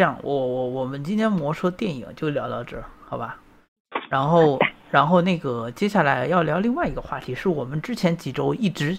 [0.00, 3.38] 这样，我我我们今天魔说电影就聊到这儿，好吧？
[4.08, 4.58] 然后
[4.90, 8.98] 然后那个接下来要聊另外一个话题，是我们之前几周一直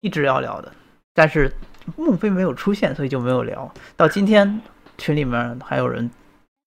[0.00, 0.72] 一直要聊的，
[1.14, 1.52] 但是
[1.96, 4.60] 孟非没有出现，所以就没有聊到今天。
[4.98, 6.10] 群里面还有人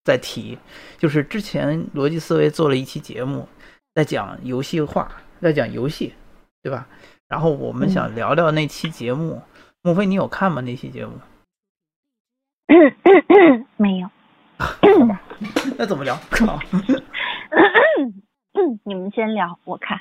[0.06, 0.58] 在提，
[0.98, 3.46] 就是之前逻辑思维做了一期节目，
[3.94, 5.12] 在讲游戏化，
[5.42, 6.14] 在讲游戏，
[6.62, 6.88] 对吧？
[7.28, 9.42] 然后我们想聊聊那期节目，
[9.82, 10.62] 莫非你有看吗？
[10.62, 11.12] 那期节目？
[13.78, 14.10] 没有。
[15.78, 16.18] 那怎么聊？
[16.30, 16.60] 靠！
[18.84, 19.98] 你们先聊，我看。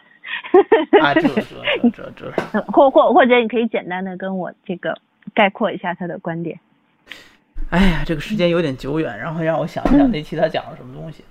[1.01, 1.41] 啊，这这
[1.91, 2.33] 这这。
[2.73, 4.97] 或或或者你可以简单的跟我这个
[5.35, 6.61] 概括一下他的观点。
[7.71, 11.25] 哎呀，这个时间有点久远，然后让我想一想那期他讲了什么东西。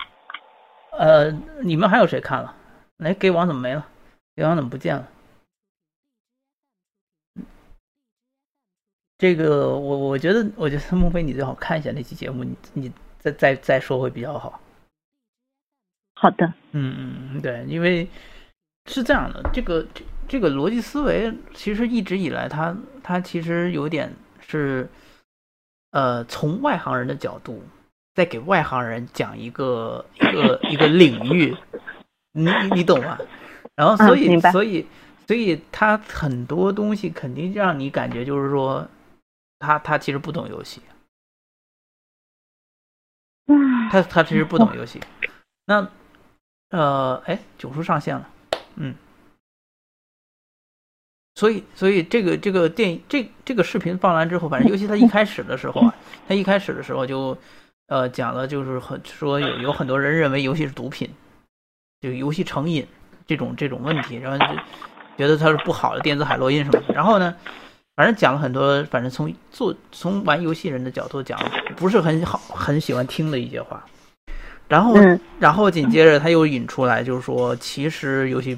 [0.97, 2.53] 呃，你们还有谁看了？
[2.99, 3.85] 哎，给王怎么没了？
[4.35, 5.07] 给王怎么不见了？
[9.21, 14.59] 这个我我觉得，我觉得孟非你最好看一下那期节目，你你再再再说会比较好。
[16.15, 16.51] 好的。
[16.71, 18.07] 嗯嗯，对，因为
[18.87, 24.89] 是这样的，这个这这个逻辑思维其实一直以来，它它其实有点是。
[25.91, 27.61] 呃，从外行人的角度，
[28.15, 31.53] 在给外行人讲一个一个一个领域，
[32.31, 33.19] 你你懂吗？
[33.75, 34.87] 然后所以所以
[35.27, 38.87] 所以他很多东西肯定让你感觉就是说，
[39.61, 40.81] 他他其实不懂游戏，
[43.91, 44.99] 他他其实不懂游戏。
[45.65, 45.87] 那
[46.71, 48.29] 呃，哎，九叔上线了，
[48.75, 48.95] 嗯。
[51.35, 55.95] 所以，所以这个这个电影这这个视频放完之后，反正尤其他一开始的时候啊，
[56.27, 57.35] 他一开始的时候就，
[57.87, 61.09] 呃，讲了就是很说有有很多人认为游戏是毒品，
[62.01, 62.85] 就游戏成瘾
[63.25, 64.61] 这种这种问题，然后就
[65.17, 66.93] 觉得它是不好的电子海洛因什么的。
[66.93, 67.35] 然后呢，
[67.95, 71.39] 反正讲了很多，反正从做从玩游戏人的角度讲，
[71.75, 73.83] 不是很好很喜欢听的一些话。
[74.67, 74.95] 然后，
[75.39, 78.57] 然后紧接着他又引出来，就是说其实游戏。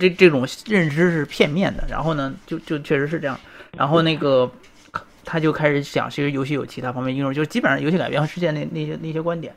[0.00, 3.38] 这这种认知是片面的，然后呢，就就确实是这样，
[3.78, 4.50] 然后那个
[5.24, 9.54] 他就开始想，其实游戏有其他方面应用，就是基本上游戏改编和世界那那些那些观点。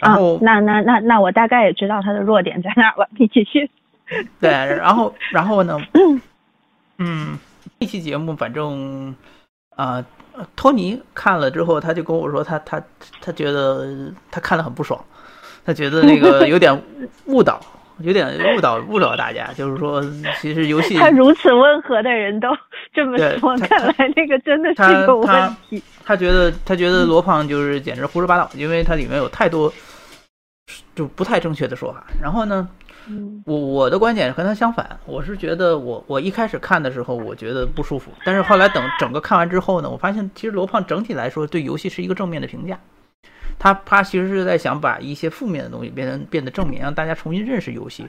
[0.00, 3.70] 然后那那那那我大概也知道他的弱点在哪了，你继续。
[4.40, 5.78] 对，然后然后呢，
[6.98, 7.38] 嗯，
[7.80, 9.14] 这期节目反正
[9.76, 10.04] 啊，
[10.56, 12.82] 托尼看了之后，他就跟我说，他他
[13.20, 15.02] 他觉得他看得很不爽，
[15.64, 16.82] 他觉得那个有点
[17.26, 17.60] 误导。
[18.00, 18.26] 有点
[18.56, 20.02] 误导误导大家，就是说，
[20.40, 22.48] 其实游戏他如此温和的人都
[22.92, 25.80] 这么说，看来那个真的是有问题。
[26.04, 29.72] 他觉得他觉得罗胖就是简直胡说八道，因为它里面有太多
[30.96, 32.04] 就不太正确的说法。
[32.20, 32.68] 然后呢，
[33.44, 42.78] 我我的观点和他相反，我是觉得我我一开始看的时候我觉得不舒服，但是后来等整个看完之后呢，我发现其实罗胖整体来说对游戏是一个正面的评价。
[43.58, 48.04] 他他其实是在想把一些负面的东西变成变得正面，让大家重新认识游戏。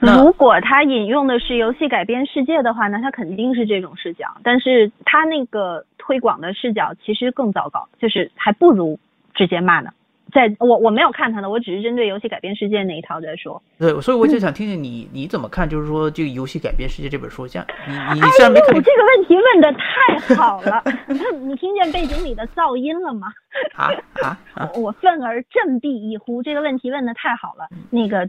[0.00, 4.26] 如果他引用的是游戏改编世界的话，那他肯定是这种视角。
[4.42, 8.98] 但是他那个推广的视角其实更糟糕，就是还不如
[9.34, 9.90] 直接骂呢。
[10.32, 13.62] 在我我没有看他的，我只是针对游戏改编世界那一套在说。
[13.78, 18.74] 对，所以我就想听听你你怎么看，就是说这个游戏改编世界这本书，像你你虽然没看。
[18.74, 20.82] 这个问题问的太好了，
[21.40, 23.28] 你听见背景里的噪音了吗？
[23.74, 23.90] 啊
[24.22, 24.38] 啊！
[24.76, 27.68] 我愤而振臂一呼，这个问题问的太好了。
[27.90, 28.28] 那个，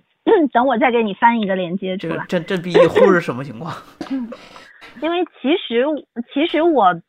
[0.52, 2.26] 等我再给你翻一个链接出来。
[2.28, 3.74] 振振臂一呼是什么情况？
[5.02, 5.86] 因为其实
[6.34, 7.00] 其实我。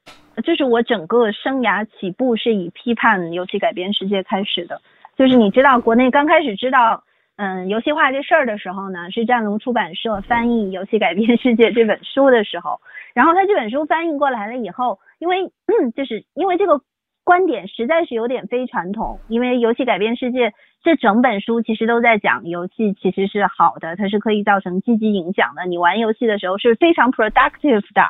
[0.43, 4.81] 就是我整个生涯起步是以批判游戏改编世界开始的。
[5.17, 7.05] 就是你知道，国内刚开始知道，
[7.37, 12.81] 嗯，游戏化这事儿的时候呢，是战龙出版社翻译《游戏改编世界》这本书的时候。
[13.15, 15.51] 然后他这本书翻译过来了以后，因为
[15.95, 16.81] 就是因为这个
[17.25, 19.21] 观点实在是有点非传统。
[19.29, 20.49] 因为《游戏改编世界》
[20.83, 25.67] 这整本书其实都在讲游戏其实是好的，它是可以造成积极影响的。
[25.67, 28.03] 你玩游戏的时候是非常 productive 的。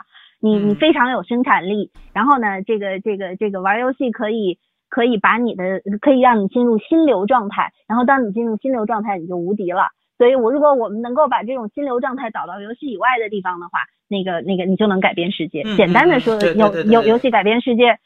[0.42, 4.58] 你你非常有生产力，然后呢，这个这个这个玩游戏可以
[4.90, 9.90] 可以把你的可以让你进入心流状态，然后当你进入心流状态，你就无敌了。
[10.18, 13.78] 所以，我如果我们能够把这种心流状态导到游戏以外的地方的话，
[14.08, 15.62] 那个那个你就能改变世界。
[15.76, 17.98] 简单的说，游游游戏改变世界，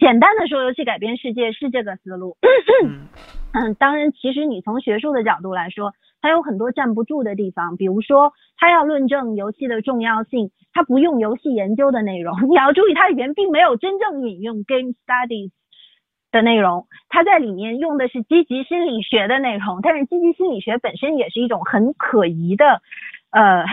[0.00, 2.38] 简单的说，游戏改变世界是这个思路。
[3.52, 5.92] 嗯， 当然，其实你从学术的角度来说。
[6.22, 12.48] 它有很多站不住的地方，比如说，它要论证游戏的重要性，它不用游戏研究的内容。
[12.48, 15.50] 你要注意，它里面并没有真正引用 game studies
[16.30, 19.80] 的内容，它在里面用的是积极心理学的内容。
[19.82, 22.80] 但是积极心理学本身也是一种很可疑的，
[23.30, 23.64] 呃，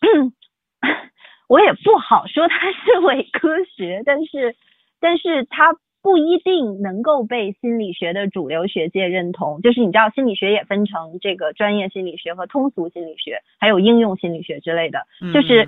[1.48, 4.54] 我也不好说它是伪科学，但是，
[5.00, 9.60] 但是它不一定能够被心理学的主流学界认同。
[9.62, 15.06] 就是你知道，心理学也分成这个专业心理学和通俗心理学，还有应用心理学之类的。
[15.32, 15.66] 就是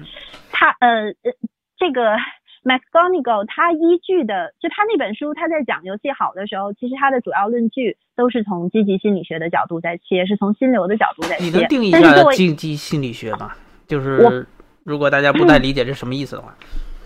[0.52, 1.32] 他呃呃
[1.78, 2.16] 这个。
[2.66, 11.44] m a c g o n i g a l 他依据的就他那本书，他在讲游戏好的时候，其实他的主要论据都是从积极心理学的角度在切，是从心流的角度在切。
[11.44, 13.52] 你能定义一下积极心理学吗？
[13.86, 14.44] 就是
[14.82, 16.52] 如果大家不太理解这什么意思的话，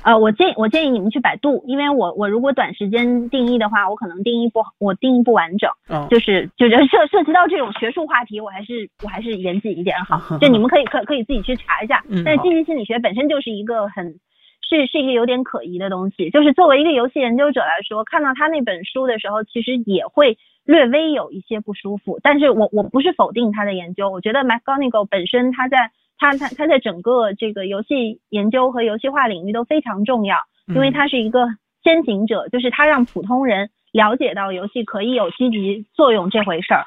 [0.02, 5.70] 呃，我建我建议你们去百度，因为我我如果短时间定义的话，我可能定义不我定义不完整。
[5.88, 10.20] 嗯，就是就是涉涉及到这种学术话题，我还是我还是严谨一点好。
[10.38, 12.02] 就你们可以可可以自己去查一下。
[12.08, 14.18] 嗯但是积极心理学本身就是一个很。
[14.62, 22.20] 是是一个有点可疑的东西，就是作为一个游戏研究者来说，看到他那本书的时候，其实也会略微有一些不舒服。
[22.22, 30.36] 但是我我不是否定他的研究，我觉得 McGonigal 本身他在他他他在整个这个游戏研究和游戏化领域都非常重要，
[30.68, 31.48] 因为他是一个
[31.82, 36.84] 先行者，就是他让普通人了解到游戏可以有积极作用这回事儿，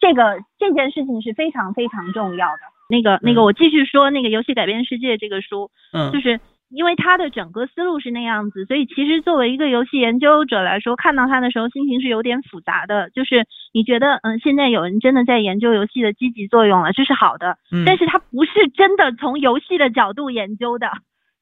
[0.00, 2.60] 这个这件事情是非常非常重要的。
[2.88, 6.40] 那个那个，我继续说那个游戏改变世界这个书，嗯，就是。
[6.68, 13.08] 因为他的整个思路是那样子，所以其实作为一个游戏研究者来说，看到他的时候心情是有点复杂的。
[13.10, 17.58] 就是你觉得，嗯，现在有人真的在研究游戏的积极作用了，这是好的。
[17.70, 17.84] 嗯。
[17.86, 20.90] 但是他不是真的从游戏的角度研究的。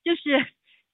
[0.05, 0.45] 就是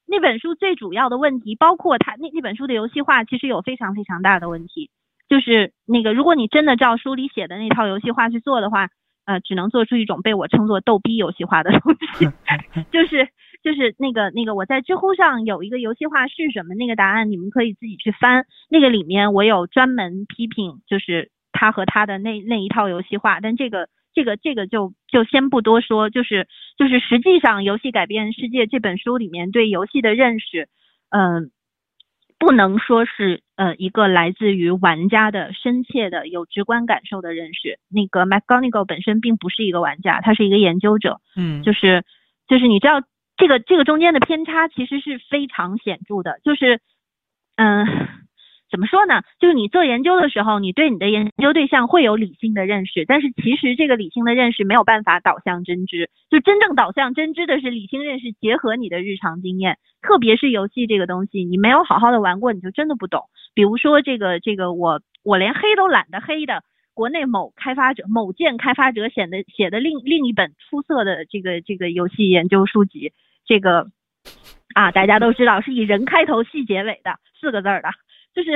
[0.06, 4.90] 那本书最主要的问题，包括他那那本书的游戏化，其实有非常非常大的问题。
[5.28, 8.88] 就是那个，如果你真的照书里写的那套游戏化去做的话，
[9.24, 12.28] 呃，只能做出一种被我称作逗逼游戏化的东西，
[12.92, 13.28] 就是。
[13.62, 18.46] 就是那个那个，我在知乎上有一个游戏化是什么那个答案，你们可以自己去翻。
[18.70, 23.40] 那个里面我有专门批评，就是他和他的那那一套游戏化。
[23.40, 26.08] 但这个这个这个就就先不多说。
[26.08, 26.48] 就是
[26.78, 30.68] 就是实际上，《游戏改变世界》这本书里面对游戏的认识，
[31.10, 31.50] 嗯，
[32.38, 37.78] 不能说是呃一个来自于玩家的深切的有直观感受的认识。
[37.90, 41.20] 那个 McGonigal 本身并不是一个玩家，他是一个研究者。
[41.36, 42.04] 嗯，就是
[42.48, 43.02] 就是你知道。
[43.40, 46.78] 这个这个中间的偏差其实是非常显著的，就是，
[47.56, 47.86] 嗯，
[48.70, 49.22] 怎么说呢？
[49.40, 63.22] 就是你做研究的时候，你对你的研究对象会有理性的认识，但是其实这个理性的认识没有办法导向真知，就真正导向真知的是理性认识结合你的日常经验，特别是游戏这个东西，你没有好好的玩过，你就真的不懂。
[63.54, 66.62] 比如说这个这个，我我连黑都懒得黑的。
[66.92, 73.12] 国内某开发者、某件开发者写的写的另另一本出色的这个这个游戏研究书籍，
[73.50, 73.90] 这个
[74.74, 77.88] 啊大家都知道是以人开头、戏结尾的四个字儿的，
[78.32, 78.50] 就是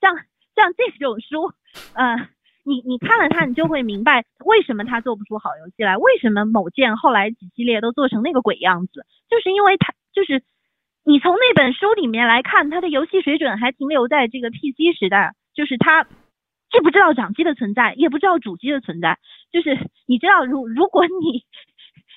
[0.00, 0.16] 像
[0.56, 1.52] 像这种书，
[1.94, 2.26] 嗯，
[2.64, 10.42] 你你看了它，你就会明白为什么他做不出好游戏来，为什么某件后来几系列都做成那个鬼样子，就是因为他就是
[11.04, 16.08] 你从那本书里面来看，他的游戏水准还停留在这个 PC 时代，就是他。
[16.72, 19.18] 既不知道掌机的存在，也不知道主机的存在。
[19.50, 19.76] 就是
[20.06, 21.42] 你知道，如如果你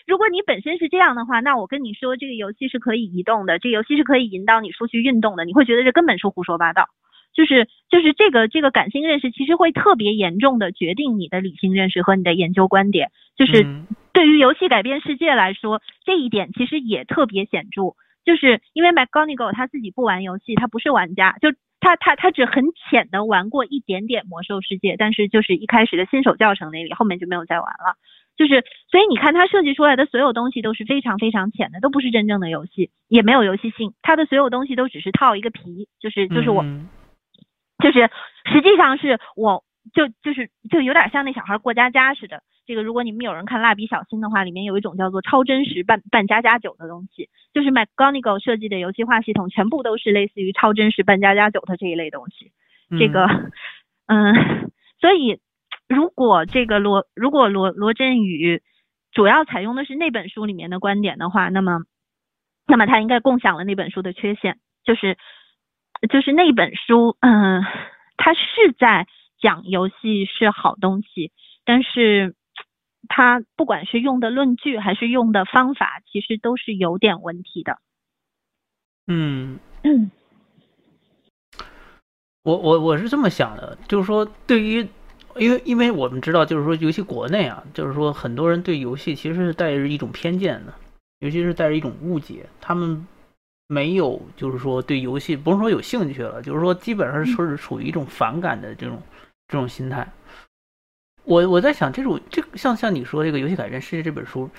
[0.06, 6.88] 如果你本身是这样的话，那我跟你说，这个游戏是可以移动的，这个游戏是可以引导你出去运动的，你会觉得这根本是胡说八道。
[7.34, 13.10] 就是就是这个这个感性认识，其实会特别严重的决定你的理性认识和你的研究观点。
[13.36, 13.66] 就是
[14.12, 17.96] 对于游戏改变世界来说，这一点其实也特别显著。
[18.24, 21.50] 就是因为 McGonigal 他自己不玩游戏，他不是玩家，就。
[21.86, 27.98] 他他他只很浅的玩过一点点魔兽世界，但是就是一开始的新手教程那里，后面就没有再玩了。
[28.36, 33.94] 就是所以你看他设计出来的所有东西都是非常非常浅的，都不是真正的游戏，也没有游戏性。
[34.02, 36.64] 它的所有东西都只是套一个皮，就是就是我，
[37.80, 38.10] 就是
[38.52, 39.64] 实际上是我
[39.94, 42.42] 就就是就有点像那小孩过家家似的。
[42.66, 52.54] 这个如果你们有人看蜡笔小新的话，里面有一种叫做超真实扮扮家家酒的东西，就是 McGonigal 设计的游戏化系统，全部都是类似于超真实扮家家酒的这一类东西。
[52.98, 53.28] 这个，
[54.08, 54.72] 嗯，
[55.02, 55.40] 所以
[55.88, 58.62] 如果这个罗如果罗罗振宇
[59.12, 61.84] 主要采用的是那本书里面的观点的话，那么
[62.68, 65.18] 那么他应该共享了那本书的缺陷，就是
[66.10, 67.64] 就是那本书，嗯，
[68.18, 68.42] 他是
[68.78, 69.08] 在
[69.40, 71.32] 讲游戏是好东西，
[71.66, 72.36] 但是。
[73.10, 77.80] 他不管是用的论据还是用的方法，其实都是有点问题的。
[79.08, 79.60] 嗯，
[82.44, 84.88] 我我我是这么想的，就是说，对于，
[85.38, 90.74] 因为因为我们知道，就是说，尤其国内啊，就是说，很多人对游戏其实是带着一种偏见的，
[91.20, 93.08] 尤其是带着一种误解，他们
[93.68, 99.02] 没有，就是说，对游戏不是说有兴趣了，就是说，基本上是说是处于一种反感的这种
[99.48, 100.08] 这种心态。
[101.24, 104.50] 我我在想，这种这像像你说这个《游戏改变世界》这本书，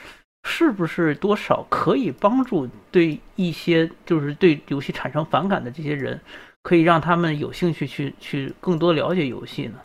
[0.49, 6.19] 是不是多少可以帮助对一些就是对游戏产生反感的这些人，
[6.63, 9.79] 可以让他们有兴趣去去更多了解游戏呢？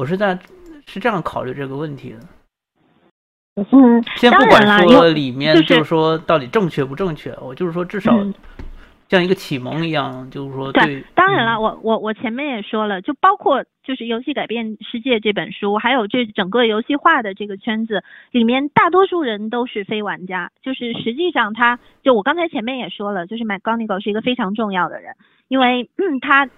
[0.00, 0.38] 我是在
[0.86, 2.18] 是这样考虑这个问题的。
[3.70, 8.18] 嗯，先不管说里面就是说到底正确不正确，我就是说至少
[9.10, 11.04] 像一个启蒙一样，就是说对。
[11.14, 20.50] 当然了，我我我前面也说了，就包括就是《游戏改变世界》这本书，还有这整个游戏化的这个圈子里面，大多数人都是非玩家。
[20.62, 25.14] 就是实际上，他就我刚才前面也说了，就是 McGonigal 是一个非常重要的人，
[25.48, 26.48] 因为嗯，他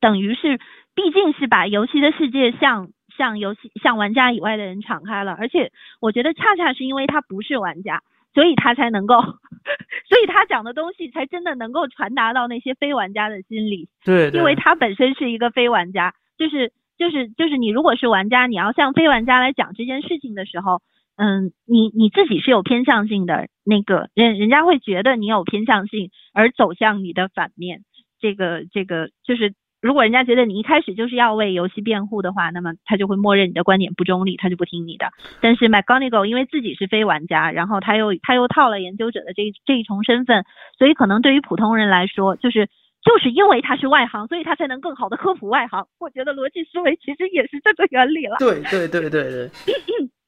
[0.00, 0.60] 等于是
[0.94, 2.90] 毕竟是把游戏的世界向。
[3.18, 5.70] 向游戏、向玩家以外的人敞开了，而且
[6.00, 9.20] 我觉得恰恰是因为他不是玩家，所以他才能够，
[10.08, 13.90] 所以他讲的东西才真的能够传达到那些非玩家的心里。
[14.02, 20.80] 对，因为他本身是一个非玩家，就是就是就是你如果是玩家，你要向非玩家来讲这件事情的时候，
[21.16, 27.82] 嗯，你你自己是有偏向性的，那个人人家会觉得你有偏向性而走向你的反面，
[28.18, 29.52] 这个这个就是。
[29.82, 35.10] 如果人家觉得你一开始就是要为游戏辩护的话，那么他就会默认你的观点不中立，他就不听你的。
[35.40, 40.44] 但是 McGonigal 因为自己是非玩家，然后他又他又套了研究者的这这一重身份，
[40.78, 42.68] 所以可能对于普通人来说，就是
[43.04, 45.84] 就是因为他是外行，所以他才能更好的科普外行。
[45.98, 48.36] 我觉得逻辑思维其实也是这个原理了。
[48.38, 49.50] 对对对对对。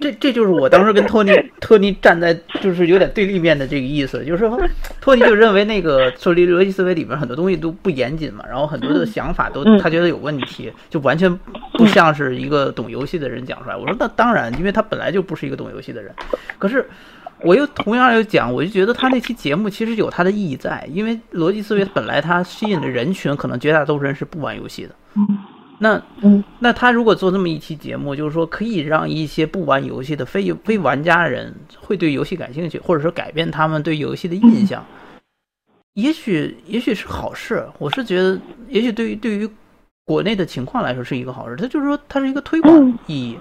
[0.00, 4.60] 这这就是我当时跟托尼托尼站在就是有点对立面的这个意思，就是说
[5.00, 11.34] 托尼就认为那个说逻辑思维里面很多东西都不严谨嘛，然后很多的想法都他觉得有问题，就完全
[11.74, 13.76] 不像是一个懂游戏的人讲出来。
[13.76, 16.14] 我说那当然，因为他本来就不是一个懂游戏的人。
[16.58, 16.88] 可是
[17.40, 24.94] 我又同样又讲，我就觉得他那期节目其实有它的意义在，因为逻辑思维本来它吸引的人群可能绝大多数人是不玩游戏的。
[25.78, 34.84] 那，嗯，那他如果做这么一期节目，就是说可以让一些不玩游戏的非非玩家人会对游戏感兴趣，或者说改变他们对游戏的印象，
[35.94, 37.64] 也许也许是好事。
[37.78, 39.48] 我是觉得，也许对于对于
[40.04, 41.54] 国内的情况来说是一个好事。
[41.54, 43.38] 他就是说，它是一个推广意义。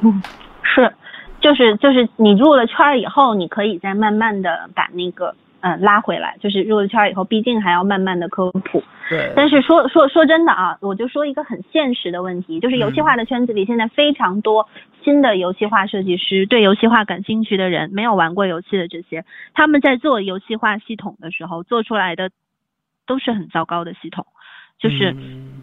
[0.00, 0.22] 嗯，
[0.62, 0.92] 是，
[1.40, 5.34] 就是就是你入了圈以后，你可以再慢慢的把那个。
[5.62, 8.82] 嗯，拉回来就是入了圈以后，毕竟还要慢慢的科普。
[9.08, 9.32] 对。
[9.36, 14.68] 但是说说说真的啊，我就说一个很现实的问题，就是游戏化的圈子里，现在非常多
[15.04, 22.30] 新的游戏化设计师，对游戏化感兴趣的人，没有玩过游戏的这些，他们在做游戏化系统的时候，做出来的
[23.06, 24.26] 都是很糟糕的系统，
[24.78, 25.14] 就是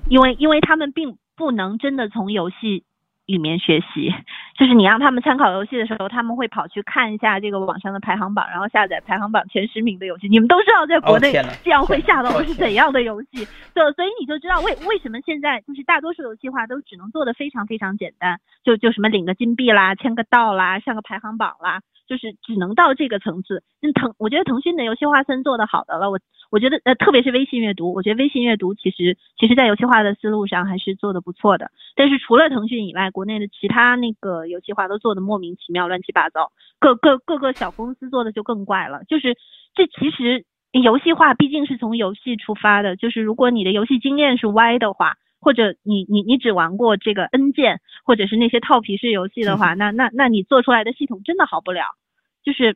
[0.08, 2.84] 因为因为他们并不能真的从游戏。
[3.26, 4.12] 里面学习，
[4.60, 10.28] 就是你让他们参考游戏的时候，他们会跑去看一下这个网上的排行榜，然后下载排行榜前十名的游戏。
[10.28, 11.32] 你们都知道，在国内
[11.64, 13.46] 这样会下到的是怎样的游戏？
[13.74, 21.80] 就所以你就知道为为什么现在就是大多数游戏化都只能做的非常非常简单，就就什么领个金币啦，签个到啦，上个排行榜啦。
[22.10, 26.18] 就是只能到这个层次，那腾我觉得腾讯的游戏化算做的好的了，我
[26.50, 39.38] 我觉得呃特别是微信阅读，我觉得微信阅读其实其实在游戏化的思路上还是做的不错的，但是除了腾讯以外，国内的其他那个游戏化都做的莫名其妙乱七八糟，各各各个小公司做的就更怪了，就是
[39.74, 45.16] 这其实游戏化毕竟是从游戏出发的，就是如果你的游戏经验是歪的话。
[45.42, 51.96] 或者你你你只玩过这个 N 键，或者是那些套皮式游戏的话，那那那你做出来的系统真的好不了。
[52.44, 52.76] 就是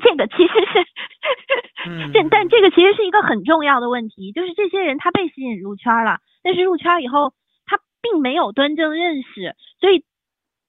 [0.00, 0.52] 这个其实
[1.84, 7.32] 是，这但这个其实是一个很重要的问题，就是这些人他被吸引入圈了，但是入圈以后
[7.66, 10.04] 他并没有端正认识，所以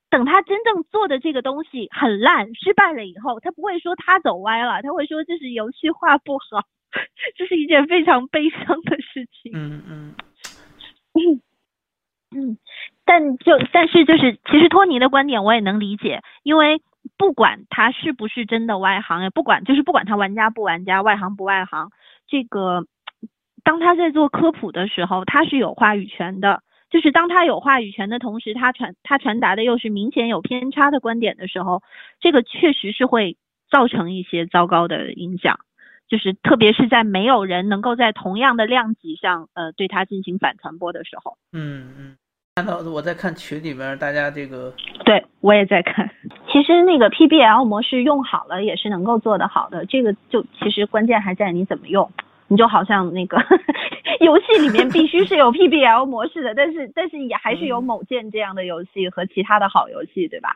[0.10, 6.66] 等他真正做的这个东西很烂失败了以后，他不会说他走歪了，他会说这是游戏化不好，
[7.36, 9.52] 这是一件非常悲伤的事情。
[9.54, 10.16] 嗯嗯。
[11.16, 11.42] 嗯
[12.36, 12.58] 嗯，
[13.06, 16.82] 但就但是就是，其实托尼的观点我也能理解，因为
[17.18, 21.90] 不管他是不是真的外行，也不管就是不管他玩家不玩家，外行不外行，
[22.28, 22.86] 这个
[23.64, 26.62] 当他在做科普的时候，他是有话语权的。
[26.90, 31.82] 就是当他有话语权的同时，他传他传达的又是明显有偏差的观点的时候，
[32.20, 33.36] 这个确实是会
[33.72, 35.58] 造成一些糟糕的影响。
[36.08, 41.38] 就是特别是在没有人能够在同样的量级上，呃，对它进行反传播的时候。
[41.52, 42.18] 嗯嗯，
[42.56, 44.72] 看到我在看群里面大家这个，
[45.04, 46.08] 对我也在看。
[46.52, 52.08] 其实那个 PBL 模式用好了也是能够做得好的，这个就其实关键还在你怎么用。
[52.50, 53.38] 你就好像那个
[54.22, 60.56] 游戏里面必须是有 PBL 模式的，但是但是也还是有某件这样的游戏和其他的好游戏，对吧？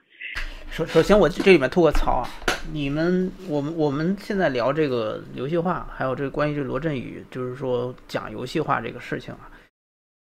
[0.70, 2.30] 首首先，我这里面吐个槽啊！
[2.72, 9.50] 你们，我们我们现在聊这个游戏化，还有这个关于这罗振宇，就是说讲游戏化这个事情啊，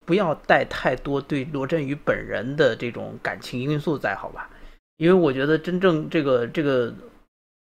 [0.04, 4.50] 不要带太多对罗振宇本人的这种感情因素在，好吧？
[4.96, 6.94] 因为我觉得真正这个这个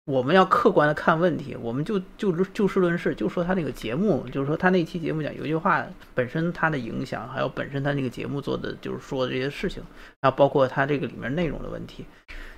[0.06, 9.82] 我们要客观的看问题，我们就就就事论事，就说他那个节目，就是说他那期节目讲有一句话本身它的影响，还有本身他那个节目做的就是说的这些事情，
[10.22, 12.06] 还有包括他这个里面内容的问题。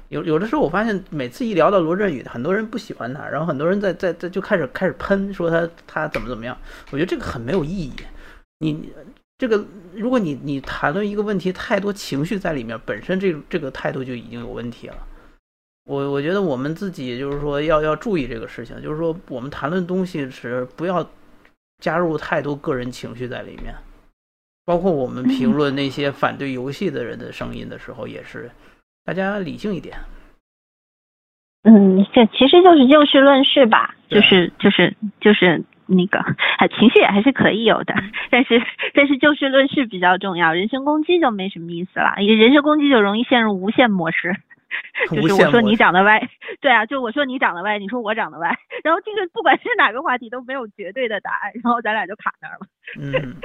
[0.09, 6.57] 有有的时候我发现每次一聊到罗振宇，很多人不喜欢他，然后很多人在在在就开始开始喷说他他怎么怎么样，
[6.91, 7.93] 我觉得这个很没有意义。
[8.59, 8.91] 你
[9.39, 9.65] 这个
[9.96, 14.98] 如果你你谈论一个问题太多情绪在里面，本身这这个态度就已经有问题了。
[15.86, 21.10] 我我觉得我们自己就是说要要注意这个事情，就是说我们谈论东西时不要
[21.81, 23.74] 加入太多个人情绪在里面，
[24.65, 28.51] 包括我们评论那些反对游戏的人的声音的时候，也是
[29.05, 29.98] 大家理性一点。
[31.63, 36.24] 嗯，这其实就是就事论事吧，就是就是就是那个，
[36.77, 37.93] 情绪也还是可以有的，
[38.29, 38.62] 但是
[38.93, 44.36] 但是就事论事比较重要，人身攻击就没什么意思了，人身攻击就容易陷入无限模式。
[45.10, 46.29] 就是我说你长得歪，
[46.62, 52.67] 对啊，就我说你长得歪，你说我长得歪，然后这个不管是哪个话题都没有绝对的答案，然后咱俩就卡那儿了。
[53.01, 53.36] 嗯，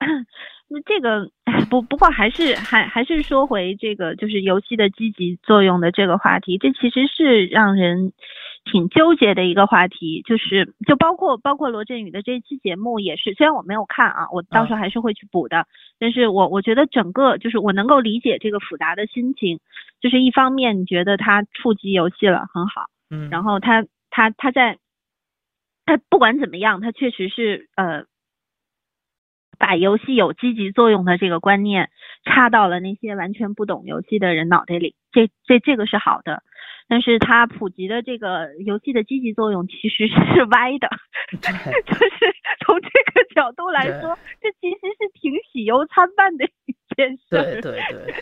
[0.68, 1.28] 那这个
[1.68, 8.14] 不不过还是还还是说回这个就是游戏的积极作用的这个话题，这其实是让人。
[8.64, 15.66] 挺纠结的一个话题，就是就包括包括罗振宇的这一期节目也是，虽然我没有看啊，我到时候还是会去补的。
[15.98, 19.58] 但是我我觉得整个就是我能够理解这个复杂的心情，
[20.00, 24.78] 就是一方面你觉得他触及游戏了很好，嗯，然后他他他在
[25.84, 28.04] 他不管怎么样，他确实是呃
[29.58, 31.90] 把游戏有积极作用的这个观念
[32.24, 36.42] 插到了那些完全不懂游戏的人脑袋里，这这这个是好的。
[36.92, 40.90] 但是它普及的这个游戏的积极作用其实是歪的，
[41.32, 47.22] 就是从这个角度来说，这其实是挺喜忧参半的一件事。
[47.30, 48.14] 对对对。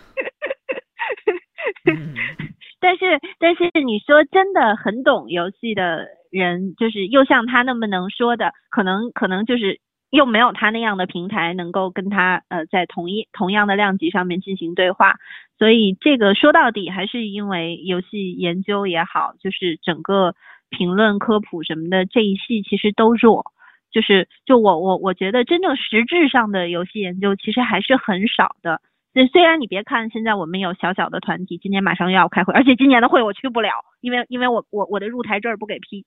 [2.79, 9.81] 但是但是你说真的很懂游戏的人，就是又像他那么能说的，可能可能就是。
[10.11, 15.15] 又没有他那样的平台能够跟他呃在同一同样的量级上面进行对话，
[15.57, 20.35] 所以这个说到底还是因为游戏研究也好，就是整个
[20.69, 23.53] 评论科普什么的这一系其实都弱，
[23.93, 28.81] 就是就我我我觉得真正实质上的游戏研究其实还是很少的。
[29.13, 36.05] 虽虽然你别看现在我们有小小的团体，今年马上又要开会，而且今年的会我去不了，因为因为我我我的入台证不给批，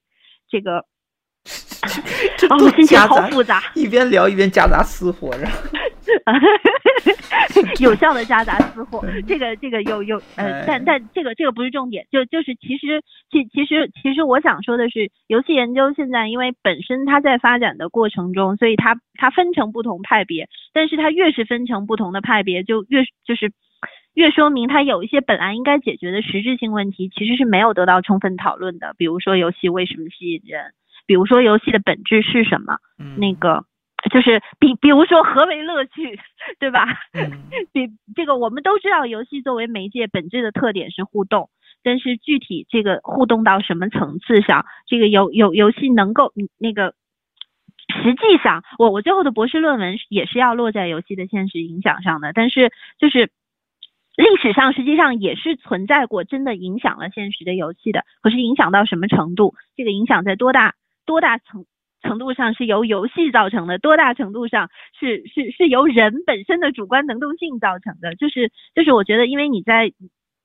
[0.50, 0.86] 这个。
[2.50, 5.58] 哦，心情好复杂，一边聊一边夹杂私货，然后
[7.80, 23.52] 有效的夹杂私货，这个这个有有呃，但但这个这个不是重点，就就是其实其其实其实我想说的是，游戏研究现在因为本身它在发展的过程中，所以它它分成不同派别，但是它越是分成不同的派别，就越就是
[24.14, 30.74] 越说明它有一些本来应该解决的实质性问题，其实是没有得到充分讨论的，比如说游戏为什么吸引人。
[31.06, 32.78] 比如说游戏的本质是什么？
[33.00, 33.66] 嗯那个
[34.12, 36.20] 就是比比如说何为乐趣，
[36.60, 36.86] 对吧？
[37.72, 41.50] 比这个我们都知道，游戏作为媒介本质的特点是互动，
[41.84, 46.96] 但是具体这个互动到什么层次上，这个游游游戏能够那个，
[48.04, 53.32] 实际上我我最后的博士论文也是要落在游戏的现实影响上的，但是就是
[54.18, 59.56] 历史上实际上也是存在过真的影响了现实的游戏的，可是影响到什么程度？
[59.78, 60.76] 这个影响在多大？
[61.06, 61.66] 多大程
[62.02, 63.80] 程度上是由游戏造成的？
[63.80, 68.16] 多大程度上是是是由人本身的主观能动性造成的？
[68.16, 69.90] 就是就是我觉得，因为你在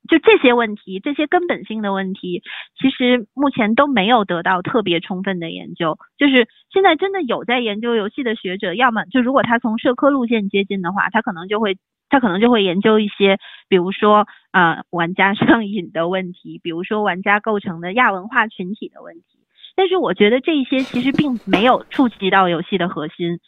[0.09, 2.43] 就这些问题，这些根本性的问题，
[2.81, 5.99] 其实目前都没有得到特别充分的研究。
[6.17, 11.77] 就是现在真的有在研究游戏的学者，要么就如果他从社科路线接近的话，他可能就会
[12.09, 19.38] 他可能就会研究一些，比如说啊玩家上瘾的问题，比如说玩家构成的亚文化群体的问题。
[19.79, 23.39] 但是我觉得这些其实并没有触及到游戏的核心，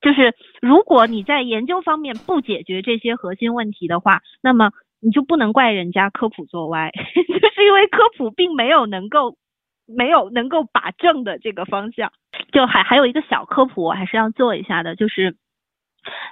[0.00, 9.36] 就是如果你在研究方面不解决这些核心问题的话，那么你就不能怪人家科普做歪， 就是因为科普并没有能够
[9.84, 12.10] 没有能够把正的这个方向。
[12.52, 15.36] 就还还有一个小科普，我还是要做一下的，就是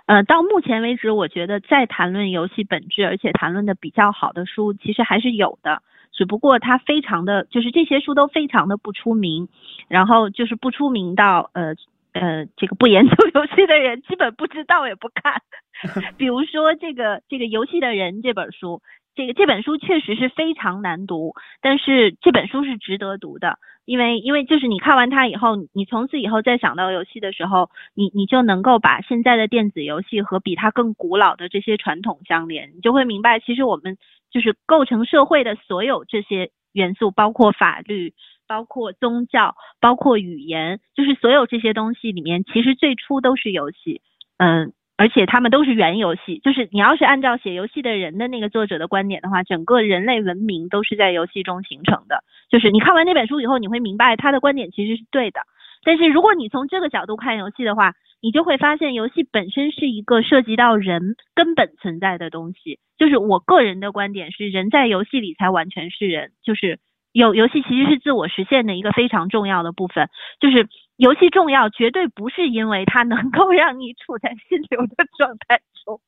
[0.07, 5.83] 呃，到目前为止，我觉得在谈论游戏本质而且谈论的比较好的书，其实还是有的。
[6.14, 9.48] 只不过他非常的就是这些书都非常的不出名，
[9.88, 11.74] 然后就是不出名到呃
[12.12, 15.42] 呃这个不研究游戏的人基本不知道也不看。
[16.16, 18.81] 比如说这个这个游戏的人这本书，
[19.14, 33.96] 这个这本书确实是非常难读，但是这本书是值得读的，因为因为就是你看完它以后，你从此以后再想到游戏的时候，你你就能够把现在的电子游戏和比它更古老的这些传统相连，你就会明白其实我们。
[34.35, 38.14] 就是构成社会的所有这些元素，包括法律，
[38.48, 44.03] 包括宗教，包括语言，就是所有这些东西里面，其实最初都是游戏，
[44.38, 46.40] 嗯，而且他们都是原游戏。
[46.44, 52.22] 就是你要是按照写游戏的人的那个作者的观点的话，整个人类文明都是在游戏中形成的。
[52.50, 55.40] 就是你看完那本书以后，你会明白他的观点其实是对的。
[55.83, 62.78] 但是如果你从这个角度看游戏的话，你就会发现游戏本身是一个涉及到人根本存在的东西。
[62.96, 66.30] 就是我个人的观点是，人在游戏里才完全是人。
[66.42, 66.78] 就是
[67.12, 70.09] 游游戏其实是自我实现的一个非常重要的部分。
[70.40, 76.00] 就是游戏重要，绝对不是因为它能够让你处在心流的状态中。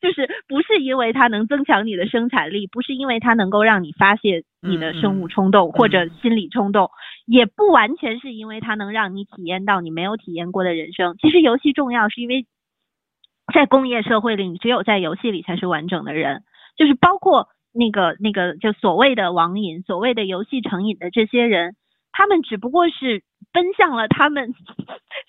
[0.00, 6.90] 就是不是因为它能增强你的生产力，不是因为它能够让你发泄你的生物冲动或者心理冲动，
[7.24, 11.16] 也不完全是因为它能让你体验到你没有体验过的人生。
[11.18, 12.46] 其实游戏重要，是因为
[13.54, 16.42] 在工业社会里，你只有在游戏里才是完整的人。
[16.76, 21.74] 就是包括那个那个就所谓的网瘾、所谓的游戏成瘾的这些人。
[22.16, 24.54] 他们只不过是奔向了他们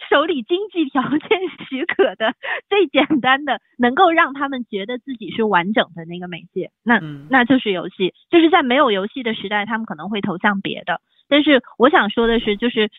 [0.10, 1.20] 手里经济条件
[1.68, 2.34] 许可的
[2.70, 8.14] 最简单的，能够让他们觉得自己是完整的那个媒介，那那就是游戏。
[8.30, 11.02] 就是在没有游戏的时代，他们可能会投向别的。
[11.28, 12.90] 但是我想说的是，就是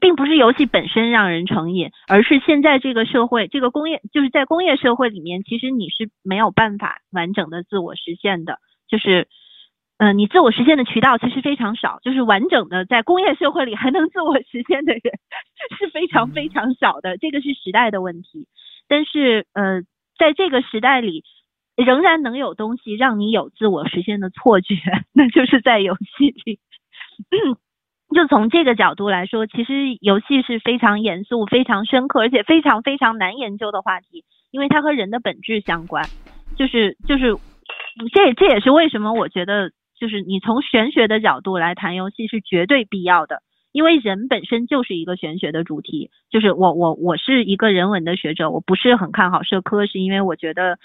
[0.00, 9.28] 并不是游戏本身让人成瘾，而是现在这个社会，这个工业就是在工业社会里面，其实你是没有办法完整的自我实现的，就是。
[9.98, 15.00] 嗯，你自我实现的渠道其实非常少，就是完整的在工业社会里还能自我实现的人
[15.78, 18.46] 是非常非常少的，这个是时代的问题。
[18.88, 19.80] 但是呃，
[20.18, 21.24] 在这个时代里，
[21.76, 24.74] 仍然能有东西让你有自我实现的错觉，
[25.14, 26.58] 那就是在游戏里。
[28.14, 36.04] 就从这个角度来说，其实游戏是非常严肃、非常深刻，而且非常非常难研究的话题，因为它和人的本质相关。
[36.54, 37.34] 就是就是，
[38.12, 39.70] 这这也是为什么我觉得。
[39.98, 46.10] 就是你从玄学的角度来谈游戏是绝对必要的，因为人本身就是一个玄学的主题。
[46.30, 50.78] 就是我我我是一个人文的学者，我不是很看好社科，是因为我觉得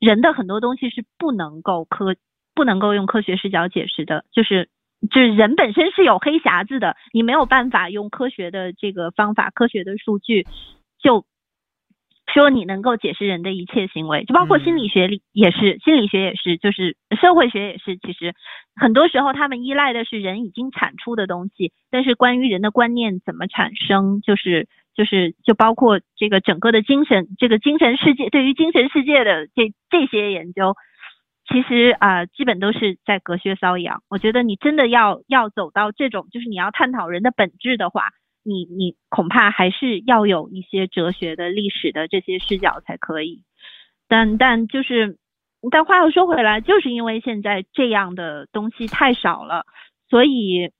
[0.00, 2.16] 人的很多东西是不能够科
[2.54, 4.24] 不能够用科学视角解释的。
[4.32, 4.68] 就是
[5.10, 10.46] 就是人本身是有黑匣子的，你没有办法用科学的这个方法、科学的数据
[11.00, 11.24] 就。
[12.32, 17.96] 说你能够解释人的一切行为，就包括心理学里也是，心理学也是，就是社会学也是。
[17.98, 18.34] 其实
[18.74, 30.74] 很多时候他们依赖的是人已经产出的东西，但是关于人的观念怎么产生，就是就是就包括这个整个的精神，这个精神世界对于精神世界的这这些研究，
[31.46, 34.02] 其实啊基本都是在隔靴搔痒。
[34.08, 38.08] 我觉得你真的要要走到这种，就是你要探讨人的本质的话。
[38.44, 43.42] 你你恐怕还是要有一些哲学的历史的这些视角才可以，
[44.06, 45.16] 但但就是，
[45.70, 49.64] 但话又说回来，就是因为现在这样的东西太少了，
[50.10, 50.70] 所以，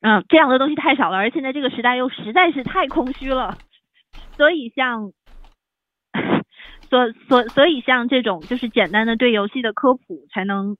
[0.00, 3.58] 嗯，这样的东西太少了，而现在这个时代又实在是太空虚了，
[4.36, 5.12] 所以像，
[6.88, 10.76] 所所所以像这种就是简单的对游戏的科普才能，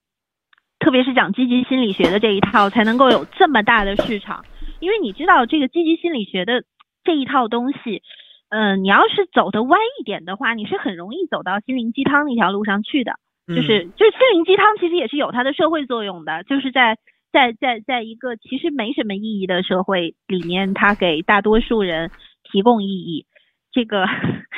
[0.78, 4.44] 特别是讲积极心理学的这一套才能够有这么大的市场。
[4.82, 6.64] 因为你知道这个积极心理学的
[7.04, 8.02] 这一套东西，
[8.48, 13.12] 嗯，你要是走的歪一点的话，你是很容易走到心灵鸡汤那条路上去的。
[13.46, 16.98] 就是就是心灵鸡汤其实也是有它的社会作用的，就是在
[17.30, 22.10] 在在在一个其实没什么意义的社会里面，它给大多数人
[22.50, 23.26] 提供意义。
[23.70, 24.04] 这个，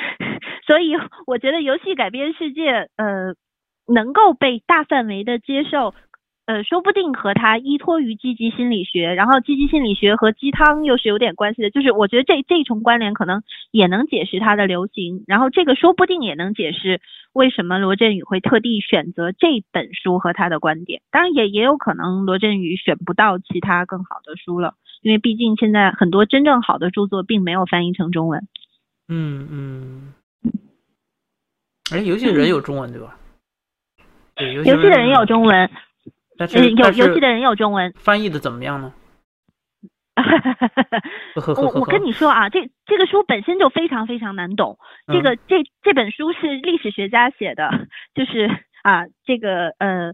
[0.65, 0.93] 所以
[1.27, 3.35] 我觉得游戏改变世界，呃，
[3.93, 5.93] 能够被大范围的接受。
[6.45, 11.71] 呃，说不定和他依托于积极心理学，然后积极心理学和鸡汤又是有点关系的。
[11.71, 17.01] 就是我觉得这这一重关联可能也能解释它的流行，然后这个说不定也能解释
[17.33, 21.01] 为什么罗振宇会特地选择这本书和他的观点。
[21.09, 28.47] 当然也也有可能罗振宇选不到其他更好的书了，因为毕竟现在很多真正好的著作并没有翻译成中文。
[29.07, 30.13] 嗯嗯。
[31.91, 33.17] 哎，游戏的人有中文对吧？
[34.35, 35.69] 对，游戏的人有中文。
[36.37, 38.93] 但是有游戏的人有中文翻译的怎么样呢？
[41.57, 44.77] 我我跟你说啊，这这个书本身就非常非常难懂。
[45.07, 47.69] 这个这这本书是历史学家写的，
[48.13, 48.49] 就是
[48.81, 50.13] 啊，这个呃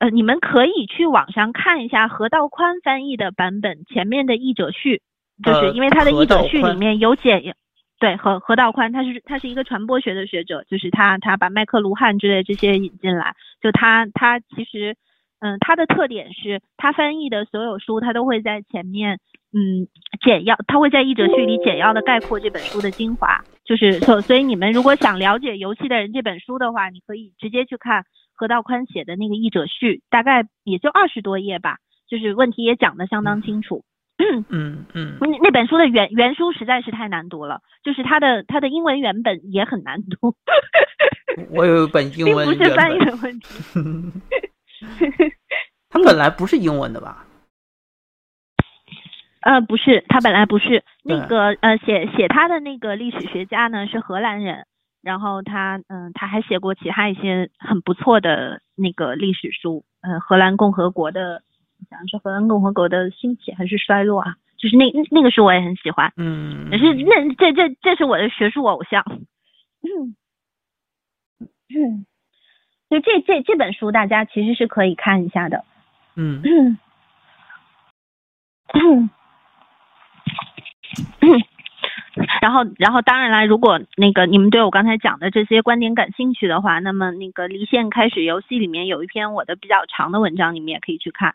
[0.00, 5.02] 呃，你们可以去网上看一下何道宽翻译的版本前面的译者序，
[5.44, 7.54] 就是因为他的译者序里面有简
[8.00, 14.96] 对何何道宽，他是他是一个传播学的学者，就是他他把麦克卢汉之类这些引进来，就他他其实。
[15.42, 19.18] 嗯，它的特点是，他翻译的所有书，他都会在前面，
[19.52, 19.88] 嗯，
[20.24, 23.42] 简要，他会在译者序里简要的概括这本书的精华。
[23.64, 31.78] 就是所，所以你们如果想了解游戏的人这本书的话，你可以直接去看何道宽写的那个译者序，大概也就二十多页吧，
[32.08, 33.82] 就是问题也讲得相当清楚。
[34.18, 40.36] 嗯嗯，那那本书的原原书实在是太难读了，就是它的它的英文原本也很难读。
[41.50, 43.48] 我有一本英文并不是翻译的问题。
[45.90, 47.26] 它本来不是英文的吧？
[49.42, 54.66] 呃，不是，他本来不是那个呃，写写他的那个历史学家呢是荷兰人，
[55.02, 61.42] 然后他嗯他还写过其他一些很不错的那个历史书，呃，荷兰共和国的。
[61.90, 64.36] 讲是荷兰共和国的兴起还是衰落啊？
[64.56, 69.02] 就是那那个书我也很喜欢，嗯，可是那这这这是我的学术偶像，
[69.82, 70.14] 嗯
[71.40, 72.06] 嗯，
[72.92, 75.64] 就这这这本书大家其实是可以看一下的，
[76.14, 76.76] 嗯
[82.42, 91.34] 然后然后当然了，如果那个你们对我刚才讲的这些观点感兴趣的话，那么那个离线开始游戏里面有一篇我的比较长的文章，你们也可以去看。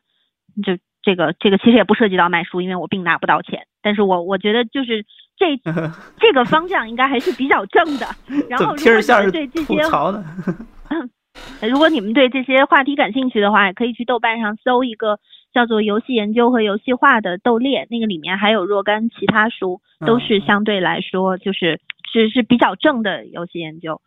[0.63, 3.65] 就这个这个其实也不涉及到卖书，因为我并拿不到钱。
[3.81, 5.03] 但是我我觉得就是
[5.35, 5.57] 这
[6.21, 8.05] 这个方向应该还是比较正的。
[8.47, 9.81] 然后如果你们对这些，
[11.61, 15.19] 如果你们对这些话题感兴趣的话，也可以去豆瓣上搜一个
[15.53, 21.79] 叫做“游戏研究和游戏化”的豆列，那个里面还有若干其他书，都是相对来说就是
[22.11, 24.01] 是是比较正的游戏研究。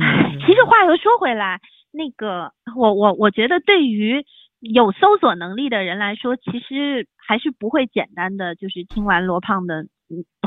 [0.00, 1.60] 唉，其实话又说回来，
[1.92, 4.24] 那个我我我觉得对于。
[4.64, 9.88] 有搜索能力的人来说，其实还是不会简单的，就是听完罗胖的，嗯，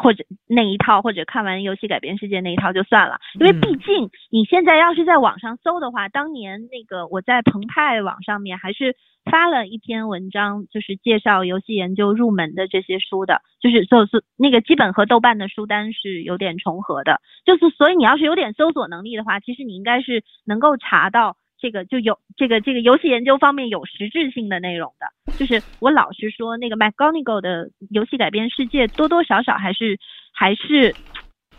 [0.02, 3.18] 或者那一套，或者看完《游戏改变世界》那一套就算了。
[3.40, 8.96] 因为毕竟你现在要是在网上搜的话，当年那个我在澎湃网上面还是
[9.30, 21.38] 发了一篇文章，就是介绍游戏研究入门的这些书的，就是就是那个基本和豆瓣的书单是有点重合的，就是所以你要是有点搜索能力的话，其实你应该是能够查到。
[21.58, 29.98] 这个就有这个这个游戏研究方面有实质性的内容的，就是我老实说，那个 McGonigal 的游戏改变世界多多少少还是
[30.34, 30.96] 还是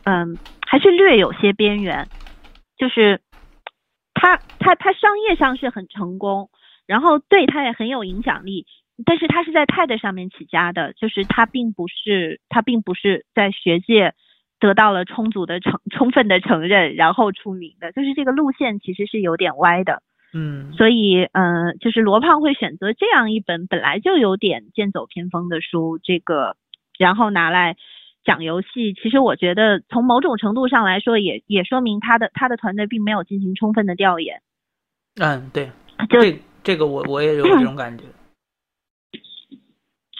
[0.04, 2.08] 嗯还是略有些边缘，
[2.76, 3.20] 就是
[4.14, 6.50] 他他他商业上是很成功，
[6.86, 8.66] 然后对他也很有影响力，
[9.04, 14.14] 但是他是在 TED 上面起家的，就是他并不是他并不是在学界。
[14.58, 26.56] 得到了充足的承充分的承认，然后出名的，就是这个路线其实是有点歪的，嗯，所以嗯，就是罗胖会选择这样一本本来就有点剑走偏锋的书，这个
[26.98, 27.76] 然后拿来
[28.24, 34.40] 讲游戏，其实我觉得从某种程度上来说，也也说明他的他的团队并没有进行充分的调研。
[35.20, 35.70] 嗯，对，
[36.08, 38.04] 就这这个我我也有这种感觉。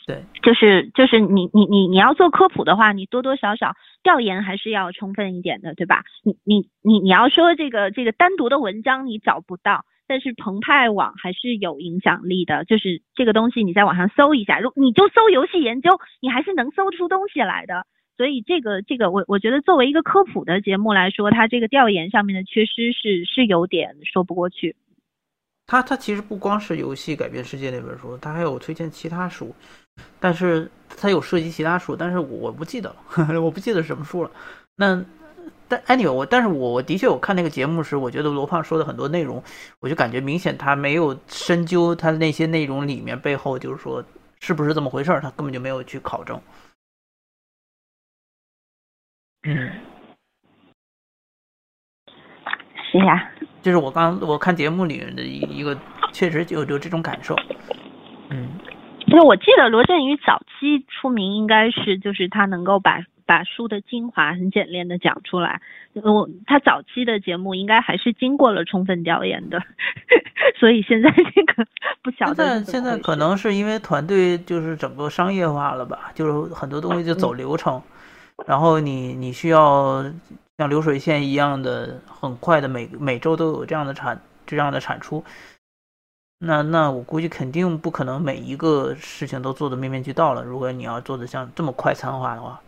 [0.06, 6.04] 对，就是就是你你你你要做科普的话，你多多少少调研还是要充分一点的，对吧？
[6.22, 17.84] 你你你你要说这个这个单独的文章你找不到，但是澎湃网还是有影响力的，就是这个东西你在网上搜一下，如你就搜游戏研究，你还是能搜出东西来的。
[18.16, 24.76] 所以这个这个我我觉得作为一个科普的节目来说，它这个调研上面的缺失是是有点说不过去。
[25.66, 29.52] 它它其实不光是游戏改变世界那本书，它还有推荐其他书。
[30.20, 34.30] 但是它有涉及其他书，但是我不记得了， 我不记得什么书了。
[34.76, 35.04] 那
[35.68, 39.42] 但 anyway，我但是我我的确我看那个节目时，我觉得罗胖说的很多内容，
[39.80, 44.04] 我就感觉明显他没有深究他的那些内容里面背后就是说
[44.40, 46.40] 是不是这么回事儿，他根本就没有去考证。
[49.42, 49.72] 嗯，
[52.92, 53.32] 是呀，
[53.62, 55.76] 就是我刚我看节目里面的一一个，
[56.12, 57.34] 确实就有这种感受。
[58.30, 58.48] 嗯。
[59.16, 65.62] 就我记得罗振宇早期出名应该是就是他能够把把书的精华很简练的讲出来，
[65.94, 69.58] 我他早期的节目应该还是经过了充分调研的，
[70.60, 71.66] 所以现在这个
[72.02, 72.34] 不晓得。
[72.34, 77.80] 现在现在可能是因为团队就是整个商业化了吧，就是很多东西就走流程，
[78.46, 80.04] 然后你你需要
[80.58, 85.24] 像流水线一样的很快的每每周都有这样的产这样的产出。
[86.38, 90.42] 那那我估计肯定不可能每一个事情都做的面面俱到了。
[90.42, 92.60] 如果你要做的像这么快餐化的话，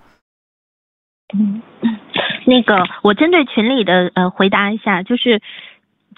[1.35, 1.61] 嗯，
[2.46, 5.40] 那个我针对群里的呃回答一下，就是。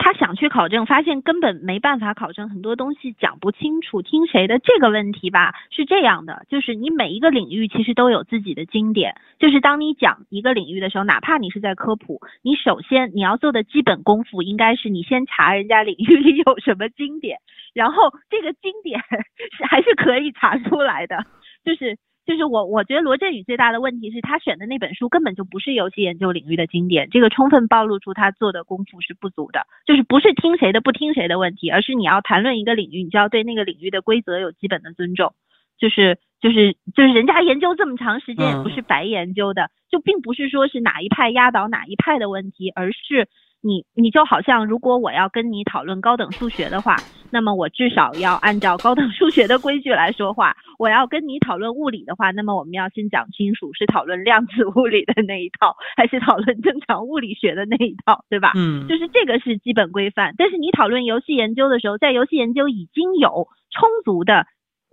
[0.03, 5.55] 他想去考证，发现根本没办法考证，很多东西讲不清楚，听谁的这个问题吧？
[5.71, 17.39] 是这样的，就是你每一个领域其实都有自己的经典，就是当你讲一个领域的时候，哪怕你是在科普，你首先你要做的基本功夫应该是你先查人家领域里有什么经典，
[17.75, 18.99] 然后这个经典
[19.55, 21.27] 是还是可以查出来的，
[21.63, 29.67] 就是就是我我觉得罗振宇最大的问题是他选的那本书根本就不是游戏研究领域的经典，这个充分暴露出他做的功夫是不足的。
[29.87, 35.35] 就是不是听谁的不听谁的问题，而是你要谈论一个领域，你就要对那个领域的规则有基本的尊重。
[35.79, 43.29] 就是就是就是人家研究这么长时间也不是白研究的，就并不是说是哪一派压倒哪一派的问题，而是。
[43.63, 46.97] 你你就好像，如果我要跟你讨论高等数学的话，
[47.33, 50.57] 那么我至少要按照高等数学的规矩来说话。
[50.79, 58.53] 我要跟你讨论物理的话，那么我们要先讲清楚是讨论量子物理的那一套，还是讨论正常物理学的那一套，对吧？
[58.57, 60.35] 嗯，就是这个是基本规范。
[60.39, 64.47] 但是你讨论游戏研究的时候，在游戏研究已经有充足的，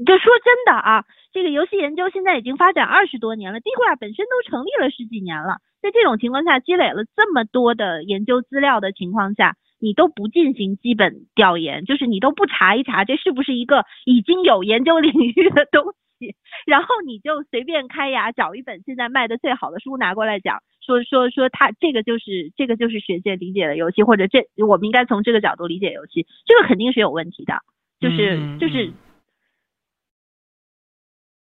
[0.06, 5.58] 就说真的啊，这个游戏研究现在已经发展二十多年了，地库拉本身都成立了十几年了。
[5.82, 16.36] 在这种情况下，积累了这么多的研究资料的情况下，你都不进行基本调研，就是你都不查一查这是不是一个已经有研究领域的东西，
[16.66, 27.62] 然后你就随便开牙找一本现在卖的最好的书拿过来讲，说说说它这个就是这个就是学界理解的游戏，或者这我们应该从这个角度理解游戏，这个肯定是有问题的，
[28.00, 28.92] 就是就是。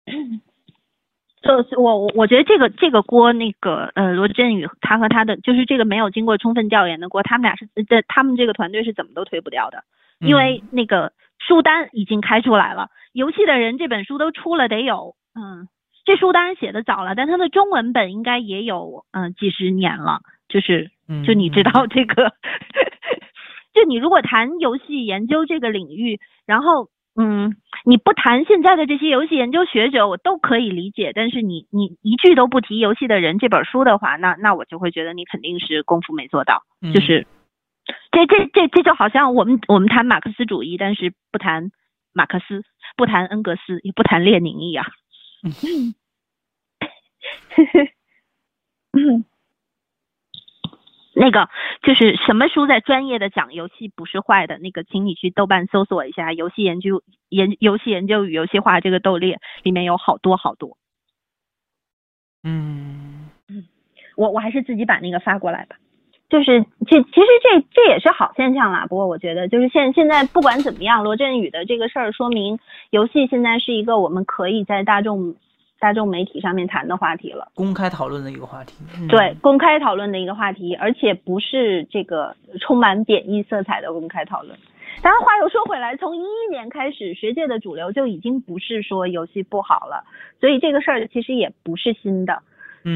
[1.41, 9.83] 就是我我我觉得这个这个锅那个呃罗振宇他和他的就是这个没有经过充分调研的锅，他们俩是在他们这个团队是怎么都推不掉的，
[10.19, 15.67] 因为那个书单已经开出来了，游戏的人这本书都出了得有嗯，
[16.05, 20.91] 这书当然写的早了，但它的中文本应该也有嗯几十年了，就是
[21.25, 22.33] 就你知道这个，
[23.73, 26.89] 就你如果谈游戏研究这个领域，然后。
[27.15, 31.11] 嗯，你不谈现在的这些游戏研究学者，我都可以理解。
[31.13, 36.63] 但是你你一句都不提游戏的人这本书的话，那那我就会觉得你肯定是功夫没做到。
[36.93, 37.27] 就是
[38.11, 41.71] 这这这这就好像我们我们谈马克思主义，但是不谈
[42.13, 42.63] 马克思，
[42.95, 44.85] 不谈恩格斯，也不谈列宁一样。
[45.43, 45.93] 嗯。
[51.13, 51.49] 那个
[51.81, 60.77] 就是什么书在专业的讲游戏不是坏的那个，请你去豆瓣搜索一下“游戏研究研游戏研究与游戏化”这个斗列，里面有好多好多。
[62.43, 63.65] 嗯嗯，
[64.15, 65.75] 我我还是自己把那个发过来吧。
[66.29, 68.85] 就是这其实这这也是好现象啦。
[68.87, 72.57] 不过我觉得就是现现在不管怎么样，罗振宇的这个事儿说明
[72.89, 75.35] 游戏现在是一个我们可以在大众。
[75.81, 78.75] 大众媒体上面谈的话题了，公开讨论的一个话题。
[79.09, 84.55] 对，公开讨论的一个话题，而且不是这个充满贬义色彩的公开讨论。
[85.01, 90.03] 当然，话又说回来，从一一年开始，学界的主流就已经不是说游戏不好了，
[90.39, 92.43] 所以这个事儿其实也不是新的，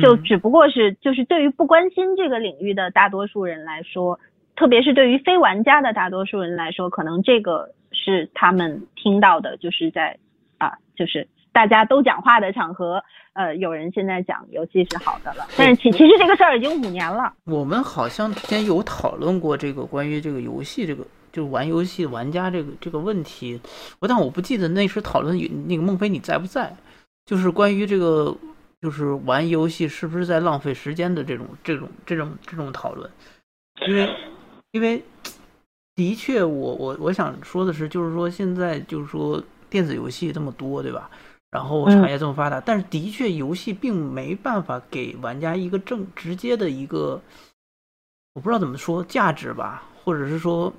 [0.04, 4.19] 就只不过是就是对于不关心这个领域的大多数人来说，
[4.56, 10.19] 特别是对于非玩家的大多数人来说，可能这个是他们听到的，就是在
[10.60, 11.28] 啊，就是。
[11.55, 17.31] 大家都讲话的场合，呃，有人现在讲游戏是好的了，但是其其实这个事儿已经五年了。
[17.45, 23.57] 我们好像之前有讨论过这个关于这个游戏这个，就是玩游戏玩家这个这个问题，
[23.99, 26.75] 我但我不记得那时讨论那个孟非你在不在，
[27.25, 28.35] 就是关于这个
[28.81, 33.09] 就是玩游戏是不是在浪费时间的这种这种这种这种讨论，
[33.87, 34.09] 因为
[34.71, 35.01] 因为
[35.95, 41.09] 的确我我我想说的是，就是说现在就是说电子游戏这么多，对吧？
[41.51, 47.21] 然后产业这么发达，但是的确游戏并没办法给玩家一个正直接的一个，
[48.34, 50.73] 我不知道怎么说价值吧，或者是说，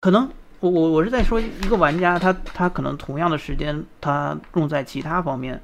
[0.00, 5.60] 可能我我我是在说一个玩家，他他可能同样的时间他用在其他方面，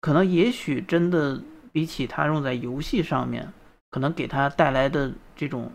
[0.00, 1.38] 可能也许真的
[1.72, 3.52] 比起他用在游戏上面，
[3.90, 5.70] 可能给他带来的这种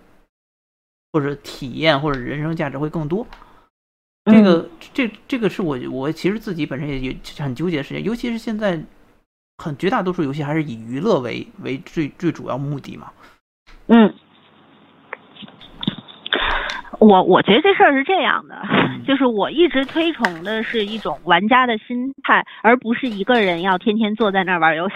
[1.11, 3.27] 或者体验或者人生价值会更多。
[4.25, 8.83] 这个这这个是我我其实自己本身也也很纠结的事情，尤其是现在
[9.57, 13.11] 很绝大多数游戏还是以娱乐为为最最主要目的嘛。
[13.87, 14.13] 嗯。
[16.99, 18.61] 我我觉得这事儿是这样的，
[19.05, 24.95] 就是我一直推崇的是一种玩家的心态，而不是一个人要天天坐在那儿玩游戏。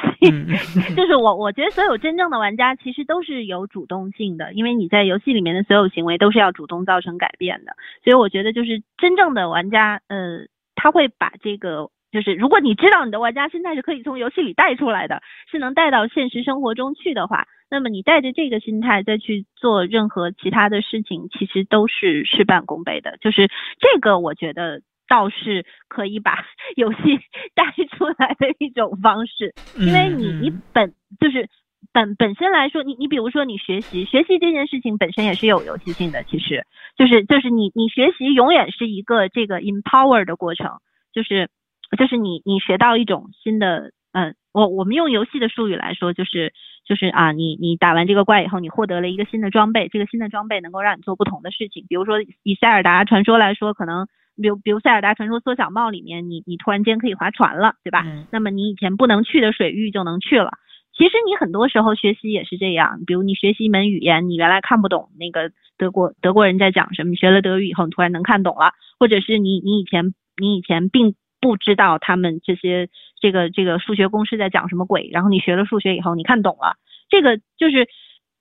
[0.96, 7.74] 就是我我觉得所有真正的玩家其实都是有主动性的，因为你在游戏里面的所有行为都是要主动造成改变的。
[8.04, 11.90] 所以我觉得就是真正的玩家，呃，他会把这个。
[12.12, 15.22] 就是如果你知道你的玩家心态是可以从游戏里带出来的，
[15.52, 23.18] 是能带到现实生活中去的话，那么你带着这个心态再去做任何其他的事情，其实都是事半功倍的。
[23.22, 23.48] 就是
[23.80, 26.46] 这个，我觉得倒是可以把
[26.76, 26.98] 游戏
[27.54, 31.48] 带出来的一种方式，因为你你本就是
[31.94, 36.66] 本本身来说，你你比如说你学习学习这件事情本身也是有游戏性的，其实
[36.98, 40.80] 就是就是你你学习永远是一个这个 empower 的过程，
[41.14, 41.50] 就是。
[41.98, 46.54] 就是你你学到一种新的，嗯，我我们用游戏的术语来说，就是
[46.86, 51.86] 就是啊，你你打完这个怪以后，你获得了一个新的装备，这个新的装备能够让你做不同的事情。
[51.88, 54.08] 比如说以塞尔达传说来说，可能
[54.42, 58.04] 比如比如塞尔达传说缩小帽里面，你你突然间可以划船了，对吧？
[58.32, 60.52] 那么你以前不能去的水域就能去了。
[60.98, 76.76] 其实你很多时候学习也是这样，比如你学习一门语言，你原来看不懂那个德国德国人在讲什么，你学了德语以后你突然能看懂了，或者是你你以前你以前并不知道他们这些这个这个数学公式在讲什么鬼，然后你学了数学以后你看懂了，
[77.10, 77.88] 这个就是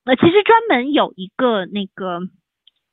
[0.05, 2.20] 呃其实专门有一个那个。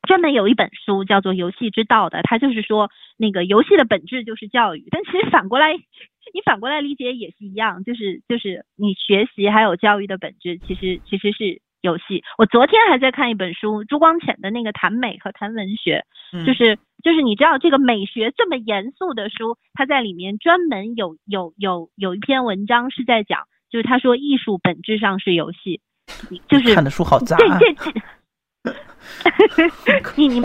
[0.07, 4.87] 专门有一本书叫做《游戏之道》的，它就是说那个游戏的本质就是教育。
[4.91, 12.23] 但其实反过来，你反过来理解也是一样，就是就是你学习还有教育的本质，其实其实是游戏。
[12.37, 16.05] 我昨天还在看一本书，朱光潜的那个谈美和谈文学，
[16.45, 25.81] 就是就是你知道这个美学这么严肃的书，它在里面专门有有有有一篇文章是在讲，就是他说艺术本质上是游戏，
[26.47, 27.37] 就是看的书好杂。
[27.37, 27.91] 这这这。
[30.17, 30.41] 你你，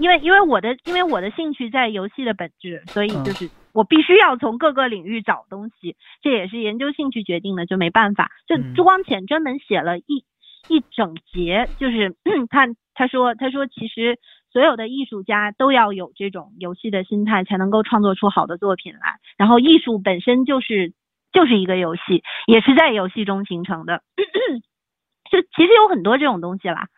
[0.00, 8.32] 因为因为我的因为我的兴趣在游戏的本质，所以就是我必须要从各个领域找东西，这也是研究兴趣决定的，就没办法。
[8.48, 10.24] 就朱光潜专门写了一
[10.68, 12.16] 一整节，就是
[12.50, 14.18] 他他说他说其实
[14.52, 19.18] 所有的艺术家都要有这种游戏的心态，才能够创作出好的作品来。
[19.38, 20.92] 然后艺术本身就是
[21.32, 24.02] 就是一个游戏，也是在游戏中形成的。
[25.30, 26.88] 就其实有很多这种东西啦。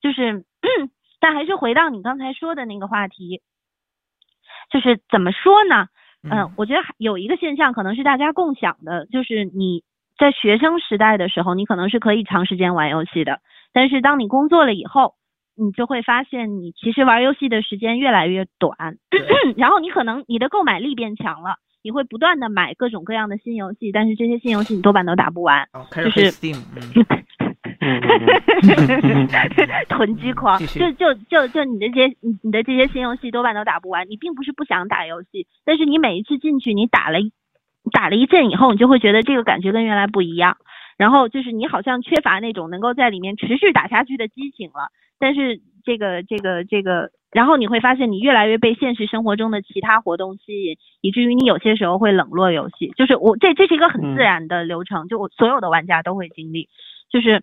[0.00, 0.44] 就是，
[1.18, 3.42] 但还是回到你刚才说的那个话题，
[4.70, 5.88] 就是怎么说呢？
[6.22, 9.82] 嗯，我觉得有一个现象可能是大家共享的，就是你
[10.16, 13.40] 在学生时代的时候，你可能是可以长时间玩游戏的，
[13.72, 15.14] 但是当你工作了以后，
[15.60, 18.96] 你就会发现你其实玩游戏的时间越来越短，
[19.58, 26.32] 然后你可能你的购买力变强了，你会不断的买各种各样的新游戏，但是这些新游戏你多半都打不完，就是。
[29.88, 34.08] 囤积狂，就就就就你的这些你你的这些新游戏多半都打不完。
[34.08, 37.18] 你并不是不想打游戏，但是你每一次进去，你打了
[37.92, 40.58] 打了一阵以后，你就会觉得这个感觉跟原来不一样。
[40.98, 44.90] 然后就是你好像缺乏那种能够在里面持续打下去的激情了。
[45.20, 52.90] 但是这个这个这个，然后你会发现你越来越被现实生活中的其他活动吸引，以至于你有些时候会冷落游戏。
[52.96, 56.68] 就是我这这是一个很自然的流程，就我所有的玩家都会经历，
[57.12, 57.42] 就是。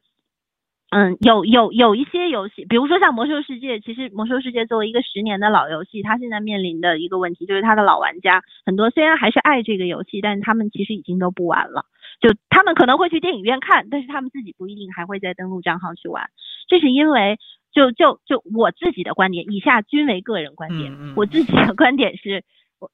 [0.90, 11.84] 嗯，有有有一些游戏，比如说像《魔兽世界》，其实《魔兽世界》作为一个十年的老游戏，它现在面临的一个问题就是它的老玩家很多，虽然还是爱这个游戏，但是他们其实已经都不玩了。
[12.22, 16.30] 就他们可能会去电影院看，但是他们自己不一定还会再登录账号去玩。
[16.70, 17.38] 这是因为，
[17.78, 20.92] 就就就我自己的观点，以下均为个人观点。
[21.16, 22.44] 我自己的观点是。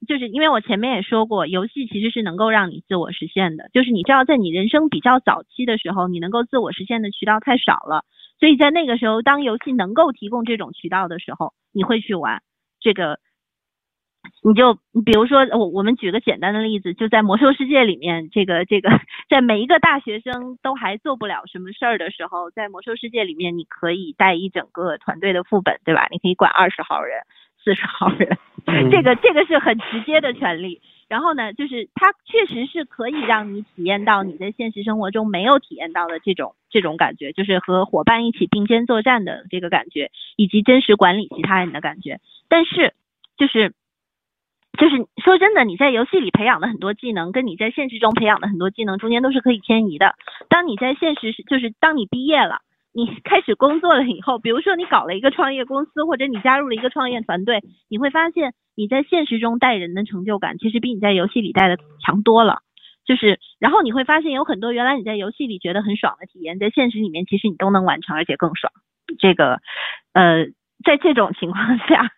[0.08, 3.68] 就是因为我前面也说过，游戏其实是能够让你自我实现的。
[3.74, 8.06] 就是你知道，在你人生比较早期的时候，你能够自我实现的渠道太少了，
[8.40, 12.42] 所以在那个时候，当游戏能够提供这种渠道的时候，你会去玩
[12.80, 13.20] 这个。
[14.46, 14.74] 你就
[15.06, 18.90] 比如说，我我们举个简单的例子，就在魔兽世界里面，这个这个，
[19.30, 26.08] 在每一个大学生都还做不了什么事儿的时候，在魔兽世界里面，你可以带一整个团队的副本，对吧？
[26.12, 27.22] 你可以管二十号人。
[27.64, 28.38] 四十号人
[28.92, 30.82] 这个这个是很直接的权利。
[31.08, 42.20] 然后呢，就是它确实是可以让你体验到你在现实生活中没有体验到的这种这种感觉，就是和伙伴一起并肩作战的这个感觉，以及真实管理其他人的感觉。
[42.50, 42.94] 但是，
[43.38, 43.74] 就是
[44.78, 50.16] 就是说真的，你在游戏里培养的很多技能，跟你在现实中培养的很多技能中间都是可以迁移的。
[50.50, 52.60] 当你在现实就是当你毕业了。
[52.96, 62.60] 你开始工作了以后，比如说你搞了一个创业公司，或者你加入了一个创业团队，你会发现你在现实中带人的成就感，其实比你在游戏里带的强多了。
[63.04, 68.72] 就是，然后你会发现有很多原来你在游戏里觉得很爽的体验，在现实里面其实你都能完成，而且更爽。
[69.18, 69.60] 这个，
[70.14, 70.46] 呃，
[70.86, 72.12] 在这种情况下，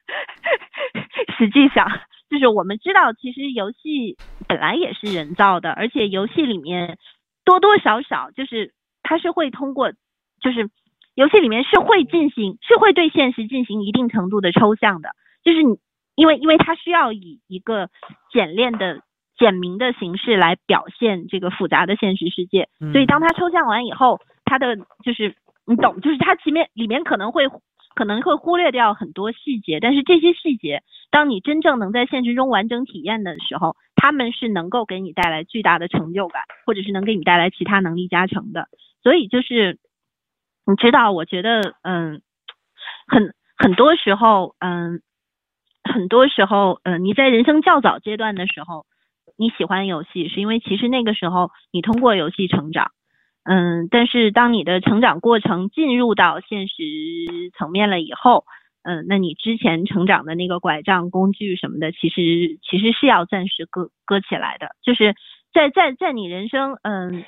[1.39, 1.89] 实际上
[2.30, 4.17] 就是我们知道，其实游戏
[4.47, 6.97] 本来也是人造的，而且游戏里面
[7.43, 8.73] 多多少少就是
[9.03, 9.93] 它是会通过。
[10.41, 10.69] 就是
[11.15, 15.09] 游戏里面是会进行，是会对现实进行一定程度的抽象的，
[15.43, 15.80] 就是你
[16.13, 17.89] 因为因为它需要以一个
[18.32, 18.99] 简练的
[19.39, 27.45] 简明的形式来表现这个复杂的现实世界，所以当它抽象完以后，它的就是你懂，就是它前面里面可能会
[27.95, 38.68] 可能会忽略掉很多细节，但是这些细节，当你真正能在现实中完整体验的时候，他们是能够给你带来巨大的成就感，或者是能给你带来其他能力加成的，
[39.01, 39.80] 所以就是。
[40.68, 42.24] 你知道，我觉得，嗯，
[43.06, 44.99] 很很多时候，嗯，
[45.84, 48.88] 很多时候，嗯，你在人生较早阶段的时候，
[49.38, 52.89] 你喜欢游戏，是因为其实那个时候你通过游戏成长，
[53.43, 56.74] 嗯，但是当你的成长过程进入到现实
[57.56, 58.43] 层面了以后，
[58.86, 65.15] 嗯，那你之前成长的那个拐杖、工具什么的，其实其实是要暂时搁搁起来的，就是
[65.53, 67.25] 在在在你人生，嗯，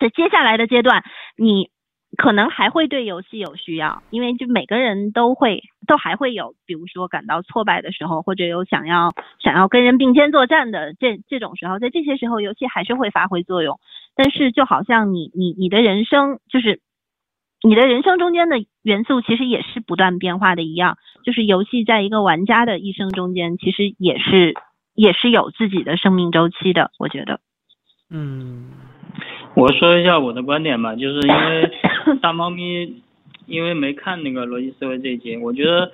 [0.00, 1.04] 在接下来的阶段，
[1.36, 1.70] 你。
[2.16, 13.80] 可能还会对游戏有需要，因为就每个人都会都还会有，比如说感到挫败的时候，或者有想要想要跟人并肩作战的这这种时候，在这些时候游戏还是会发挥作用。
[14.14, 16.80] 但是就好像你你你的人生就是
[17.66, 24.54] 你的人生中间的元素其实也是不断变化的一样，就是游戏在一个玩家的一生中间其实也是
[24.94, 27.40] 也是有自己的生命周期的，我觉得。
[28.10, 28.70] 嗯。
[29.54, 31.70] 我说一下我的观点吧，就是因为
[32.20, 33.02] 大猫咪，
[33.46, 35.92] 因为没看那个逻辑思维这一集，我觉得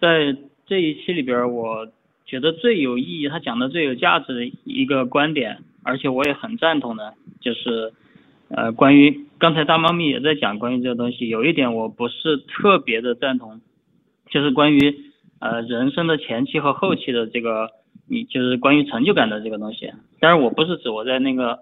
[0.00, 0.34] 在
[0.66, 1.86] 这一期里边，我
[2.24, 7.12] 觉得最有意义，他讲的最有价值的一个观点，而且我也很赞同的，
[7.42, 7.92] 就是
[8.54, 13.60] 呃，关于刚才大猫咪也在讲关于这个东西，有一点我不是特别的赞同，
[14.30, 14.94] 就是关于
[15.40, 17.70] 呃人生的前期和后期的这个，
[18.08, 19.90] 你就是关于成就感的这个东西，
[20.20, 21.60] 但是我不是指我在那个。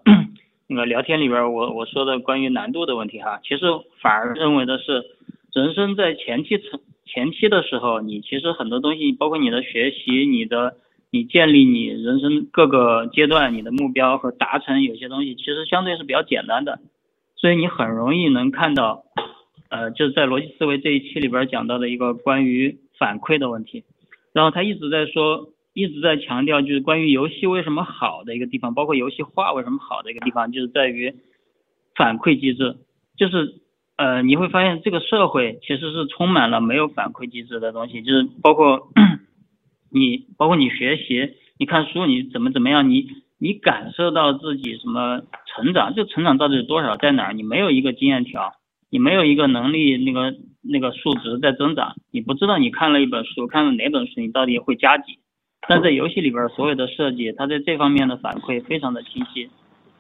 [0.73, 3.65] 那个聊天里边，我我说的关于难度的问题哈，其实
[4.01, 5.03] 反而认为的是，
[5.53, 10.77] 人生在前期成前期的时候，你其实很多东西，包括你的学习，你的
[11.11, 16.81] 你建立你人生各个阶段你的目标和达成有些东西，其实相对是比较简单的，
[17.37, 19.05] 所以你很容易能看到，
[19.69, 23.85] 呃，就是在逻辑思维这一期里边讲到的一个关于反馈的问题，
[24.33, 25.51] 然后他一直在说。
[25.73, 31.15] 一直在强调，就是关于游戏为什么好的一个地方，包括游戏化为什么好的一个地方，就是在于
[31.95, 32.77] 反馈机制。
[33.17, 33.55] 就是
[33.97, 38.89] 呃，你会发现这个社会其实是充满了没有反馈机制的东西，就是包括
[39.91, 47.33] 你，包括你学习，你看书，你怎么怎么样，你你感受到自己什么成长，这成长到底是多少，在哪儿？
[47.33, 48.53] 你没有一个经验条，
[48.91, 55.19] 你没有一个能力那个那个数值在增长，你不知道你看了一本书，看了哪本书，你到底会加几？
[55.69, 59.49] 但在游戏里边所有的设计，它在这方面的反馈非常的清晰，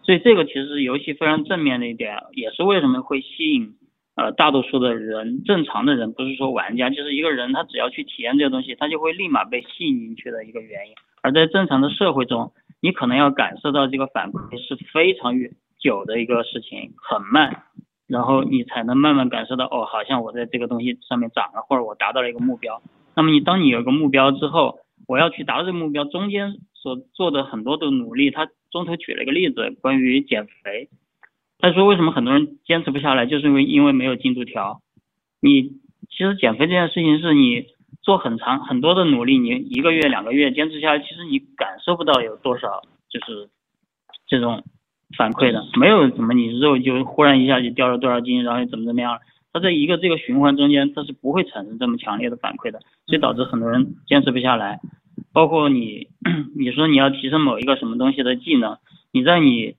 [0.03, 3.74] 所以这个其实是游戏非常正面的一点，也是为什么会吸引
[4.21, 10.95] 呃大多数的人，正常的人不是说玩家，就是一个人他只要去体验这个东西，他就会立马被吸引进去的一个原因。
[11.23, 12.53] 而在正常的社会中，
[12.83, 15.33] 你可能要感受到这个反馈是非常
[15.79, 17.64] 久的一个事情，很慢，
[18.07, 22.83] 然后你才能慢慢感受到哦，好像我在这个东西上面涨了，或者我达到了一个目标。
[23.16, 30.89] 那么你当你有个目标之后，我要去达到这个目标，中间所做的很多的努力，他中途举了一个例子，关于减肥。
[31.61, 34.80] 他说为什么很多人坚持不下来，就是因为因为没有进度条。
[35.40, 35.70] 你
[36.11, 37.66] 其实减肥这件事情是你
[38.02, 43.48] 做很长很多的努力，你一个月两个月坚持下来，其实你感受不到有多少就是
[44.26, 44.64] 这种
[45.16, 49.18] 反馈的，没有怎么你肉就忽然一下就掉了多少斤，然后怎么怎么样。
[49.52, 54.80] 它在一个这个循环中间，它是不会产生这么强烈的反馈的，所以导致很多人坚持不下来。
[55.32, 56.06] 包括你，
[56.56, 58.78] 你说你要提升某一个什么东西的技能，
[59.12, 59.74] 你在你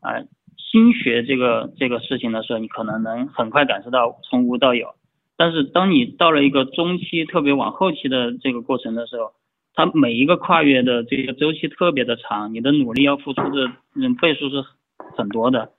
[0.00, 0.22] 啊
[0.70, 4.94] 新学这个这个事情的时候，你可能能很快感受到从无到有。
[5.36, 9.32] 但是当你到了一个中期，特别往后期的这个过程的时候，
[9.74, 14.64] 它每一个跨越的这个周期特别的长，你的努力要付出的嗯倍数是
[15.16, 15.70] 很多的，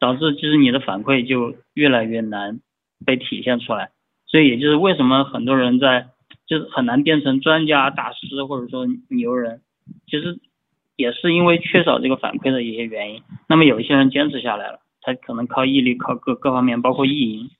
[0.00, 2.60] 导致其实你的反馈就越来越难
[3.04, 3.90] 被体现出来。
[4.26, 6.08] 所以也就是为什么很多人在。
[6.48, 9.62] 就是很难变成专家大师或者说牛人，
[10.06, 10.38] 其实
[10.96, 13.22] 也是因为缺少这个反馈的一些原因。
[13.48, 17.50] 那么有一些人坚持下来了，他可能靠毅力，靠各各方面，包括意淫，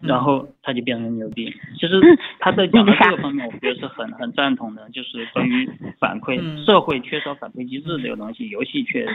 [0.00, 1.52] 然后他就变成牛逼。
[1.78, 2.00] 其实
[2.38, 9.06] 他在讲的这个方面，我觉得是很很赞同的，就是关于反馈，社会缺少反馈机制这个东西，游戏却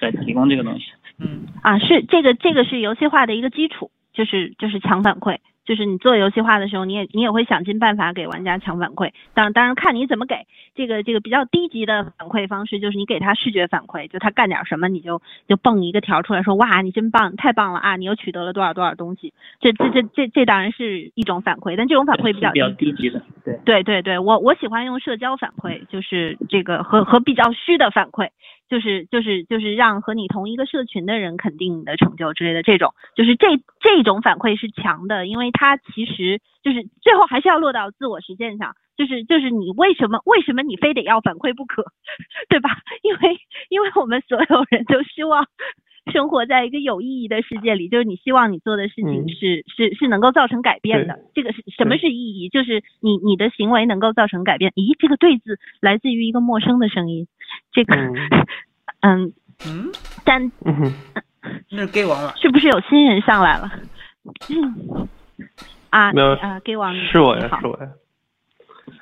[0.00, 0.86] 在提供这个东西。
[1.18, 5.38] 嗯啊，是这个这个是游戏化的一个基础，就是就是强反馈。
[5.68, 9.12] 就是你做游戏化的时候，你也你也会想尽办法给玩家强反馈。
[9.34, 10.46] 当当然看你怎么给。
[10.74, 19.34] 这个这个比较低级的反馈方式，就是你给他视觉反馈，就他干点什么，你就就蹦一个条出来说，哇，你真棒，太棒了啊，你又取得了多少多少东西。
[19.60, 23.20] 这这这这这当然是一种反馈，但这种反馈比较比较低级的。
[23.44, 28.28] 对对对对，我我喜欢用社交反馈，就是这个和和比较虚的反馈。
[28.68, 41.84] 就是就是就是让和你同一个社群的人肯定你的成就之类的这种，就是这这种反馈是强的，因为它其实就是最后还是要落到自我实践上，就是就是你为什么为什么你非得要反馈不可，
[42.48, 42.70] 对吧？
[43.02, 43.38] 因为
[43.70, 45.46] 因为我们所有人都希望
[46.12, 51.18] 生活在一个有意义的世界里，就是你希望你做的事情嗯是、是是能够造成改变的。
[51.34, 52.48] 这个是什么是意义？
[52.48, 54.72] 就是你你的行为能够造成改变。
[54.76, 57.26] 咦，这个对字来自于一个陌生的声音，
[57.72, 58.14] 这个嗯
[59.00, 59.32] 嗯，
[59.66, 59.92] 嗯，
[60.24, 60.92] 但嗯，
[61.70, 62.34] 那是 gay 王了。
[62.36, 63.70] 是不是有新人上来了？
[64.50, 65.08] 嗯
[65.90, 67.88] 啊没有啊，gay 王是我呀，是我呀。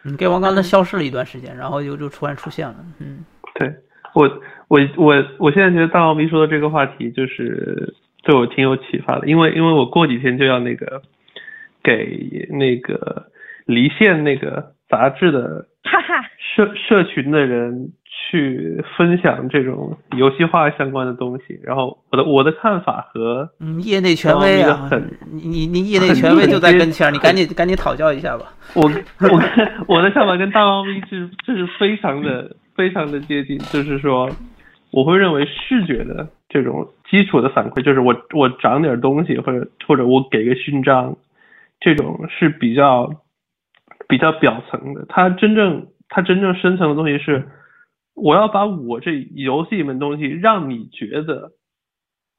[0.04, 2.76] 嗯，gay 王刚才消失了一段时间，然后又就突然出现了。
[3.00, 3.68] 嗯，对
[4.14, 4.28] 我，
[4.68, 7.94] 我我我现在觉得大猫咪说的这个话题，就是
[8.24, 11.02] 对我挺有启发的，因为因为我过几天就要那个
[11.82, 13.26] 给那个
[13.64, 17.92] 离线那个杂志的哈哈，社社群的人
[18.30, 24.90] 去分享这种游戏化相关的东西，然后我的我的看法和嗯，业内权威啊
[25.30, 28.46] 你你你业内权威就在跟前，你赶紧赶紧讨教一下吧。
[28.74, 28.82] 我
[29.20, 34.30] 我我的看法跟大猫咪是就是非常的非常的接近，就是说，
[34.90, 41.16] 我会认为视觉的这种基础的反馈，就是我我长点东西，或者或者我给个勋章，
[41.80, 43.10] 这种是比较
[44.08, 45.06] 比较表层的。
[45.08, 47.48] 它真正它真正深层的东西是，
[48.14, 51.52] 我要把我这游戏里面东西让你觉得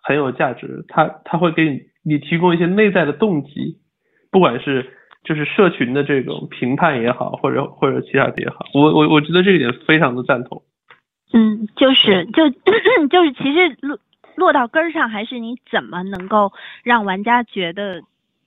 [0.01, 3.77] 很有价值，它它会给你你提供一些内在的动机，
[4.31, 4.93] 不管是
[5.28, 10.61] 就是社群的这种评判也好，或者或者其他的也好，我我我觉得这一点非常的赞同。
[11.34, 12.49] 嗯，就是就
[13.11, 13.99] 就是其实落
[14.36, 16.53] 落到根儿上，还是你怎么能够
[16.84, 18.01] 让玩家觉得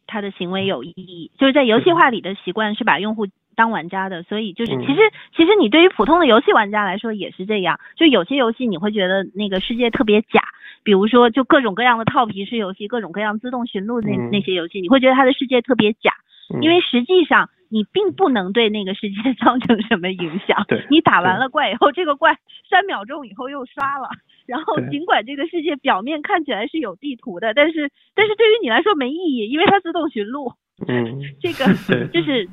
[0.07, 1.31] 他的行为有意义？
[1.39, 5.01] 就是在游戏化里的习惯是把用户当玩家的，所以就是嗯其实
[5.37, 10.41] 其实你对于普通的游戏玩家来说也是这样，就有些游戏你会觉得那个世界特别假。
[10.83, 16.20] 比如说，就各种各样的套皮式游戏，各种各样自动寻路那、嗯那些游戏，你会觉得它的世界特别假，嗯
[16.61, 20.65] 因为实际上你并不能对那个世界 造成什么影响。
[20.69, 22.37] 对你打完了怪以后，这个怪
[22.69, 24.09] 三秒钟以后又刷了，
[24.47, 30.53] 然后尽管这个世界表面看起来是有地图的，但是但是对于你来说没意义，因为它自动寻路。
[30.89, 31.67] 嗯， 这个
[32.09, 32.49] 就是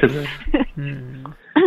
[0.00, 0.24] 是的，
[0.76, 1.24] 嗯，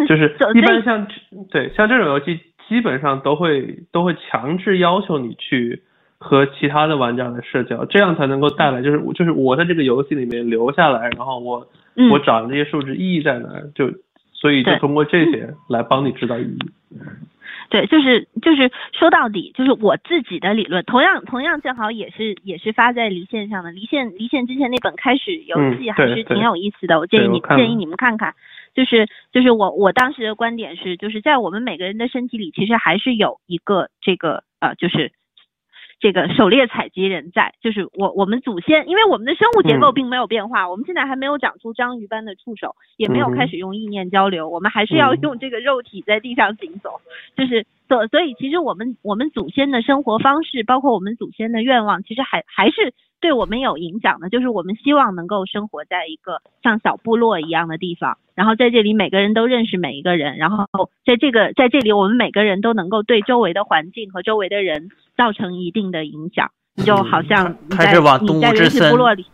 [0.07, 1.05] 就是一般像
[1.51, 5.83] 对像这种游戏，基本上都会都会强制要求你去
[6.19, 11.65] 和其他的玩家的社交，这样才能够带来就是就是我在这个游戏里面留下来，然后我
[11.95, 13.89] 嗯我找这些数值意义在哪儿，就
[14.33, 16.59] 所以就通过这些来帮你知道意义。
[17.69, 23.71] 对，就是就是说到底，就是我自己的理论，同样同样正好也是也是发在离线上的。
[23.71, 28.33] 离线离线之前那本开始游戏还是挺有意思的，我建议你建议你们看看。
[28.73, 35.11] 就是就是我我当时的观点是，就是在我们每个人的身体里，其实还是有一个这个呃，就是
[35.99, 39.93] 这个狩猎采集人在，就是我我们祖先，因为我们的生物结构嗯。
[39.93, 45.19] 并没有变化，我们现在还没有长出章鱼般的触手，也没有开始用意念交流，我们还是要嗯。
[45.21, 47.01] 用这个肉体在地上行走。
[47.35, 54.29] 就是所所以其实我们我们祖先的生活方式，包括我们祖先的愿望，其实还还是对我们有影响的。
[54.29, 60.67] 就是我们希望能够生活在一个像小部落一样的地方，然后在这里每个人都认识每一个人，然后
[61.03, 66.51] 在这个在这里我们每个人都能够对周围的环境和周围的人造成一定的影响。
[66.79, 69.25] 你就好像开始往动你在原始物之森部落里，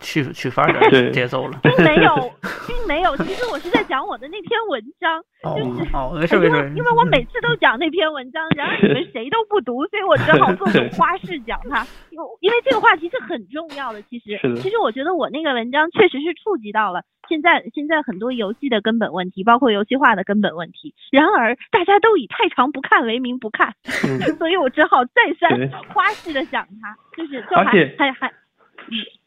[0.00, 1.58] 去去发展对节奏了。
[1.62, 2.32] 并没有，
[2.66, 3.16] 并没有。
[3.18, 11.84] 其实我是在讲我的那篇文章，哦就是哦，没事 没因为事，因为我每次都讲那篇文章，然而你们 谁都不读，所以我只好做种花式讲它。
[12.10, 17.02] 因为因为这个话题是很重要的，其实其实我觉得我那个文章确实是触及到了
[17.32, 20.92] 现在现在很多游戏的根本问题，包括游戏化的根本问题。
[21.10, 23.74] 然而大家都以太长不看为名不看，
[24.06, 24.20] 嗯。
[24.36, 28.30] 所以我只好再三花式的讲它，就是而且还还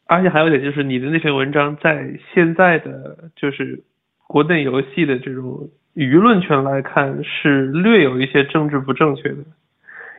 [0.06, 3.82] 而且还有一点就是，你的那篇文章在现在的就是
[4.28, 9.38] 国内游戏的这种舆论圈来看，是略有一些政治不正确的，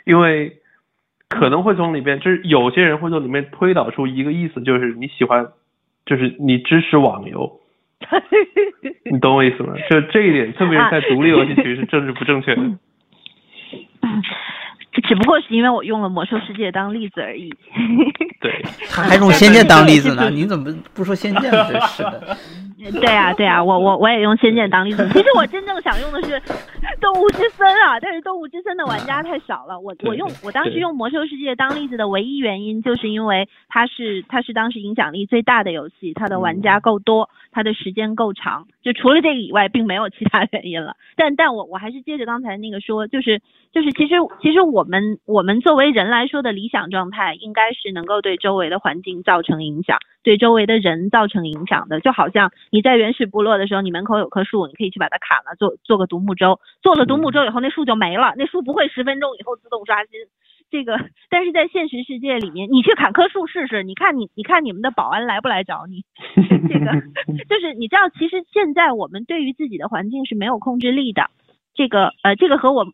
[0.05, 0.57] 因为
[1.29, 5.47] 可能会从里面，就是有些人会从里面推导出一个意思，就是你喜欢，
[6.05, 7.59] 就是你支持网游，
[9.11, 9.73] 你懂我意思吗？
[9.89, 12.61] 就这一点，特别是在独立游戏区是政治不正确的。
[14.93, 17.53] 这 只不过是因为我用了魔兽世界当例子而已。
[18.39, 21.51] 对，他还用仙剑当例子呢， 你怎么不说仙剑？
[21.51, 22.37] 真是的，
[23.01, 25.07] 对啊，对啊，我我我也用仙剑当例子。
[25.09, 26.39] 其实我真正想用的是
[27.01, 29.79] 动物之森啊，但是动物之森的玩家太少了。
[29.79, 38.67] 我我用我当时用魔兽世界当例子的唯一原因，就是因为它是它是当时影响力最大的游戏，它的玩家够多，它的时间够长。
[38.83, 40.95] 就除了这个以外，并没有其他原因了。
[41.15, 43.41] 但但我我还是接着刚才那个说，就是
[43.73, 51.99] 就是其实其实我们我们作为人来说的理想状态，应该是能够对周围的环境造成影响，对周围的人造成影响的。
[51.99, 56.59] 就好像你在原始部落的时候，你门口有棵树，你可以去把它砍了，做做个独木舟。
[56.81, 60.11] 做了独木舟以后，那树就没了，那树不会十分钟以后自动刷新。
[60.69, 60.99] 这个，
[61.29, 66.03] 但是在现实世界里面，你去砍棵树试试，你看你，你看你们的保安来不来找你？
[66.67, 66.91] 这个
[67.47, 71.29] 就是你知道，其实现在我们对于自己的环境是没有控制力的。
[71.73, 72.85] 这个呃，这个和我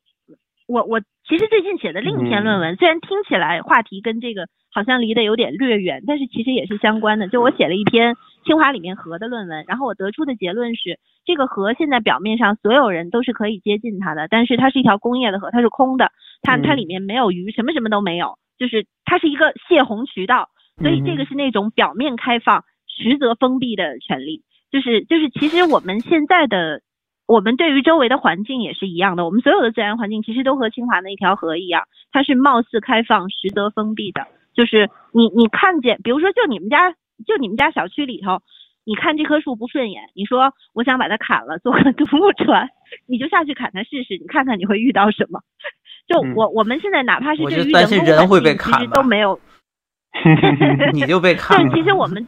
[0.67, 7.27] 我我其实最近写的另一篇论文，虽然听起来话题跟这个好像离得有点略远，但是其实也是相关的。
[7.27, 20.49] 就我写了一篇清华里面河的论文，然后我得出的结论是，这个河现在表面上所有人都是可以接近它的，但是它是一条工业的河，它是空的，它它里面没有鱼，什么什么都没有，就是它是一个泄洪渠道，
[20.81, 24.43] 所以这个是那种表面开放，实则封闭的权利。
[24.71, 26.81] 就是就是，其实我们现在的。
[27.25, 34.27] 我们对于周围的环境也是一样的，我们所有的自然环境其实都和清华那条河一样，它是貌似开放，实则封闭的。
[34.53, 36.93] 就是你你看见，比如说就你们家
[37.23, 38.41] 就你们家小区里头，
[38.85, 42.69] 你看这棵树不顺眼，你说我想把它砍了， 做个独木船，
[43.07, 45.41] 你就下去砍它试试，你看看你会遇到什么。
[46.07, 47.87] 就我我们现在哪怕是对于人
[48.27, 49.39] 工环境，其实都没有
[50.93, 51.69] 你就被砍。
[51.69, 52.25] 对，其实我们。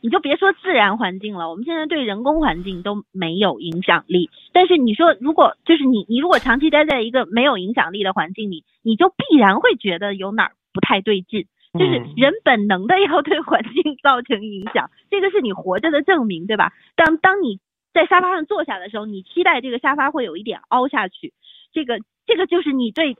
[0.00, 4.30] 你就别说自然环境了，我们现在对人工环境都没有影响力。
[4.52, 11.46] 但是你说，如果就是你，你如果长期待在一个没有影响力的环境里，你就必然会觉得有哪儿不太对劲。
[11.72, 16.72] 就是人本能的要对环境造成影响，这个是你活着的证明，对吧？
[16.94, 17.58] 当当你
[17.92, 21.32] 在沙发上坐下的时候，你期待这个沙发会有一点凹下去，
[21.72, 23.16] 这个这个就是你对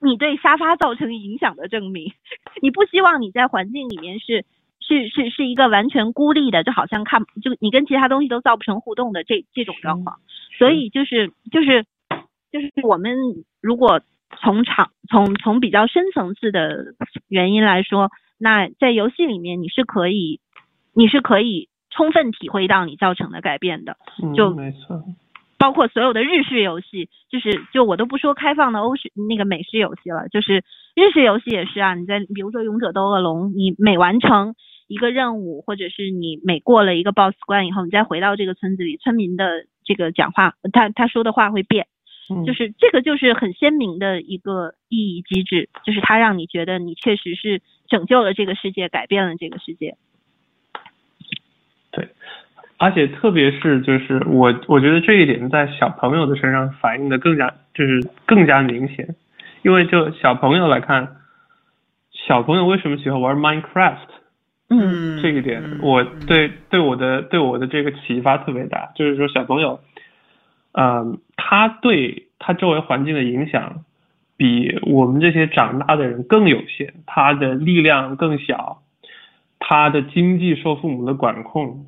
[0.00, 2.12] 你对沙发造成影响的证明。
[2.62, 4.44] 你不希望你在环境里面是。
[4.84, 10.18] 是是是一个完全孤立的，就好像看就你跟其他东西都造不成互动的这这种状况，
[10.58, 11.86] 所以就是就是
[12.50, 13.16] 就是我们
[13.60, 14.02] 如果
[14.40, 16.94] 从场从从比较深层次的
[17.28, 20.40] 原因来说，那在游戏里面你是可以
[20.94, 23.96] 你是可以充分体会到你造成的改变的，
[24.34, 25.02] 就没错。
[25.58, 30.64] 包括所有的日式游戏，就是就我都不说开放的欧式那个美式游戏了，就是
[30.96, 31.94] 日式游戏也是啊。
[31.94, 34.56] 你在比如说勇者斗恶龙，你每完成
[34.88, 41.86] 一个任务，或者是你每过了一个 BOSS 关以后，你再回到这个村子里，村民的这个讲话，他他说的话会变，
[42.46, 49.96] 就是这个就是很鲜明的一个意义机制，就是它让你觉得你确实是拯救了这个世界，改变了这个世界。
[51.90, 52.08] 对。
[52.78, 59.14] 而且特别是就是我我觉得这一点在小朋友的身上反映的更加就是更加明显，
[59.62, 61.16] 因为就小朋友来看，
[62.10, 64.08] 小朋友为什么喜欢玩 Minecraft？
[64.70, 69.78] 嗯，这一点我对对我的对我的这个启发特别大，就是说小朋友，
[70.72, 73.84] 嗯，他对他周围环境的影响
[74.36, 78.82] 比我们这些长大的人更有限，他的力量更小，
[79.58, 81.86] 他的经济受父母的管控。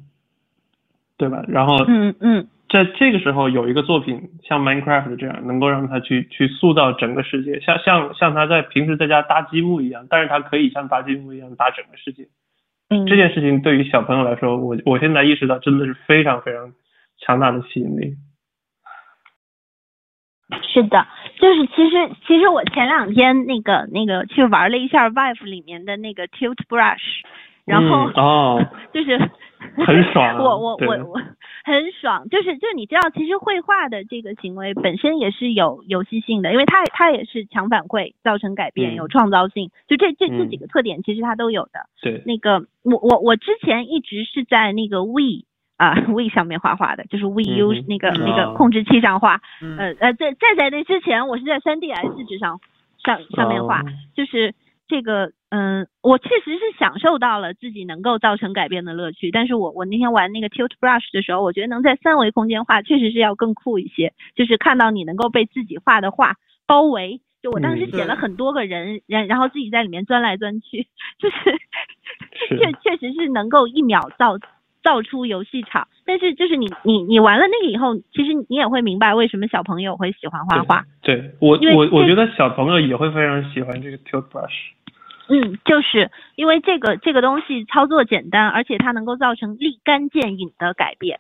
[1.16, 1.45] 对吧？
[1.47, 12.26] 然后，嗯嗯，在这个时候有一个作品像 Minecraft 这样，能够让他去去塑造整个世界，像像像他在平时在家搭积木一样，但是他可以像搭积木一样搭整个世界。
[12.91, 16.72] 嗯，这件事情对于小朋友来说，我我现在意识到真的是非常非常
[17.20, 18.16] 强大的吸引力。
[20.62, 21.07] 是的，
[21.40, 27.22] 就是其实其实我前两天那个那个去玩了一下 Vive 里面的那个 Tilt Brush，
[27.64, 29.30] 然后哦，就是。
[29.78, 31.14] 很爽， 我我我我
[31.64, 41.88] 很爽，就是就你知道，其实绘画的这个行为本身也是有游戏性的，因为它它也是强反馈，造成改变，有创造性，就这这这几个特点其实它都有的。
[42.03, 45.47] 对，那个我我我之前一直是在那个 We
[45.85, 49.41] 啊 We 上面画画的，就是 We U 那个那个控制器上画，
[49.78, 52.61] 呃呃在在在那之前我是在 3DS 纸上
[53.05, 53.82] 上上面画，
[54.14, 54.55] 就是
[54.89, 55.32] 这个。
[55.57, 66.35] 嗯，我确实是享受到了自己能够造成改变的乐趣，但是我我那天玩那个 Tilt Brush 的时候，我觉得能在三维空间画确实是要更酷一些，就是看到你能够被自己画的画
[66.66, 70.89] 包围，就我当时写了很多个人，然然后自己在里面钻来钻去，
[71.20, 71.37] 就是。
[72.49, 74.39] 确确实是能够一秒造
[74.85, 84.53] 造出游戏场，但是就是你你你玩了那个以后，其实你也会明白为什么小朋友会喜欢画画，对我我我觉得小朋友也会非常喜欢这个 Tilt Brush。
[85.26, 91.18] 嗯，就是因为这个这个东西操作简单，而且它能够造成立竿见影的改变，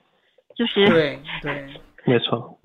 [0.54, 1.64] 就是对 对，
[2.04, 2.58] 没错，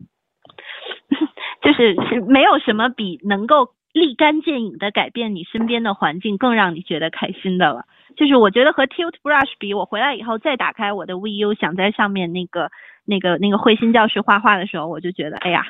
[1.64, 7.86] 就是是没有什么比能够立竿见影的改变你身边的环境更让你觉得开心的了。
[8.18, 12.70] 就是我觉得和 Tilt Brush 比，我回来以后再打开我的 VU，想在上面那个
[13.06, 15.64] 那个那个慧心教室画画的时候，我就觉得哎呀，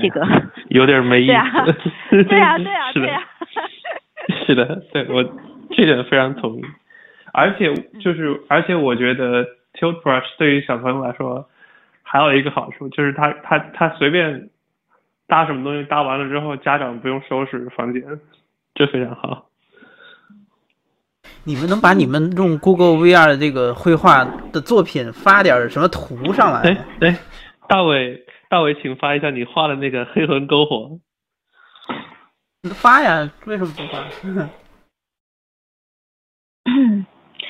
[0.00, 0.26] 这个
[0.68, 1.32] 有点没意思。
[2.24, 3.22] 对啊，对啊，对啊，对啊。
[4.46, 5.22] 是的， 对我
[5.70, 6.62] 这点非常同意，
[7.32, 11.46] 而且就是，而且我觉得 Tilt Brush 对于小朋友来说
[12.02, 14.48] 还有一个好处，就是他他他随便
[15.26, 18.02] 搭什么东西搭完了之后，家长不用收拾房间。
[18.74, 19.46] 这非常好。
[21.44, 27.18] 你们能把你们用 Google VR 的这个绘画的作品发点什么图上来哎
[27.68, 30.98] 大伟，大伟，请发一下你画的那个黑魂篝火。
[32.62, 34.04] 你发呀，为什么不发？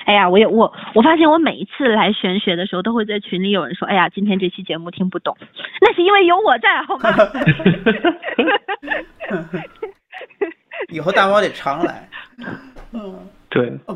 [0.07, 5.37] 哎呀，我也我我发现我每一次来玄学的时候，都会在群里有人说，哎呀，今天这期节目听不懂，
[5.81, 7.11] 那是因为有我在，好吗？
[10.93, 12.04] 以后大猫得常来。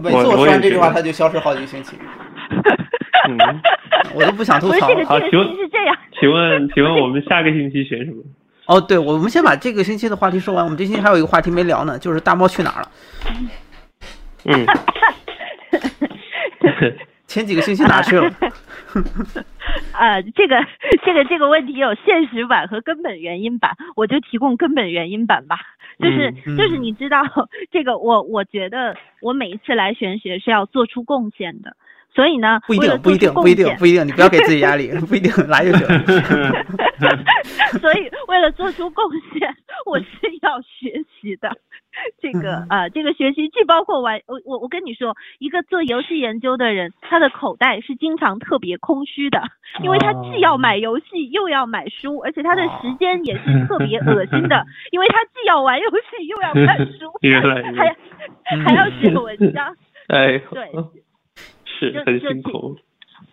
[0.03, 1.97] 每次我说完这句话，他就消失好几个星期，
[3.29, 3.39] 嗯，
[4.15, 5.07] 我都不想吐槽这个。
[5.07, 8.23] 好请问是这样，请问，请问我们下个星期选什么？
[8.67, 10.65] 哦，对，我们先把这个星期的话题说完。
[10.65, 12.91] 我们这星期还有一个话题没聊呢，就是大猫去哪儿了？
[14.45, 14.67] 嗯，
[17.27, 18.31] 前几个星期哪去了？
[19.99, 20.57] 呃，这个
[21.05, 25.57] 这个这个问题有现实版和根本原因版，我就提供根本原因版吧。
[25.99, 27.23] 就是、嗯就是你知道
[27.71, 31.77] 这个我我觉得我每一次来玄学是要做出贡献的，
[32.15, 35.89] 所以呢，不一定，不一定，不一定不一定，你不要给自己压力， 不一定来就行。
[37.81, 39.55] 所以为了做出贡献，
[39.87, 40.07] 我是
[40.43, 41.51] 要学习的。
[42.21, 42.67] 这个嗯。
[42.69, 49.43] 啊、这个学习既包括玩，我我我跟你说，一个做游戏研究的人，他的口袋是经常特别空虚的，
[49.83, 57.13] 因为他既要买游戏又要买书，而且他的时间也是特别恶心的，因为他既要玩游戏又要看书
[57.77, 57.95] 还
[58.65, 59.75] 还要写文章。
[60.09, 60.71] 哎，对，
[61.79, 62.77] 是很辛苦。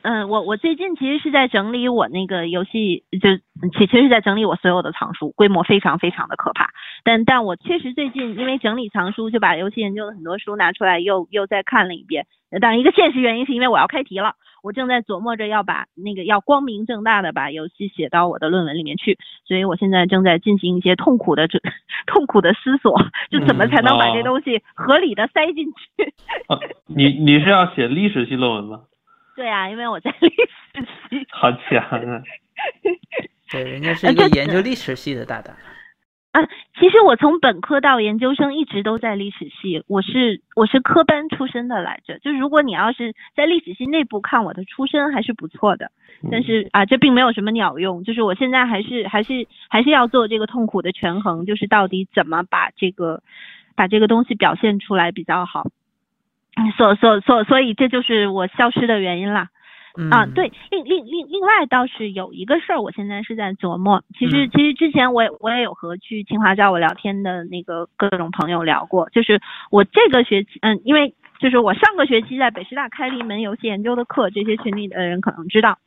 [0.02, 3.36] 嗯，我我最近其实是在整理我那个游戏，就
[3.78, 6.70] 其其实是在整理我所有的藏书，规模非常非常的可怕。
[7.04, 12.26] 但但我确实最近因为整理藏书，就把游戏研究的很多书拿出来又又再看了一遍。
[12.50, 14.36] 呃当然，一个现实原因是因为我要开题了，
[14.66, 21.59] 我正在琢磨着要把那个要光明正大的把游戏写到我的论文里面去，所以我现在正在进行一些痛苦的这
[22.07, 22.99] 痛苦的思索，
[23.30, 26.13] 就怎么才能把这哦东西合理的塞进去。
[26.47, 26.57] 啊，
[26.88, 28.82] 你你是要写历史系论文吗？
[29.38, 31.28] 对啊，因为我在历史系。
[31.30, 32.24] 好强啊！
[33.51, 35.55] 对，人家是一个研究历史系的大大。
[36.36, 42.20] 啊，其实我从本科到研究生一直都在历史系，我是我是科班出身的来着。
[42.20, 45.92] 就如果你要是在历史系内部看我的出身还是不错的，
[46.30, 48.04] 但是啊，这并没有什么鸟用。
[48.04, 53.24] 就是我现在还是还是还是要做这个痛苦的权衡，就是到底怎么把这个
[53.78, 55.70] 把这个东西表现出来比较好。
[56.58, 59.48] 嗯所所所所以这就是我消失的原因啦。
[59.98, 64.04] 嗯啊，对，另另另另外倒是有一个事儿，我现在是在琢磨。
[64.18, 69.41] 其实、其实之前我也我也有和去清华找我聊天的那个各种朋友聊过，就是
[69.72, 75.78] 我这个学期，嗯，因为就是我上个学期在北师大开了一门游戏研究的课，这些群里的人可能知道。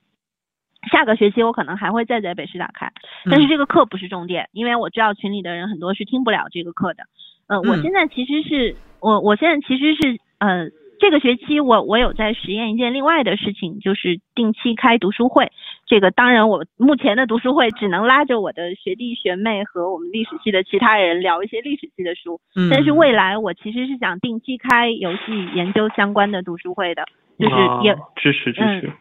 [0.92, 2.92] 下个学期我可能还会再在北师大开，
[3.28, 7.02] 但是这个课不是重点，因为我知道群里的人很多是听不了这个课的。
[7.48, 10.68] 呃，我嗯现在其实是我我现在其实是呃
[10.98, 15.50] 这个学期我我有在实验一件另外的事情，就是定期开读书会。
[15.86, 27.04] 这个当然我目前的读书会只能拉着我的学弟学妹和我们历史系的其他人聊一些历史系的书，嗯但是未来我其实是想定期开游戏研究相关的读书会的，
[27.38, 28.92] 就是也、哦支持支持。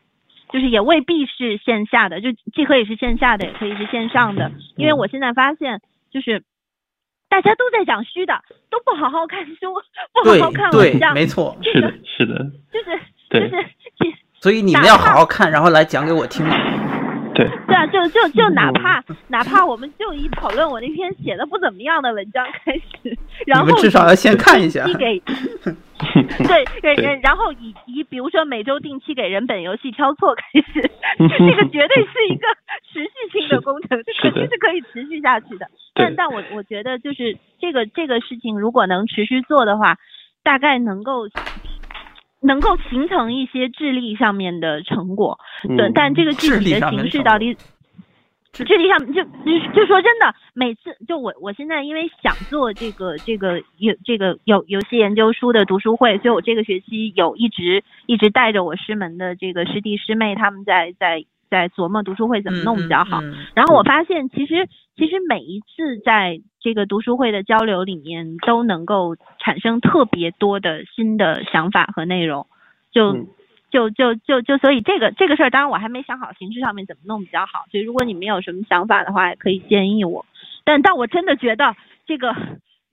[0.50, 4.50] 就是也未必是线下的，就既可以是线下的，也可以是线上的。
[4.78, 6.41] 因为我现在发现，就是
[7.30, 8.34] 大家都在讲虚的，
[8.69, 9.73] 都不好好看书，
[10.13, 11.57] 不好好看文章，没错。
[11.61, 12.99] 是的，是的，就是
[13.30, 16.45] 就是所以你们要好好看，然后来讲给我听。
[17.38, 23.16] 对， 对啊，就就就哪嗯怕哪怕我们就以讨论我那篇写的不怎么样的文章开始，
[23.46, 25.20] 然后至少要先看一下定期给
[26.82, 30.82] 对，然然后以以比如说每周定期给人本游戏挑错开始，
[31.30, 32.48] 这个绝对是一个
[32.92, 35.68] 持续性的工程，这肯定是可以持续下去的。
[35.94, 39.98] 但但我我觉得就是这个这个事情如果能持续做的话，
[40.44, 41.28] 大概能够。
[42.48, 45.38] 能够形成一些智力上面的成果，
[45.78, 47.54] 对，嗯但这个具体的形式到底，
[48.54, 63.22] 智力上就就就说真的，每次就我我现在因为想做这个这个游这个游游戏研究书的读书会，所以我这个学期有一直一直带着我师门的这个师弟师妹他们在在在琢磨读书会怎么弄比较好。
[63.22, 72.48] 嗯嗯嗯然后我发现，其实其实每一次在这个读书会的交流里面，都能够产生特别多的新的想法和内容，
[72.91, 73.14] 就。
[73.14, 73.28] 嗯
[73.70, 77.66] 就就就就所以这个这个事儿，当然我还没想好形式上面怎么弄比较好。
[77.70, 80.26] 所以如果你们有什么想法的话，也可以建议我。
[80.64, 81.76] 但但我真的觉得
[82.06, 82.34] 这个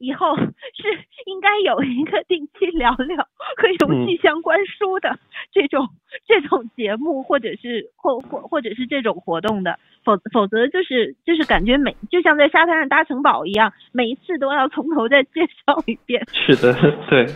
[0.05, 3.27] 以后是应该有一个定期聊聊
[3.57, 5.19] 和游戏相关书的
[5.53, 5.89] 这种、
[6.27, 9.79] 这种节目，或者是或或或者是这种活动的。
[10.05, 16.23] 否否则就是就是感觉每就像在沙滩上搭城堡一样，每一次都要从头再介绍一遍。
[16.33, 16.75] 是的，
[17.09, 17.27] 对。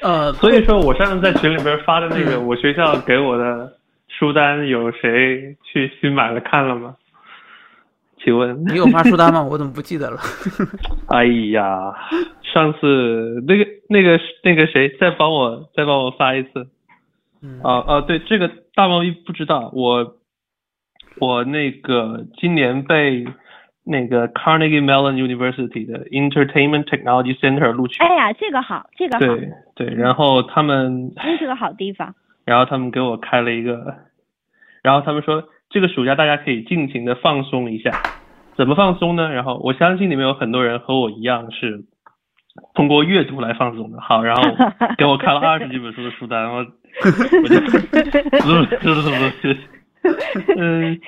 [0.00, 3.72] 呃，所以说我上次在群里边发的那个我学校给我的
[4.08, 6.96] 书单，有谁去新买了看了吗？
[8.24, 9.42] 请问你有发书单吗？
[9.50, 10.18] 我怎么不记得了？
[11.08, 11.92] 哎呀，
[12.42, 16.68] 上次那个那个那个谁再帮我再帮我发一次。
[17.42, 20.16] 嗯哦哦，对，这个大毛衣不知道，我
[21.18, 23.26] 我那个今年被
[23.84, 28.00] 那个 Carnegie Mellon University 的 Entertainment Technology Center 录取。
[28.00, 32.14] 哎呀，这个好，这个好，对对，然后他们真是个好地方。
[32.44, 33.94] 然后他们给我开了一个，
[34.82, 35.42] 然后他们说
[35.72, 37.90] 这个暑假大家可以尽情的放松一下，
[38.56, 39.32] 怎么放松呢？
[39.32, 41.84] 然后我相信你们有很多人和我一样是
[42.74, 44.00] 通过阅读来放松的。
[44.00, 44.42] 好，然后
[44.98, 49.56] 给我看了二十几本书的书单，我我就滋滋滋滋，
[50.58, 51.00] 嗯，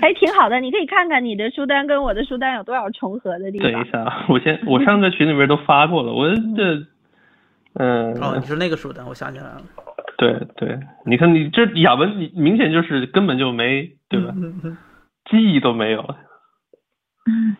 [0.00, 3.72] 哎，挺好的，你可以看看你的书单跟我的书单有多少重合的地方。
[3.72, 6.86] 等一下，啊，我先我上次在群里边都发过了，我这
[7.74, 9.62] 嗯哦，你说那个书单，我想起来了。
[10.22, 14.32] 对对，你看你这雅文，你明显就是根本就没对吧？
[14.36, 14.76] 嗯嗯
[15.28, 16.00] 记忆都没有。
[17.26, 17.56] 嗯，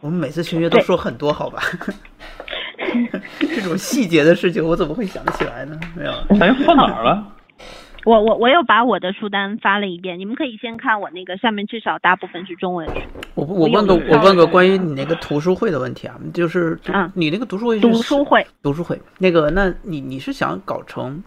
[0.00, 1.60] 我们每次群约都说很多，好吧？
[3.40, 5.78] 这种细节的事情，我怎么会想得起来呢？
[5.96, 7.26] 没有，哎，放哪儿了？
[8.06, 12.94] 我我我又把我的书单发了一遍，你们可以先看我那个上面，至少大部分是中文书。
[13.34, 21.22] 我我问个我问个关于你那个图书会的问题啊，就是嗯你那个读书会是读书会，读书会那个，那你你是想搞成？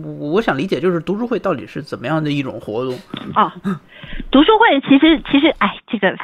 [0.00, 2.94] 我我想理解，就是读书会到底是怎么样的一种活动？
[3.36, 3.52] 哦，
[4.30, 6.16] 读书会其实其实哎，这个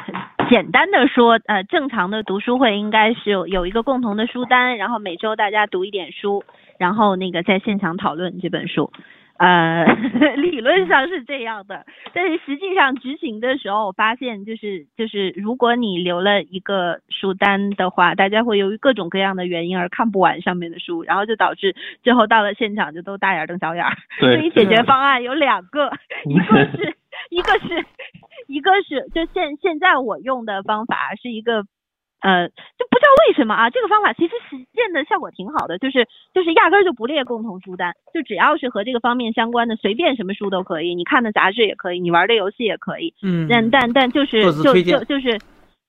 [0.49, 6.43] 简单的说，呃，正常的读书会应该是有一个共同的书单，然后每周大家读一点书，
[6.79, 8.91] 然后那个在现场讨论这本书。
[9.39, 9.85] 呃，
[10.35, 21.73] 理论上是这样的，但是实际上执行的时候，我发现就是就是，如果你留了一个书单的话，大家会由于各种各样的原因而看不完上面的书，然后就导致
[22.03, 23.95] 最后到了现场就都大眼瞪小眼儿。
[24.19, 25.89] 所以解决方案有两个，
[26.25, 26.95] 一个 是
[27.29, 27.85] 一个是
[28.47, 31.63] 一个是就现现在我用的方法是一个。
[32.21, 45.39] 呃，就不知道为什么啊，这个方法其实实践的效果挺好的，就是就是压根儿就不列共同书单，就只要是和这个方面相关的，随便什么书都可以，你看的杂志也可以，你玩的游戏也可以，嗯，但但但就是就就就是，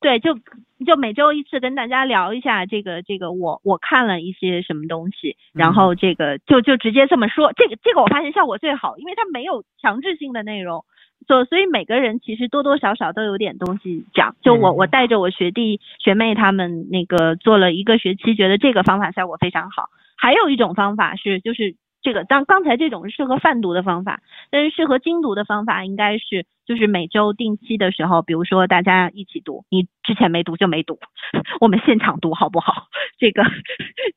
[0.00, 0.38] 对，就
[0.86, 10.84] 就每周一次跟大家聊一下这个这个我我看了一些什么东西，然后这个就就直接这么说，这个这个我发现效果最好，因为它没有强制性的内容。
[11.26, 14.34] 所所以每个人其实多多少少都有点东西讲。
[14.42, 19.90] 就我我带着我学弟学妹他们那个做了一个学期，觉得这个方法效果非常好。
[20.16, 30.98] 还有一种方法是，就是这个当刚才这种是适合泛读的方法，但是适合精读的方法应该是就是每周定期的时候，比如说大家一起读，你之前没读就没读，
[31.60, 32.88] 我们现场读好不好？
[33.18, 33.44] 这个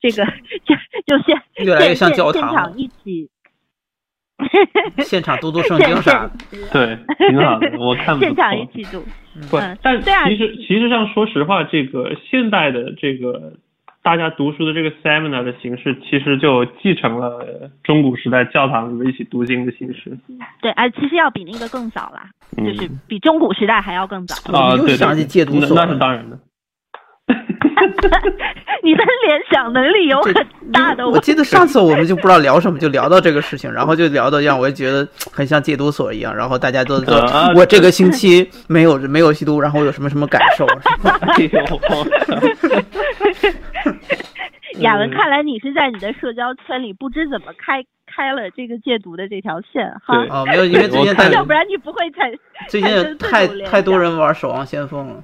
[0.01, 0.25] 这个
[0.65, 0.75] 就
[1.05, 3.29] 就现越来越像教堂现场一起。
[5.03, 6.29] 现场读读圣经啥？
[6.71, 6.97] 对，
[7.29, 9.03] 挺好的，我看现场一起读。
[9.49, 13.53] 不，嗯但其实其实上说实话，这个现代的这个
[14.03, 20.15] 大家读书的这个 seminar 的形式，其实就继承了中古时代教堂里面一起读经的形式。
[20.61, 24.35] 对，哎，其实要比那个更早啦，嗯就是比中古时代还要更早。
[24.53, 26.37] 啊，对想起戒那是当然的。
[28.83, 30.33] 你的联想能力有很
[30.71, 40.65] 大的我记得上次我们就不知道聊什么，就聊到这个事情，然后就聊到让我觉得很像戒毒所一样，然后大家都说啊我这个星期没有没有吸毒，然后有什么什么感受。
[41.03, 41.49] 哎
[44.75, 52.31] 呦，雅文，看来你是在你的社交圈里不知怎么开开了这个戒毒的这条线哈对，哦，没有，因为最近太要不然你不会产
[52.67, 55.23] 最近太太多人玩守望先锋了。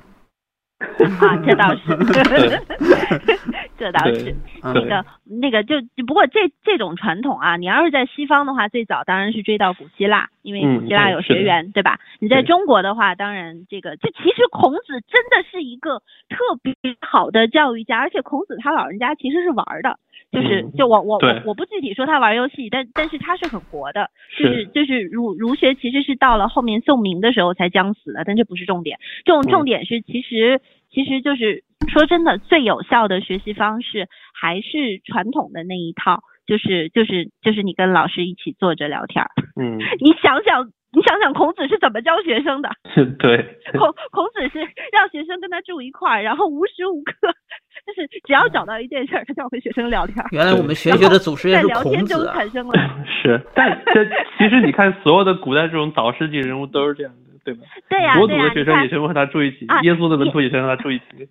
[1.20, 1.98] 啊，这倒是，
[3.78, 4.32] 这倒是。
[4.64, 5.76] 嗯那个那个就
[6.06, 12.00] 不过这这种传统啊，你要是在西方的话，最早当然是追到古希腊，因为嗯古希腊有学员，对吧？
[12.20, 16.00] 你在中国的话，当然这个就其实孔子真的是一个
[16.30, 19.98] 特别好的教育家，而且孔子他老人家其实是玩儿的，
[20.32, 29.66] 就是嗯就我我我我不具体说他玩游戏，但但是他是很活的，就是是就是儒儒学其实是到了后面宋明的时候才将死的，但这不是重点，重重嗯。
[29.66, 30.62] 点是其实
[30.92, 39.30] 其实就是说真的，最有效的学习方式还是传统的那一套，就是就是就是你跟老师一起坐着聊天儿。
[39.60, 42.70] 嗯， 你想想，你想想孔子是怎么教学生的？
[43.18, 43.38] 对，
[43.78, 44.60] 孔孔子是
[44.92, 47.14] 让学生跟他住一块儿，然后无时无刻
[47.86, 50.28] 就是只要找到一件事儿，他就要和学生聊天儿。
[50.32, 52.34] 原来我们玄学的祖师爷在是聊天中孔子啊！
[52.36, 52.74] 产生了
[53.06, 54.06] 是，但这
[54.38, 57.62] 其实你看，所有的古代这种导师级人物都是这样的，对吧？
[57.90, 61.28] 对呀、国对呀、土的学生也全部和他住一起啊，耶稣的门徒也全和他住一起。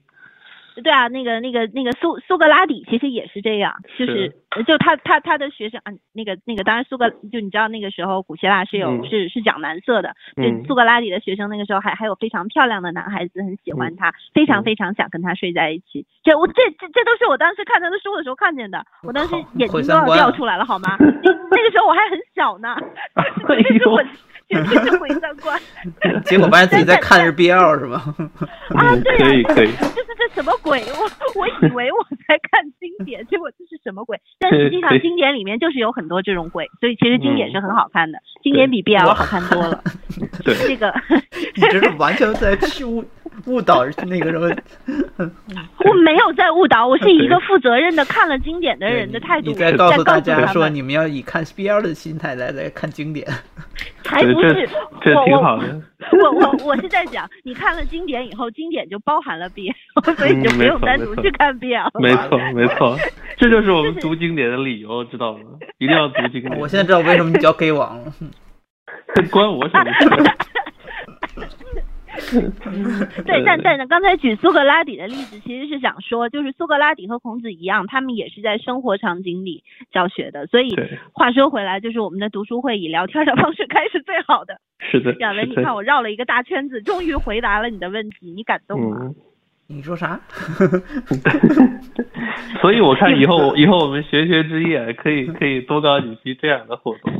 [0.82, 9.04] 对啊，那个那个那个苏苏格拉底其实也是这样，就是呃就他他他的学生啊，那个那个当然苏格就你知道那个时候古希腊是有、嗯。
[9.08, 10.64] 是是讲男色的，就嗯。
[10.66, 14.64] 苏格拉底的学生那个时候还还有非常漂亮的男孩子很喜欢他，非常嗯。
[14.64, 16.06] 非常想跟他睡在一起。
[16.22, 20.96] 这我这这这都是我当时看他的书的时候看见的，我当时眼睛都要掉出来了好吗？
[21.00, 22.74] 那那个时候我还很小呢
[23.14, 23.24] 哎
[23.62, 24.02] 这是我
[24.48, 25.58] 呦，简直是毁三观。
[26.24, 28.02] 结果发现自己在看是 BL 是吗？
[28.74, 30.80] 啊，嗯对呀、可以可以，就是这什么鬼？
[30.94, 34.20] 我我以为我在看经典，结果这是什么鬼？
[34.38, 39.82] 但实际上经典里面就是有很多这种鬼，所以其实经典嗯是很好看的，经典比 BL 好看多了。
[40.44, 40.92] 对，这个
[41.54, 42.84] 你这是完全在去
[43.46, 44.48] 误误导那个什么
[45.84, 53.26] 我没有在误导，我是以一个负责任的看了经典的人的态度你在告告诉大家说你们要以看 BL 的心态来来看经典。
[54.02, 54.68] 才不是
[55.02, 55.80] 这我我挺好的。
[56.22, 59.74] 我我我是在讲，你看了经典以后，经典就包含了 BL，
[60.16, 62.00] 所以你就嗯不用没有单独去看 BL。
[62.00, 62.96] 没错 没错，
[63.36, 65.40] 这就是我们读经典的理由，知道吗？
[65.78, 66.58] 一定要读经典。
[66.58, 68.12] 我现在知道为什么你叫 gay 王了。
[69.30, 70.08] 关我什么事？
[73.24, 79.62] 对，但但刚才举苏格拉底的例子，其实是想说，就是苏格拉底和孔子一样，他们也是在生活场景里
[79.92, 80.46] 教学的。
[80.46, 80.74] 所以
[81.12, 84.60] 话说回来，就是我们的读书会以聊天的方式开是最好的。
[84.90, 88.98] 是的，亚文，你看我绕了一个大圈子，终于回答了你的问题，你感动吗？
[89.00, 89.14] 嗯，
[89.66, 90.20] 你说啥？
[92.60, 97.12] 所以我看以后以后我们学学之夜可以可以多搞几期这样的活动，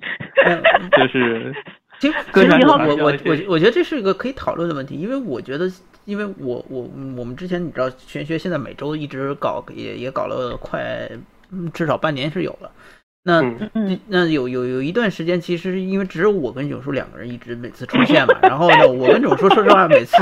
[0.46, 1.52] 嗯就是
[2.00, 5.70] 其实， 个其实我我我我我觉得这是一个可以讨论的问题，因为我觉得，
[6.04, 11.08] 因为我我我们之前你知道，玄学现在每周一直搞，也也搞了快
[11.50, 12.70] 嗯至少半年是有了。
[13.24, 13.42] 那
[14.06, 20.16] 那有有有一段时间，其实因为只有我跟囧叔两个人一直每次出现嘛，然后呢，我跟囧叔说实话，每次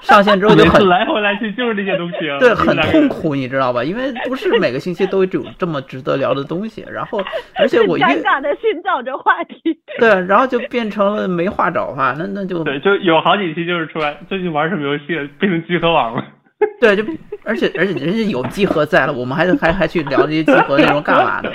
[0.00, 3.08] 上线之后就很来回来去就是这些东西啊，对，很痛。
[3.08, 3.84] 苦，你知道吧？
[3.84, 7.20] 因为不是每个星期都有这么值得聊的东西，然后
[7.58, 9.78] 而且我越尴尬的寻找着话题。
[9.98, 15.04] 对，然后就变成了没话找话，那那就对，就有好几期就是出来最近玩什么游戏
[15.38, 16.24] 变成集合网了。
[16.80, 17.04] 对，就
[17.44, 21.50] 而且而且人家有集合在了，我们还还还去聊这些集合内容干嘛呢？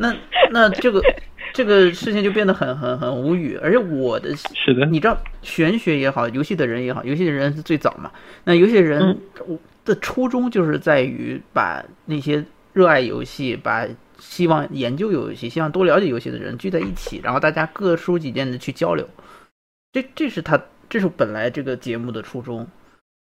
[0.00, 0.16] 那
[0.50, 1.00] 那这个
[1.52, 8.10] 这个事情就变得很很很无语，而且我的是的，你知道玄学也好，游戏的人也好，游戏的人是最早嘛。
[8.44, 9.18] 那游戏的人
[9.84, 13.86] 的初衷就是在于把那些热爱游戏、把
[14.18, 19.06] 希望研究游戏、希望多了解游戏的人聚在一起，然后大家各抒己见的去交流。
[19.92, 22.66] 这这是他这是本来这个节目的初衷。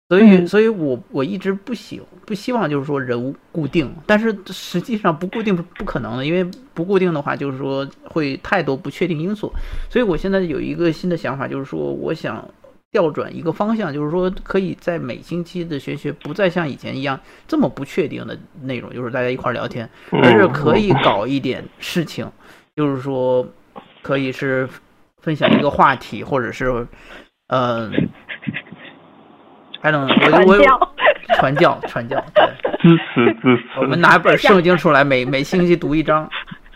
[0.07, 6.43] 所以，嗯所以我我一直不喜不希望就是说人物固定，但是实际上不固定是不可能的，因为
[6.75, 9.51] 不固定的话，就是说会太多不确定因素。
[9.89, 12.47] 所以我现在有一个新的想法，就是说我想
[12.91, 19.89] 调转一个方向，就是说可以在每星期的学学不再像以前一样这么不确定的内容，就是大家一块儿聊天，
[20.23, 22.31] 是可以搞一点事情，
[22.75, 23.47] 就是说
[24.03, 24.69] 可以是
[25.21, 26.85] 分享一个话题，或者是
[27.47, 27.91] 嗯。
[29.85, 30.15] 还能 我
[30.47, 30.95] 我传教
[31.37, 32.43] 传教传教，对，
[32.81, 33.79] 支持支持。
[33.79, 36.27] 我们拿一本圣经出来，每每星期读一章，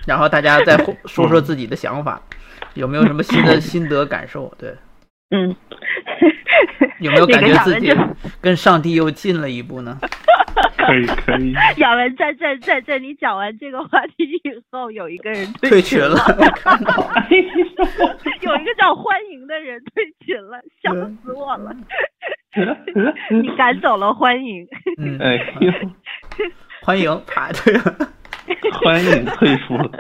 [0.06, 2.22] 然后大家再说说自己的想法，
[2.76, 4.54] 有没有什么新的 心得感受？
[4.60, 4.76] 对，
[5.32, 5.56] 嗯，
[7.00, 7.92] 有没有感觉自己
[8.40, 9.98] 跟上帝又近了一步呢？
[10.78, 16.16] 可以可以，亚文在在在在你讲完这个话题以后，有一个人退群群了。
[18.42, 20.94] 有一个叫欢迎的人退群了，笑
[21.24, 21.76] 死我了。
[23.42, 25.72] 你赶走了欢迎，嗯，哎呦，
[26.82, 28.10] 欢迎排队了。
[28.82, 29.92] 欢迎退出了。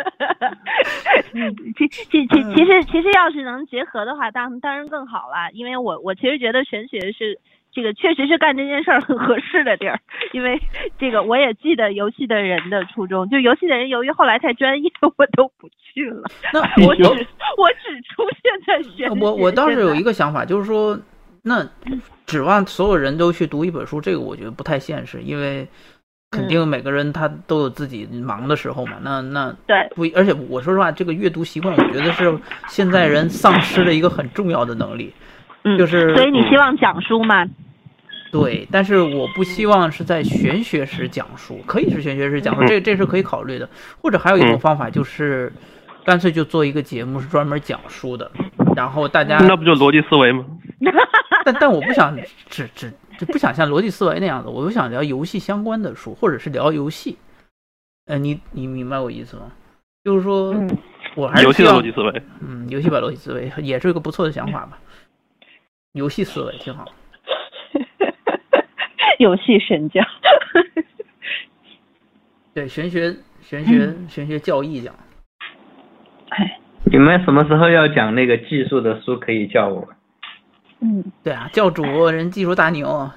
[1.77, 5.51] 其其其其实其实要是能结合的话，当当然更好了。
[5.53, 7.37] 因为我我其实觉得玄学是
[7.71, 9.99] 这个确实是干这件事儿很合适的地儿。
[10.31, 10.59] 因为
[10.97, 16.23] 这个我也记得游戏的人的初衷，就游戏的人由于后来太专业，我都不去了。
[16.51, 17.03] 那我只
[17.57, 19.21] 我只出现在玄学。
[19.21, 20.99] 我我倒是有一个个想法，就是说，
[21.43, 21.67] 那
[22.25, 25.67] 指望所有人都去读一本书，这个我觉得不太现实，因为
[26.31, 28.97] 肯定每个人他都有自己忙的时候嘛。
[29.01, 32.37] 那那对不，而且我说实话，这个阅读习惯，我觉得是
[32.67, 35.13] 现在人丧失了一个很重要的能力。
[35.63, 37.45] 嗯，就是所以你希望讲书吗？
[38.31, 43.67] 对，但是我不希望是在玄学时讲书，可以是玄学时讲书，这这是可以考虑的。
[44.01, 45.51] 或者还有一种方法就是，
[46.05, 48.29] 干脆就做一个节目是专门讲书的，
[48.75, 50.45] 然后大家那不就逻辑思维吗？
[51.45, 57.17] 但但我不想只只就不想像逻辑思维那样子，我就想聊游戏相关的书，或者是聊游戏。
[58.05, 59.51] 呃，你你明白我意思吗？
[60.03, 60.77] 就是说，嗯
[61.15, 62.21] 我还是游戏的希望逻辑思维。
[62.41, 64.79] 嗯，游戏版逻辑思维也是一个不错的想法吧。
[65.93, 66.85] 游戏思维挺好。
[69.19, 70.01] 游戏神教。
[72.53, 74.95] 对，玄学玄学玄学教义讲。
[76.29, 79.19] 哎，你们什么时候要讲那个技术的书？
[79.19, 79.87] 可以叫我。
[80.81, 83.09] 嗯，对啊，教主人技术大牛，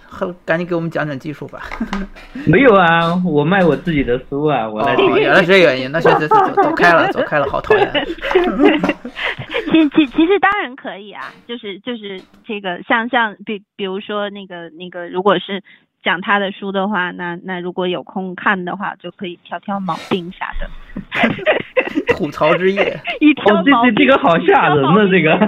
[0.45, 1.61] 赶紧给我们讲讲技术吧。
[2.49, 4.95] 没有啊，我卖我自己的书啊，我来。
[4.97, 7.89] 哦，原来是这原因，那现在走走开了， 走开了，好讨厌。
[9.71, 15.63] 其其其实当然可以啊，就是就是这个像像比比如说那个那个，如果是
[16.03, 20.69] 讲他的书的话，那那如果有空看的话，就可以挑挑毛病啥的。
[22.09, 23.73] 吐槽之夜，一挑毛病。
[23.73, 25.39] 哦，这这这个好吓人呢，这个。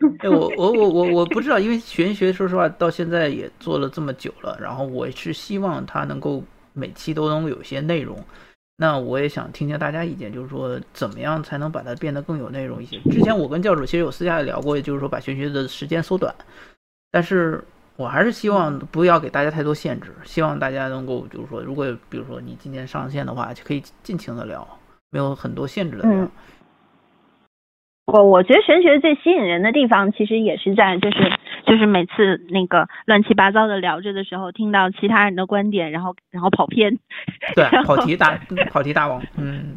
[0.20, 6.42] 哎，我我我我我不知道，因为玄学说实话到现在也做了这么久了，然后我是希望它能够
[6.72, 8.18] 每期都能有些内容。
[8.78, 12.98] 那我也想听听大家意见，就是说怎么样才能把它变得更有内容一些。
[13.10, 16.34] 之前我跟教主其实有私下聊过，就是说把玄学的时间缩短，
[17.10, 17.64] 但是
[17.96, 24.68] 我还是希望不要给大家太多限制，希望大家能够就是说，如果比如说你今天上线的话，就可以尽情的聊，
[25.10, 26.12] 没有很多限制的聊。
[26.12, 26.30] 嗯
[28.06, 31.32] 我我觉得玄学最吸引人的地方，其实也是在就是
[31.66, 36.98] 就是每次那个乱七八糟的聊着的时候，听到其他人的观点，然后然后跑偏，
[37.56, 38.38] 对， 跑题大
[38.70, 39.76] 跑题大王，嗯，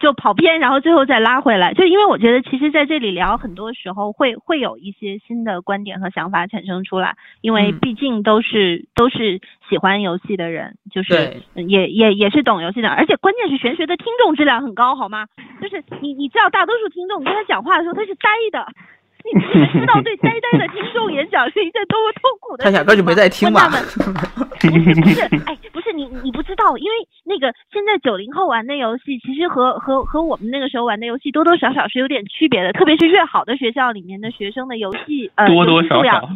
[0.00, 15.26] 就跑偏，然后最后再拉回来，就因为我觉得其实在这里聊，很多时候会会有一些新的观点和想法产生出来，因为毕竟都是、都是喜欢游戏的人，就是也也也是懂游戏的，而且关键是玄学的听众质量很高，好吗？
[15.60, 18.66] 就是你你知道大多数听众跟他讲话的时候他是呆的，
[19.24, 23.68] 你你们知道对呆呆的听众演讲是一件多么痛苦的事他压根就没在听嘛。
[23.68, 36.28] 不是不是， 哎，不是你你不知道，因为那个现在九零后玩的游戏，其实和和和我们那个时候玩的游戏多多少少是有点区别的，特别是越好的学校里面的学生的游戏呃 多多少少。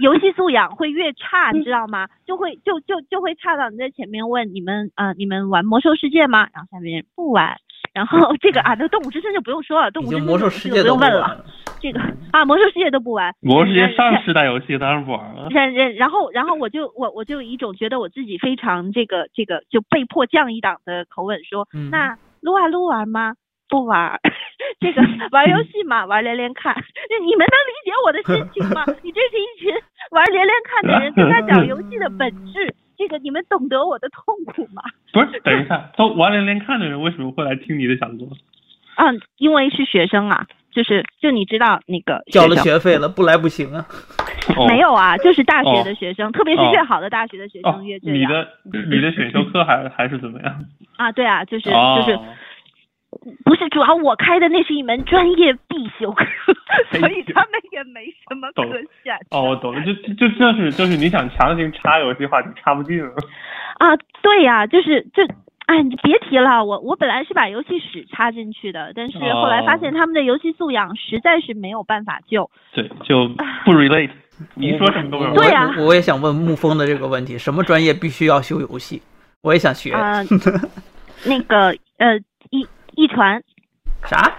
[0.00, 2.08] 游戏素养会越差，你知道吗？
[2.26, 6.48] 就会就就就会差到你在前面问你们呃你们玩魔兽世界吗？
[6.52, 7.56] 然后下面不玩，
[7.94, 11.44] 然后这个啊那动物之森就不用说了，动物之森魔兽世界不用问了，
[11.80, 12.00] 这个
[12.32, 15.48] 啊魔兽世界都不玩，魔兽世界上世代游戏当然不玩了。
[15.50, 23.34] 然然然后然后我就我我就一种觉得我自己非常这个这个就被迫降一档的口吻说，嗯、那撸啊撸玩吗？
[23.66, 24.20] 不玩，
[24.78, 25.00] 这个
[25.32, 26.74] 玩游戏嘛，玩连连看。
[27.24, 28.84] 你们能理解我的心情吗？
[29.02, 29.72] 你这是一群
[30.10, 34.82] 玩连连看的人，跟他讲游戏的本质，这个你们懂得我的痛苦吗？
[35.12, 38.28] 不是，等一下，都玩连连看的人为什么会来听你的讲座？
[38.96, 43.86] 嗯，因为是学生啊，就是就你知道那个交了学费了，不来不行啊。
[44.56, 48.18] 哦、没有啊，就是大学的学生，特别是越好的大学的学生越这样。
[48.18, 48.48] 你的
[48.96, 50.64] 你的选修课还还是怎么样？
[50.96, 52.18] 啊，对啊，就是、哦、就是。
[53.44, 56.24] 不是，主要我开的那是一门专业必修课，
[56.90, 58.62] 所以他们也没什么可
[59.02, 59.16] 选。
[59.30, 63.12] 哦，我懂了，就就就是就是你想强行插游戏话题插不进了。
[63.78, 65.22] 啊，对呀、啊，就是就
[65.66, 72.50] 哎，你别提了，我我本来是把游戏史插进去的，但是后来发现他们的游戏素养实在是没有办法救。
[72.72, 73.28] 对，就
[73.64, 74.10] 不 relate。
[74.54, 75.34] 你说什么都没有。
[75.34, 79.00] 对呀、啊，我也想问沐风的这个问题：什么专业必须要修游戏？
[79.42, 79.94] 我也想学。
[81.26, 81.68] 那个
[81.98, 82.18] 呃
[82.96, 83.04] 一。
[83.04, 83.44] 艺传，
[84.06, 84.34] 啥？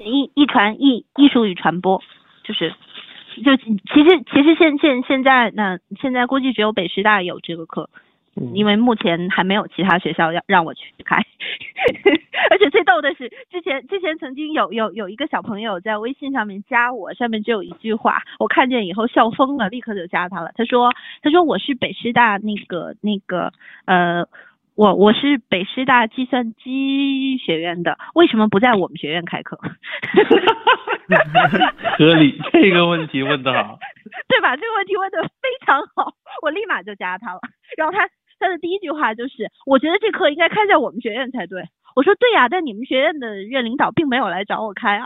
[0.00, 2.02] 艺艺传艺艺术与传播，
[2.42, 2.74] 就是，
[3.44, 7.88] 就其实其实现现现在那现在估计只有北师大有这个课，
[8.34, 11.18] 嗯、因为目前还没有其他学校要让我去开。
[12.50, 20.50] 而且最逗的是，之前之前曾经有有有一个小朋友在微信上面加我，上面只有一句话，我看见以后笑疯了，立刻就加他了。
[20.56, 20.90] 他说
[21.22, 23.52] 他说我是北师大那个那个
[23.84, 24.26] 呃。
[24.80, 29.60] 我我是北师大计算机学院的，为什么不在我们学院开课？
[31.98, 33.78] 合理，这个问题问得好，
[34.26, 34.56] 对吧？
[34.56, 37.40] 这个问题问得非常好，我立马就加他了。
[37.76, 38.08] 然后他
[38.38, 41.62] 他的第一句话就是，我觉得这课应该开在我们学院才对。
[41.94, 45.04] 我说对呀、啊，但你们学院的院领导并没有来找我开啊。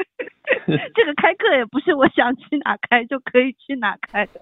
[0.94, 4.40] 这个开课也不是我想去哪开就可以去哪开的。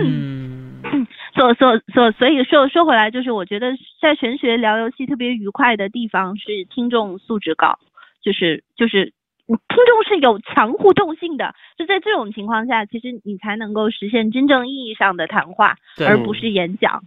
[0.00, 7.78] 嗯， 所所所所以说说回来，就是我觉得在玄学聊游戏特别愉快的地方是听众素质高，
[8.22, 9.12] 就是就是
[9.46, 17.02] 听众是有强互动性的，就在这种情况下，其实你才能够实现真正意义上的谈话，而不是演讲。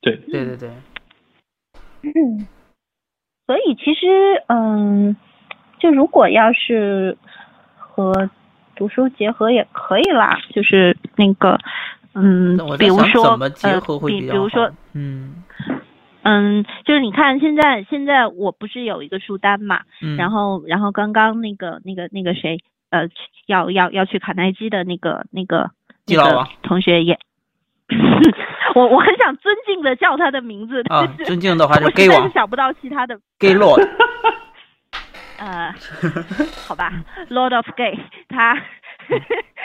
[0.00, 0.70] 对对对对。
[2.02, 2.46] 嗯，
[3.46, 4.06] 所以其实
[4.48, 5.16] 嗯，
[5.78, 7.16] 就如果要是
[7.76, 8.30] 和
[8.76, 11.58] 读书结合也可以啦，就是那个。
[12.14, 15.44] 嗯，比如说，怎么结合会比比如说，嗯
[16.22, 22.58] 嗯，就是你看现在现在我不是有一个书单嘛，嗯、然后然后刚刚那个那个那个谁
[22.90, 23.08] 呃
[23.46, 25.70] 要要要去卡耐基的那个那个
[26.62, 27.18] 同学也，
[28.74, 33.18] 我我很想尊敬的叫他的名字，啊，尊敬的话就我 gay 王是想不到其他的。
[33.38, 33.86] gay lord，
[35.38, 35.72] 呃，
[36.66, 36.92] 好吧
[37.30, 37.98] ，Lord of Gay，
[38.28, 38.54] 他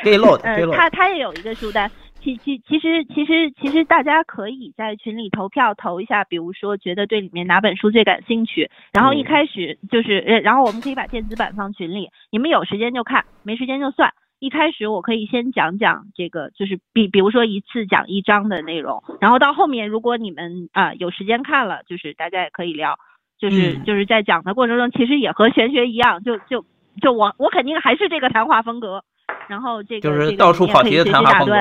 [0.04, 1.90] gay lord 呃，他他也有一个书单。
[2.24, 9.26] 其其其实其实其实大家可以在群里投票投一下，比如说觉得对里面哪本书最感兴趣，然后一嗯。
[9.26, 14.14] 开始就是，呃然后我们可以把电子版放群里，你们有时间就看，没时间就算。
[14.40, 22.98] 一开始我可以先讲讲这个，就是比比如说一次讲一章的内容，然后到后面如果你们啊、有时间看了，就是大家也可以聊，
[23.40, 23.84] 就是、嗯。
[23.84, 26.66] 就是在讲的过程中，其实也和玄学一样，就就
[27.02, 29.04] 就我我肯定还是这个谈话风格，
[29.50, 31.54] 然后这个就是到处跑题的谈话风格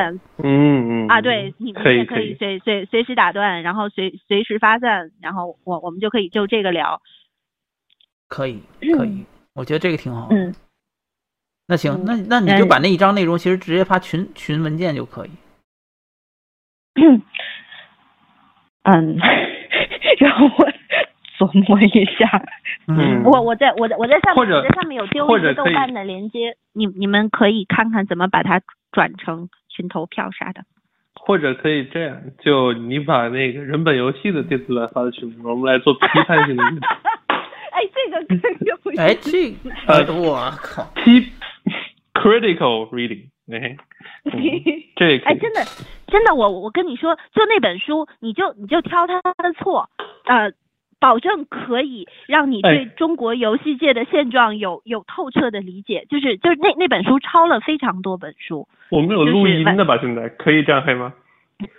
[0.43, 7.01] 嗯嗯啊，对，你们可以也可以以，随随随时打断，然后随随时发散，然后我我们就可以就这个聊，
[8.29, 8.63] 可以
[8.97, 10.29] 可以，我觉得这个挺好。
[10.31, 10.55] 嗯，
[11.67, 15.31] 那行嗯，那那你就把那一张内容其实直接发群群文件就可以。
[18.85, 19.17] 嗯，
[20.19, 20.72] 然后我
[21.49, 22.43] 琢磨一下。
[22.89, 28.61] 嗯我我在我在我在上面我在上面有丢一个豆瓣的链接，你你们可以看看怎么把它
[28.93, 30.63] 转成群投票啥的。
[31.15, 36.65] 或者可以这样，就你把那个人本游戏的电子版发到群里，我们来做批判性的
[37.71, 39.55] 哎，这个可以有一哎，这
[39.87, 41.31] 呃我靠，批
[42.15, 43.77] critical reading，哎，
[44.25, 44.33] 嗯
[44.97, 45.61] 这也可哎，真的，
[46.09, 49.89] 真的，我我跟你说，就那本书，你就你就挑他的错，
[50.27, 50.51] 呃，
[51.03, 56.07] 保证可以让你对哎中国游戏界的现状有有透彻的理解。
[56.09, 59.99] 就是就是那那本书抄了非常多本书，我们有录音的吧？
[59.99, 61.13] 现在可以这样黑吗？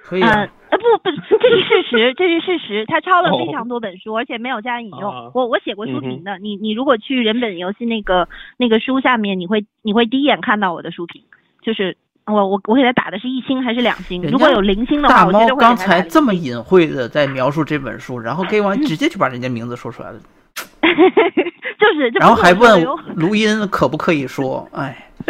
[0.03, 5.09] 可以呃啊，呃不不，这是事实，这是事实，他抄了哦非常多本书，而且没有加引用。
[5.09, 8.27] 啊我我写过书评的，你你如果去人本游戏那个
[8.57, 11.21] 那个书下面，你会你会第一眼看到我的书评，
[11.61, 11.95] 就是。
[12.25, 14.21] 我我我给他打的是一星还是两星？
[14.23, 20.19] 如果有零星的话，大猫我刚才这么隐晦的在描述这本书，然后 gay 王直接就把人家名字说出来了，
[20.83, 22.83] 就是，然后还问
[23.15, 25.09] 录音可不可以说，哎，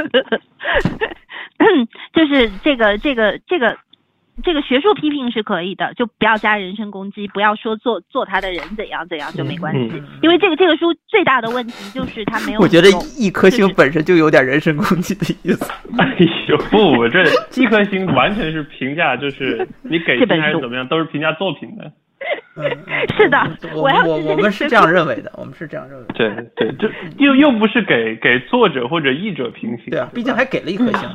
[2.14, 3.76] 就是这个这个这个
[4.42, 15.72] 这个学术批评是可以的，就不要加人身攻击，不要说做做他的人怎样怎样就没关系，嗯因为这个这个书最大的问题就是他没有我觉得一颗星本身就有点人身攻击的意思。
[16.00, 17.24] 哎呦，不，我这
[17.56, 21.92] 一颗星完全是评价，就是你给还是怎么样，都是评价作品的。
[23.18, 23.38] 是的，
[23.74, 26.14] 我我要我们是这样认为的，我们是这样认为的。
[26.14, 29.92] 对对，这又又不是给给作者或者译者评星。
[29.92, 31.10] 对啊，毕竟还给了一颗星。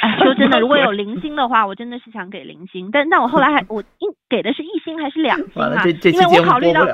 [0.00, 5.84] 哎， 说真的，如果有零星的话，我真的是想给零星，但但我后来还我一给的是一星还是两星啊？
[6.12, 6.86] 因为我考虑到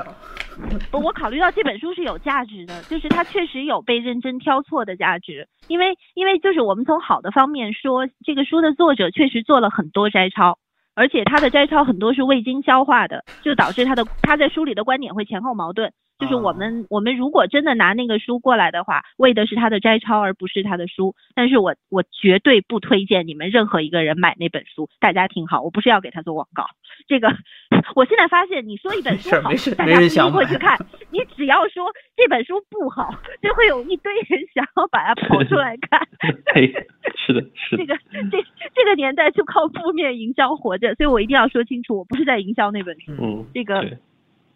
[0.91, 5.47] 我考虑到这本书是有价值的，就是它确实有被认真挑错的价值。
[5.67, 10.57] 因为因为就是我们从好的方面说，这个书的作者确实做了很多摘抄，
[10.95, 15.93] 而且他的摘抄很多是未经消化的，就导致他的他在书里的观点会前后矛盾。
[16.19, 21.15] 就是我们、我们如果真的拿那个书过来的话，为的是他的摘抄，而不是他的书。
[21.35, 24.89] 但是我我绝对不推荐你们任何一个人买那本书。
[24.99, 26.65] 大家听好，我不是要给他做广告。
[27.07, 27.27] 这个，
[27.95, 30.77] 我现在发现你说一本书好，大家不一定会去看。
[31.11, 31.85] 你只要说
[32.15, 36.07] 这本书不好，就会有一堆人想要把它 跑出来看。
[36.53, 36.67] 嘿，
[37.15, 37.77] 是的，是的。
[37.77, 37.95] 这个
[38.31, 43.11] 这这个年代就靠负面营销活着，所以我一定要说清楚，我不是在营销那本书。
[43.19, 43.97] 嗯，这个对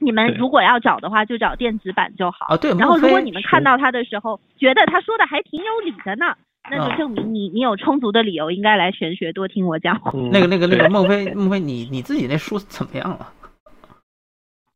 [0.01, 2.47] 你们如果要找的话，就找电子版就好。
[2.49, 6.35] 啊，对，然后如果你们看到他的时候，觉得他说的还挺有理的呢，
[6.69, 13.27] 那就啊证明你你有充足的理由应该来玄学多听我讲嗯那个那个那个孟非孟非，你你自己那书怎么样了？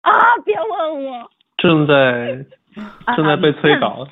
[0.02, 0.14] 啊！
[0.46, 2.46] 别问我，正在
[3.06, 4.08] 啊正在被催啊稿。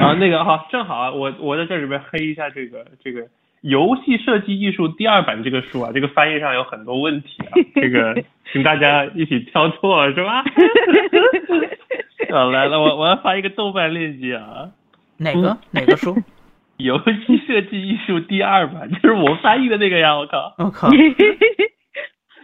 [0.00, 3.28] 啊，那个好，正好啊，我我在这里边黑一下这个这个
[3.60, 8.14] 游戏设计艺术第二版这个书啊，这个翻译上有很多问题啊，这个
[8.52, 10.42] 请大家一起挑错是吧？
[12.32, 14.68] 啊，来了，我我要发一个豆瓣链接啊，
[15.18, 16.16] 哪个哪个书？
[16.78, 20.88] 游戏设计艺术第二版，就是我翻译的那个呀，我靠，我靠！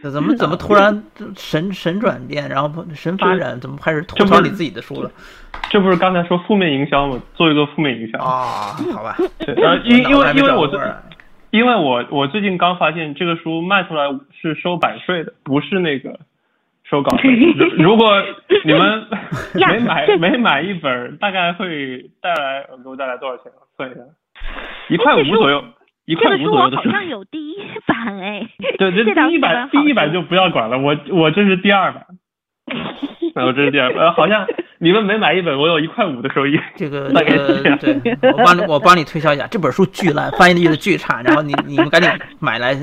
[0.02, 1.02] 这 怎么怎么突然
[1.36, 5.10] 神神转变，然后不神发展，怎么开始吐槽你自己的书了？
[5.70, 7.18] 这不是刚才说负面营销吗？
[7.34, 8.18] 做一个负面营销。
[8.18, 11.02] 啊，好吧，对，呃，因因为因为我最脑子还没转过来
[11.50, 14.06] 因为我我最近刚发现这个书卖出来
[14.40, 16.18] 是收版税的，不是那个
[16.84, 17.30] 收稿费。
[17.30, 18.22] 如 如果
[18.64, 19.06] 你们
[19.60, 23.50] 呀每买这每买一本，大概会带来呃给我带来多少钱？
[23.76, 24.00] 算一下，
[24.88, 25.64] 一块五左右，
[26.04, 26.90] 一块五左右的税。
[26.92, 27.56] 像有第一
[27.86, 28.46] 版哎，
[28.78, 32.04] 对，这 第一版第一版就不要管了，我我这是第二版。
[33.34, 34.46] 然后这是第二版，呃，好像
[34.78, 36.58] 你们每买一本，我有一块五的收益。
[36.76, 42.76] 这个 大这个对，我帮你我帮你推销一下，这本书巨烂，翻译的巨差，然后你你们赶紧买来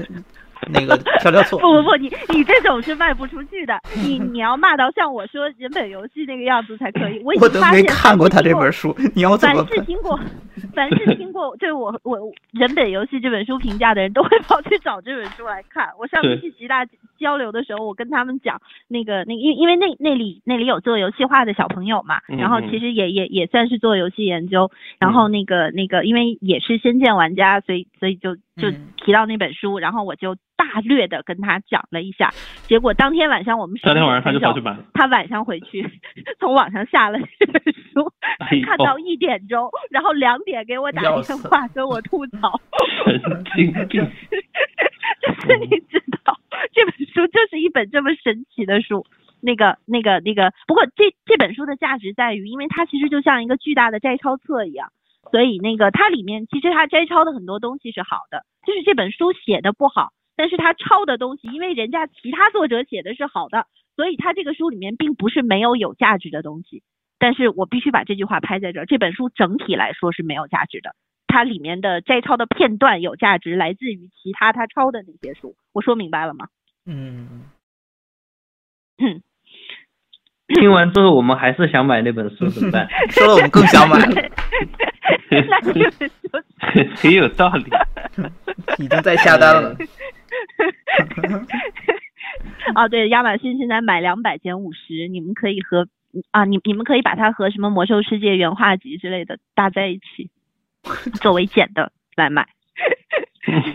[0.72, 1.60] 那个挑挑错。
[1.64, 7.22] 不不不，你你这种是卖不出去的，你 你要骂到像我说人本游戏那个样子才可以。
[7.24, 8.96] 我已我都没经发现看过他这本书。
[9.16, 9.68] 你要怎凡？
[9.68, 10.20] 是听过，
[10.74, 12.20] 凡是听过对我我
[12.52, 15.90] 人本游戏这本书评价的人，都会跑去找这本书来看。
[16.00, 16.86] 我上次去吉大
[17.20, 24.70] 交流的时候，我跟他们讲，那个那因因为那那里那里有做游戏化的小朋友嘛，嗯然后其实也也也算是做游戏研究，
[25.00, 32.34] 然后那个那个因为也是仙剑玩家，所以所以就就嗯提到那本书，然后我就大略的跟他讲了一下，
[32.68, 34.84] 结果当天晚上我们当天晚上他就跑去去买了。
[34.94, 35.90] 他晚上回去
[36.38, 42.60] 从网上下了这本书，哎看到一点钟，然后两点给我打电话跟我吐槽，
[43.08, 44.04] 神经病。
[45.24, 46.38] 就是你知道
[46.74, 49.06] 这本书就是一本这么神奇的书。
[49.40, 54.90] 那个、那个、那个，不过这这本书的价值在于，因为它其实就像一个巨大的摘抄册一样，
[55.34, 63.66] 所以那个它里面其实它摘抄的很多东西是好的，就是这本书写的不好，但是它抄的东西，因为人家其他作者写的是好的，
[63.96, 66.84] 所以它这个书里面并不是没有有价值的东西。
[67.18, 70.94] 但是我必须把这句话拍在这儿，这本书整体来说是没有价值的，
[71.26, 75.56] 它里面的摘抄的片段有价值，来自于其他他抄的那些书。
[75.72, 76.50] 我说明白了吗？
[76.86, 77.48] 嗯，
[80.50, 82.88] 听完之后，我们还是想买那本书，怎么办？
[83.10, 84.30] 说了我们更想买了，
[85.30, 86.00] 那这本书
[86.98, 87.66] 挺有道理。
[88.80, 89.76] 已经在下单了。
[92.76, 95.88] 哦，对，亚马逊现在买两百减五十，你们可以和
[96.32, 100.30] 啊，你你们可以把它和什么魔兽世界原画集之类的搭在一起，
[101.22, 102.48] 作为减的来买。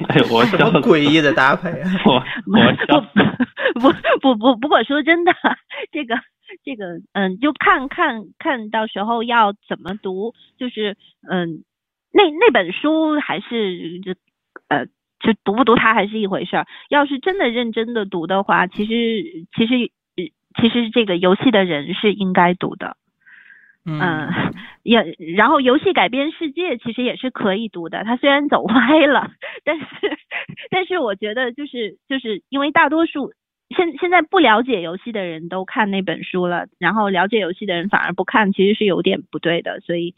[0.09, 1.91] 哎，我什么诡异的搭配啊！
[2.07, 2.25] 我
[2.89, 3.21] 我不。
[3.79, 5.33] 不不不，不过说真的，
[5.93, 6.17] 这个
[6.65, 10.97] 这个，嗯，就看看看到时候要怎么读，就是
[11.29, 11.65] 嗯，
[12.13, 14.15] 那那本书还是就
[14.69, 14.87] 呃，
[15.21, 16.67] 就读不读它还是一回事儿。
[16.89, 19.75] 要是真的认真的读的话，其实其实
[20.17, 20.25] 呃
[20.61, 22.97] 其实这个游戏的人是应该读的。
[23.85, 29.31] 嗯嗯，，也然后游戏改编世界其实也是可以读的，它虽然走歪了，
[29.65, 29.87] 但是
[30.71, 33.33] 但是我觉得就是就是因为大多数
[33.77, 40.15] 现现在不了解游戏的人都看那本书了，然后了解游戏的人反而不看，其实是有点不对的，所以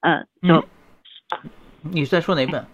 [0.00, 1.50] 呃就嗯
[1.92, 2.64] 你在说哪本？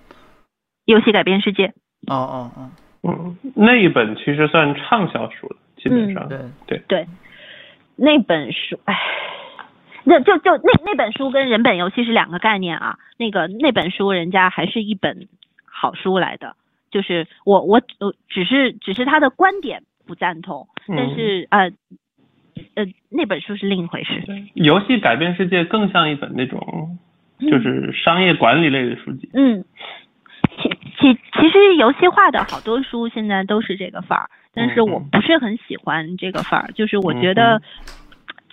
[0.86, 1.66] 游戏改变世界，
[2.06, 2.70] 哦哦哦，
[3.02, 6.28] 嗯，那一本其实算畅销书了，基本上。
[6.66, 7.06] 对，对
[7.96, 8.96] 那本书，唉。
[10.08, 15.26] 那就就那那本书跟人本游戏是两个概念啊，那个那本书人家还是一本
[15.64, 16.54] 好书来的，
[16.92, 21.70] 就是我我我只是只是他的观点不赞同，但是呃
[22.74, 24.22] 呃那本书是另一回事。
[24.54, 26.98] 游戏改变世界更像一本那种
[27.40, 29.28] 就是商业管理类的书籍。
[29.34, 29.64] 嗯，
[30.56, 30.68] 其
[30.98, 37.62] 其其实游戏化的好多书现在都是这个范儿，但是我嗯不是很喜欢这个范儿，就是我觉嗯得。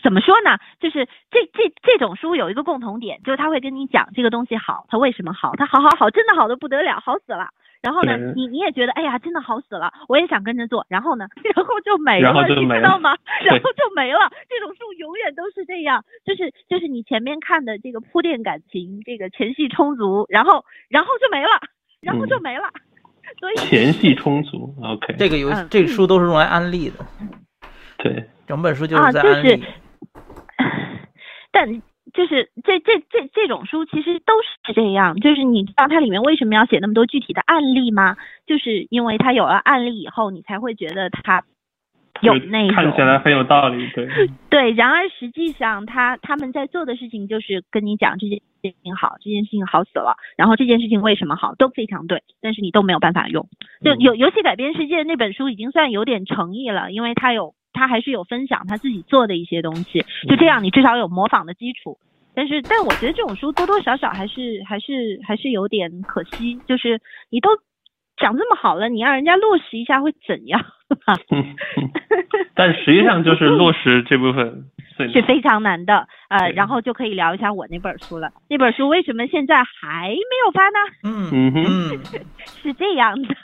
[0.04, 0.58] 怎么说呢？
[0.82, 7.48] 就是这这这种书有一个共同点，就是他会跟你讲这个东西好，它为什么好，它好好好，真的好的不得了，好死了。
[7.84, 10.86] 然后呢，你你也觉得，哎呀，真的好死了，我也想跟着做。
[10.88, 13.14] 然后呢， 然后就没然后了，你就没了知道吗？
[13.44, 14.32] 然后就没了。
[14.50, 21.60] 这种书永远都是这样，就是就是你前面看的这个铺垫感情，这个前戏充足，然后然后就没了，
[22.02, 22.70] 然后就没了。
[23.40, 27.06] 所以前戏充足，OK，这个游戏嗯这个书都是用来安利的，
[27.98, 29.64] 对，整本书就是是在安利。
[31.52, 31.82] 但
[32.14, 38.16] 就是这这这这种书其实都是这样，就是你知道它里面为什么要写那么多具体的案例吗？
[38.46, 41.44] 就是因为它有了案例以后，你才会觉得它
[42.22, 42.76] 有那种。
[42.76, 44.08] 看起来很有道理，对，
[44.50, 53.48] 对，然而实际上他他们在做的事情就是跟你讲这件事情好，这件事情好死了，然后这件事情为什么好都非常对，但是你都没有办法用。
[53.84, 61.98] 就有游游戏改编世界那本书已经算有点诚意了，因为它有他还是有分享他自己做的一些东西，就这样你至少有模仿的基础。
[62.36, 67.50] 但是，但我觉得这种书多多少少还是还是还是有点可惜，就是你都
[68.18, 70.60] 讲这么好了，你让人家落实一下会怎样？
[72.56, 74.66] 但实际上就是落实这部分
[75.14, 76.08] 是非常难的。
[76.30, 78.32] 呃，然后就可以聊一下我那本书了。
[78.50, 80.80] 那本书为什么现在还没有发呢？
[81.04, 82.26] 嗯嗯哼嗯
[82.64, 83.36] 是这样的，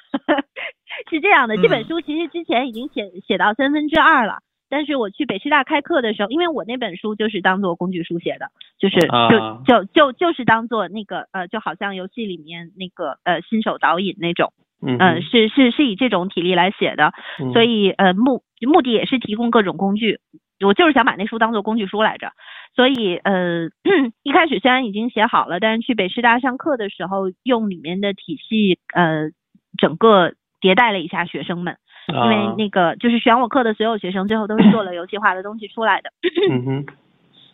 [1.10, 1.56] 是这样的。
[1.56, 4.40] 嗯这本书其实之前已经写写到三分之二了。
[4.72, 14.54] 但是我去北师大开课的时候，因为我那本书就是当做工具书写的，就是就、啊就就就是当做那个呃，就好像游戏里面那个呃新手导引那种，
[14.86, 20.20] 嗯呃，是是是以这种体力来写的，嗯所以呃目目的也是提供各种工具。
[20.64, 22.34] 我就是想把那书当做工具书来着。
[22.76, 23.70] 所以呃，
[24.22, 29.32] 一开始虽然已经写好了，但是去北师大上课的时候，用里面的体系呃，
[29.80, 31.77] 整个迭代了一下学生们，
[32.07, 36.11] 因为那个就是选我课的所有学生，最后都是做了游戏化的东西出来的。
[36.49, 36.86] 嗯哼。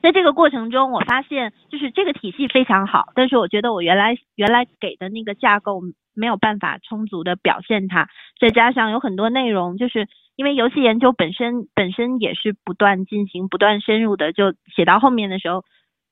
[0.01, 5.81] 在这个过程中，我发现就是这个体系非常好，但是我觉得我原来原来给的那个架构
[6.13, 8.07] 没有办法充足的表现它，
[8.39, 15.63] 再加上有很多内容，就是因为游戏研究本身本身也是不断进行、不断深入的，就写到后面的时候，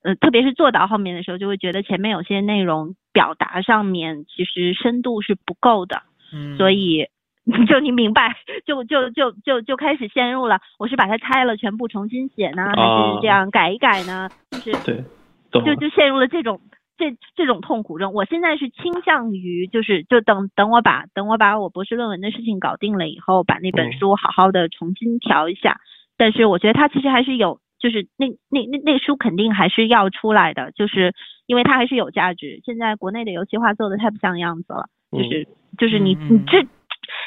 [0.04, 6.02] 呃，特别是做到后面的时候，就会觉得前面有些内容表达上面其实深度是不够的，
[6.34, 7.08] 嗯，所以。
[7.68, 10.62] 就你明白，就就就就就开始陷入了。
[10.80, 14.30] 我是把它拆了，全部重新写呢，还是这样改一改呢？
[14.50, 15.04] 就是对，
[15.52, 16.62] 就就陷入了这种
[16.98, 18.14] 这这种痛苦中。
[18.14, 25.82] 我现在是倾向于，就是就等等我把等我把我博士论文的事情搞定了以后，把那本书好好的重新调一下。
[26.16, 31.14] 但是我觉得它其实还是有，就是那那那那书肯定还是要出来的，就是
[31.46, 32.62] 因为它还是有价值。
[32.64, 34.88] 现在国内的游戏化做的太不像样子了，
[35.18, 36.68] 就是就是你你这。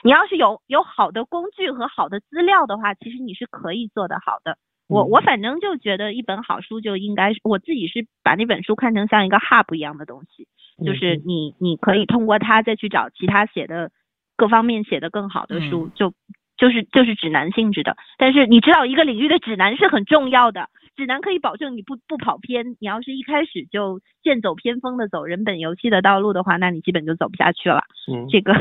[0.02, 4.56] 你要是有有好的工具和好的资料的话，其实你是可以做得好的。
[4.88, 10.46] 我我反正就觉得一本好书就应该，我自己是把那本书看成像一个 hub 一样的东西，
[10.84, 13.90] 就是你你可以通过它再去找其他写的
[14.36, 16.14] 各方面写的更好的书，就
[16.56, 17.96] 就是就是指南性质的。
[18.18, 22.76] 但是你知道一个领域的指南是很重要的，指南可以保证你不不跑偏。
[22.80, 27.82] 你要是一开始就剑走偏锋的走人本游戏的道路的话，那你基本就走不下去了。
[28.12, 28.52] 嗯，这个。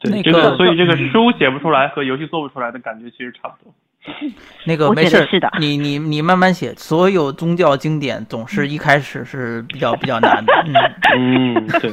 [0.00, 3.74] 对， 这个所以这个书写不出来和游戏做不出来的感觉其实差不多。
[4.64, 6.72] 那个没事，是的，你你你慢慢写。
[6.74, 10.52] 所有宗教经典总是一开始是比较比较难的。
[11.16, 11.90] 嗯， 对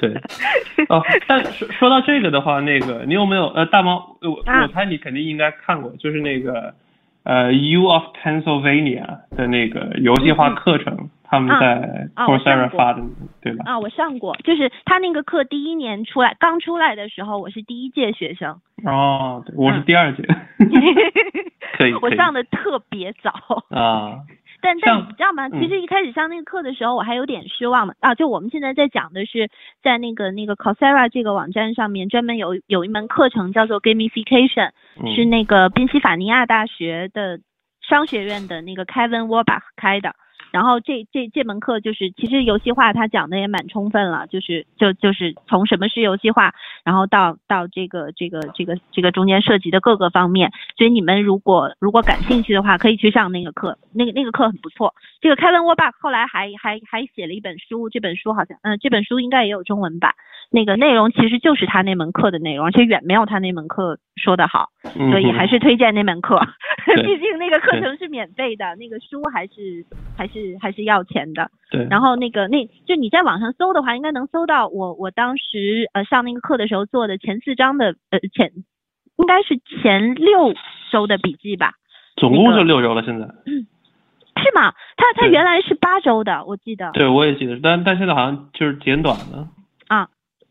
[0.00, 0.20] 对。
[0.90, 4.16] 哦，但说说到这个的话，那个你有没有呃大猫？
[4.22, 6.74] 我我猜你肯定应该看过，就是那个
[7.22, 9.06] 呃 U of Pennsylvania
[9.36, 11.08] 的那个游戏化课程。
[11.26, 13.02] 他们在 Coursera 发的，
[13.42, 13.64] 对吧？
[13.66, 18.60] 啊，我上过，就是他那个课第一年出来，刚出来的时候，我是第一届学生。
[18.84, 20.22] 哦，我是第二届。
[21.78, 21.94] 可以。
[21.94, 23.30] 我上的特别早。
[23.70, 24.20] 啊。
[24.60, 25.50] 但但你知道吗？
[25.50, 28.14] 其实一开始上那个课的时候，我还有点失望的啊。
[28.14, 29.50] 就我们现在在讲的是，
[29.82, 34.70] 在那个那个 Coursera 这个网站上面，专门有有一门课程叫做 Gamification，
[35.14, 37.40] 是那个宾夕法尼亚大学的
[37.86, 40.14] 商学院的那个 Kevin Warbach 开的。
[40.54, 46.54] 然后这这这门课就是其实游戏化，他讲的也蛮充分了，就是就就是从什么是游戏化，
[46.84, 50.52] 然后到到这个这个这个这个中间涉及的各个方面。
[50.78, 54.94] 所以你们如果如果感兴趣的话，可以去上那个课，那个那个课很不错。
[55.20, 60.14] 这个 Kevin Warbach 后来还还还写了一本书，这本书好像嗯这本书应该也有中文版。
[60.50, 64.68] 那个内容其实就是他那门课的内容，而且远没有他那门课说的好，
[65.10, 66.38] 所以还是推荐那门课。
[66.94, 69.84] 毕竟那个课程是免费的，那个书还是
[70.16, 71.50] 还是还是要钱的。
[71.70, 71.86] 对。
[71.90, 78.52] 然后那个那就你在网上搜的话，应该能搜到我我当时呃上那个课的时候做的前四章的呃前
[79.16, 80.54] 应该是前六
[80.90, 81.72] 周的笔记吧。
[82.16, 83.26] 总共就六周了，现在。
[83.46, 83.66] 嗯
[84.36, 84.74] 是吗？
[84.96, 86.90] 他他原来是八周的，我记得。
[86.92, 89.48] 对，我也记得，但但现在好像就是简短了。
[89.88, 90.08] 啊。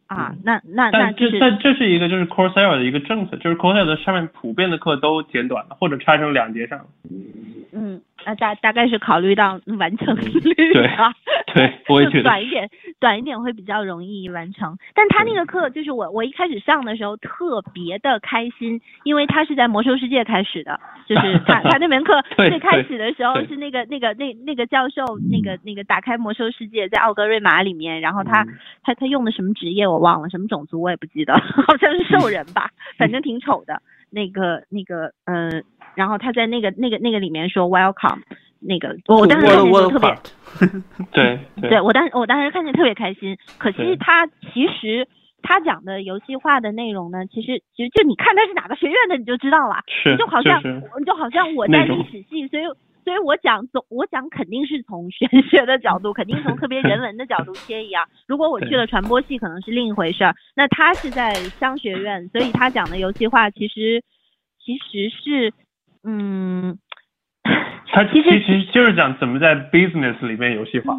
[0.07, 6.85] 啊，那那那这但这是一个就是 Coursera 的一个政策，就是 Coursera 的上面普遍的课都简短了，或者拆成两节上。
[7.73, 8.01] 嗯。
[8.25, 11.13] 啊，大大概是考虑到完成率啊，
[11.53, 12.69] 对，我也觉得短一点，
[12.99, 14.77] 短一点会比较容易完成。
[14.93, 28.45] 但他那个课就是我我一开始上的时候特别的开心，因为他是在魔兽世界开始的，就是 他他那门课最开始的时候是那个那个那那个教授那个那个打开魔兽世界在奥格瑞玛里面，然后他
[28.83, 31.33] 他他用的什么职业我忘了，什么种族我也不记得，
[31.67, 33.81] 好像是兽人吧，反正挺丑的。
[34.09, 35.63] 那个那个嗯。
[35.95, 38.21] 然后他在那个那个那个里面说 welcome，
[38.59, 40.15] 那个我当时看见特别，
[41.11, 41.39] 对
[41.69, 43.37] 对，我当时我当时看见特别开心。
[43.57, 45.07] 可惜他其实
[45.41, 49.75] 他讲的游戏化的内容呢，其实其实就你看他是哪个学院的你就知道了，
[50.17, 50.61] 就好像
[51.05, 52.63] 就好像我在历史系，所以
[53.03, 58.07] 所以我讲总我讲肯定是从玄学的角度，肯定从特别人文的角度切一样。
[58.27, 60.33] 如果我去了传播系，可能是另一回事儿。
[60.55, 64.01] 那他是在商学院，所以他讲的游戏化其实
[64.59, 65.53] 其实是。
[66.05, 66.77] 嗯，
[67.91, 70.97] 他其实其实就是讲怎么在 business 里面游戏化，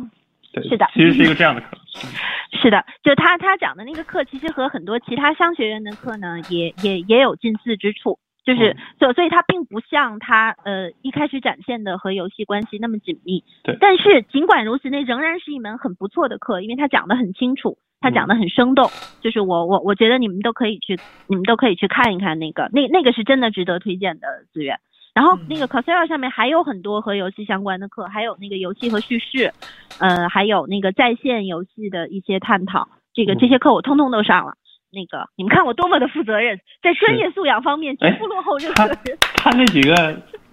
[0.53, 1.77] 对，是的，其实是一个这样的课。
[2.63, 13.45] 是的，就他他讲的那个课，其实和很多其他商学院的课呢，也也也有近似之处，就是所所以它并不像他呃一开始展现的和游戏关系那么紧密。
[13.63, 17.77] 对，但是尽管如此，那仍然是一门很不错的课，因为他讲的很清楚。
[18.01, 18.91] 他讲的很生动，
[19.23, 24.79] 就是我我我觉得你们都可以去，你们都可以去看一看那个，那那个是真的值得推荐的资源。
[25.15, 29.53] 然后那个 Coursera 上面还有很多和游戏相关的课，还有那个游戏和叙事，
[30.01, 32.89] 呃，还有那个在线游戏的一些探讨。
[33.15, 34.55] 这个这些课我通通都上了。
[34.91, 38.97] 那个你们看我多么的负责任，在专业素养方面绝不落后任何人。
[39.37, 39.95] 他那几个，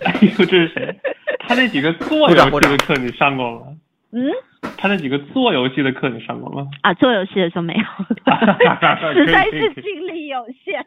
[0.04, 0.96] 哎呦，这是谁？
[1.40, 3.68] 他那几个做游戏的课你上过吗？
[4.12, 4.32] 嗯。
[4.78, 6.68] 他那几个做游戏的课你上过吗？
[6.82, 7.82] 啊，做游戏的就没有，
[9.14, 10.84] 实在是精力有限。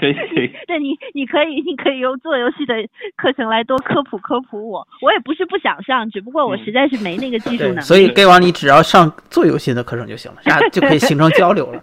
[0.00, 0.50] 可以可以。
[0.66, 2.74] 对你，你可以，你可以用做游戏的
[3.16, 4.86] 课程来多科普科普我。
[5.02, 7.80] 我也不是不想上，只不过我实在是没那个技术能力。
[7.80, 11.82] 所以 Gay 王，你只要上做游戏的课程就行了，这样就可以形成交流了。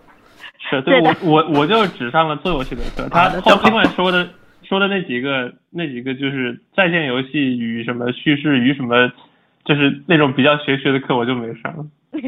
[0.69, 3.07] 是，对我我我就只上了做游戏的课。
[3.09, 4.27] 他后另外说的
[4.63, 9.11] 说的那几个那几个就是在线游戏与什么叙事与什么。
[9.65, 11.89] 就是那种比较玄学的课，我就没上。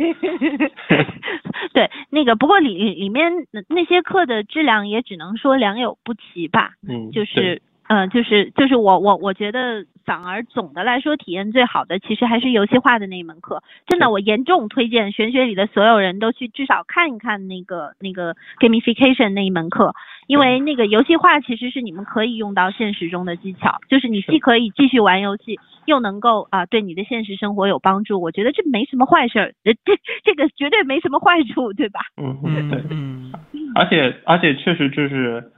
[1.73, 3.31] 对，那个不过里里面
[3.67, 6.71] 那些课的质量也只能说良莠不齐吧。
[6.87, 7.61] 嗯，就是。
[7.87, 19.93] 嗯，就是就是我我我觉得反而总的来说体验最好的其实还是游戏化的那一门课，真的我严重推荐玄学里的所有人都去至少看一看那个那个 gamification 那一门课，
[20.25, 29.75] 因为那个游戏化其实是你们可以用到现实中的技巧，就是你既可以继续玩游戏，又能够啊对你的现实生活有帮助，我觉得这没什么坏事儿，这
[30.23, 31.99] 这个绝对没什么坏处，对吧？
[32.17, 33.31] 嗯嗯对，嗯，
[33.75, 35.51] 而且而且确实就是。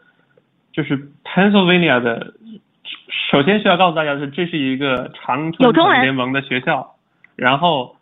[0.78, 2.36] 就是 Pennsylvania 的，
[3.32, 6.96] 首先需要告诉大家的是，这是一个常春藤联盟的学校，
[7.36, 7.96] 然后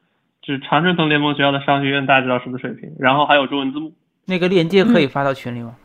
[0.43, 2.91] 是常春藤联盟学校的商学院，大家知道什么水平？
[2.99, 3.93] 然后还有中文字幕。
[4.25, 5.77] 那个链接可以发到群里吗？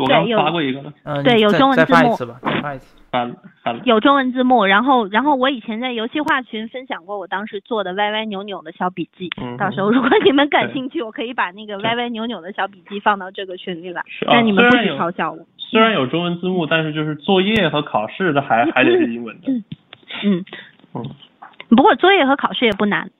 [0.00, 0.92] 我刚发过一个了。
[1.04, 1.86] 嗯，对，有中文字幕。
[1.86, 2.96] 再发一次吧，发一次。
[3.12, 3.80] 发了，发了。
[3.84, 9.30] 有中文字幕，然后，然后我以前在游戏化群分享过我当时做的歪歪扭扭的小笔记。
[9.40, 9.56] 嗯。
[9.56, 15.38] 到时候如果你们感兴趣，我可以把那个歪歪扭扭的小笔记放到这个群里来，但你们不许嘲笑我。
[15.70, 19.52] 虽然有中文字幕，但是就是作业和考试的还还得是英文的。
[19.52, 19.64] 嗯
[20.94, 21.04] 嗯。
[21.68, 23.10] 不过作业和考试也不难，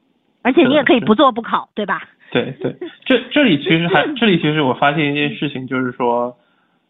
[0.42, 2.08] 而且你也可以不做不考，对吧？
[2.30, 6.36] 对对，这这里其实还 这里其实我发现一件事情，就是说。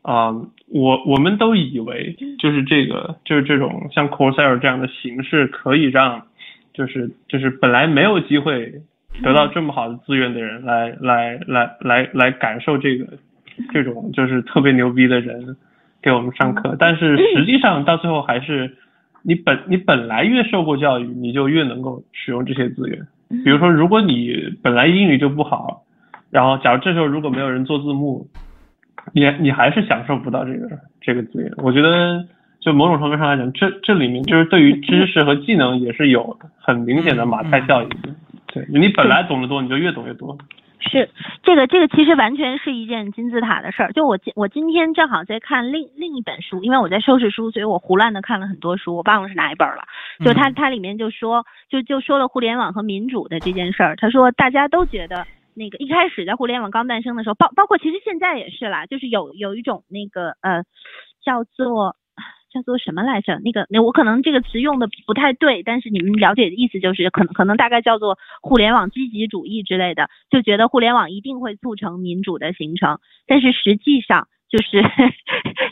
[0.02, 0.30] 啊，
[0.72, 6.22] 我我们都以为就是这个就是这种像 Coursera 这样的形式可以让
[6.72, 8.72] 就是就是本来没有机会
[9.22, 13.18] 得到这么好的资源的人来来来来来感受这个
[13.72, 15.56] 这种就是特别牛逼的人
[16.02, 18.76] 给我们上课，但是实际上到最后还是
[19.22, 23.06] 你本你本来越受过教育，你就越能够使用这些资源。
[23.44, 25.82] 比如说，如果你本来英语就不好，
[26.30, 28.26] 然后假如这时候如果没有人做字幕。
[29.14, 30.68] 你你还是享受不到这个
[31.00, 32.22] 这个资源，我觉得
[32.60, 38.10] 就某种程度上来讲，这这里面就是对于知识和技能也是有很明显的马太效应的。
[38.48, 40.36] 对你本来懂得多，你就越懂越多。
[40.80, 41.10] 是
[41.42, 43.92] 这个这个其实完全是一件金字塔的事儿。
[43.92, 49.84] 就我今我今天正好在看另另一本书，因为我在收拾书，所以我胡乱的看了很多书，我忘了是哪一本了。
[50.24, 55.26] 就他他里面就说就就说了互联网和民主的这件事儿，他说大家都觉得。
[55.54, 60.62] 那个一开始在互联网刚诞生的时候，包包括其实现在也是啦，就是有有一种那个呃
[61.20, 61.96] 叫做
[62.50, 63.38] 叫做什么来着？
[63.44, 74.28] 那个那我可能这个词用的不太对，但是你们了解的意思就是可能可能大概叫做互联网积极主义之类的，就觉得互联网一定会促成民主的形成，但是实际上。
[74.50, 74.80] 就是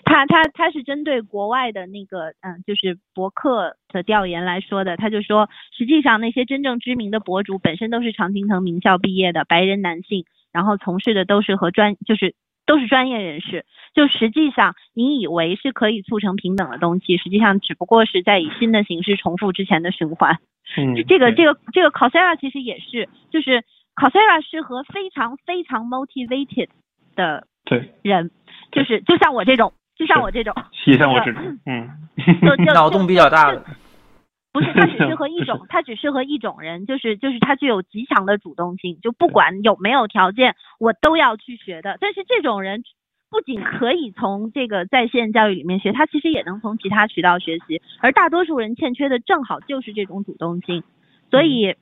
[0.05, 4.99] 他他他是针对国外的那个嗯，就是博客的调研来说的。
[4.99, 12.35] 他就说，实际上那些真正知名的博主本身都是常青藤名校毕业的白人男性，然后从事的都是和专就是
[12.67, 13.65] 都是专业人士。
[13.95, 20.39] 就实际上你以为是可以促成平等的东西，实际上只不过是在以新的形式重复之前的循环。
[20.77, 23.63] 嗯，这个这个这个 Coursera 其实也是，就是
[23.95, 26.69] Coursera 是和非常非常 motivated
[27.15, 28.31] 的对人。
[28.73, 30.53] 就是就像我这种，就像我这种，
[30.87, 31.89] 也像我这种，嗯，
[32.75, 33.65] 脑洞比较大的，
[34.57, 41.99] 不是，它只适合 一种，它只适合一种人，就是就是它具有极强的主动性，就不管有没有条件，我都要去学的。
[42.01, 42.83] 但是这种人
[43.29, 50.83] 不仅可以从这个在线教育里面学，他其实也能从其他渠道学习，而大多数人欠缺的正好就是这种主动性，
[51.31, 51.77] 所以。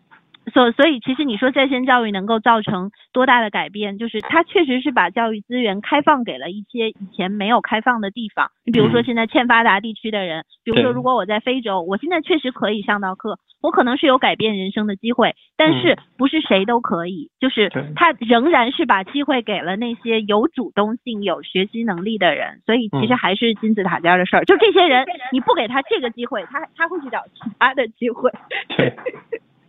[0.53, 8.51] 所所以，其实你说在线教育能够造成多大的改变，就是它确实是把教育资源开放给了一些以前没有开放的地方。
[8.65, 22.61] 你比如说现在欠发达地区的人，比如说如果我在非洲，我现在确实可以上到课，我可能是有改变人生的机会，但是不是谁都可以，就是他仍然是把机会给了那些有主动性、有学习能力的人。
[22.67, 28.31] 所以其实还是金字塔尖的事儿，就这些人，你不给他这个机会，他他会去找其他的机会。
[28.77, 28.93] 对。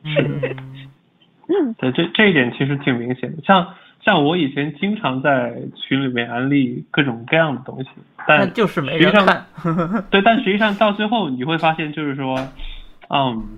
[0.06, 3.42] 嗯，对，这这一点其实挺明显的。
[3.44, 7.90] 像像我以前经常在群里面安利各种各样的东西，
[8.28, 10.06] 但但就是没实际上人看。
[10.10, 12.38] 对，但实际上到最后你会发现，就是说，
[13.10, 13.58] 嗯，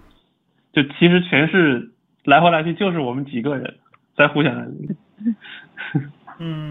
[0.71, 1.91] 就其实全是
[2.23, 3.75] 来回来去就是我们几个人
[4.15, 4.95] 在互相安利。
[6.39, 6.69] 嗯，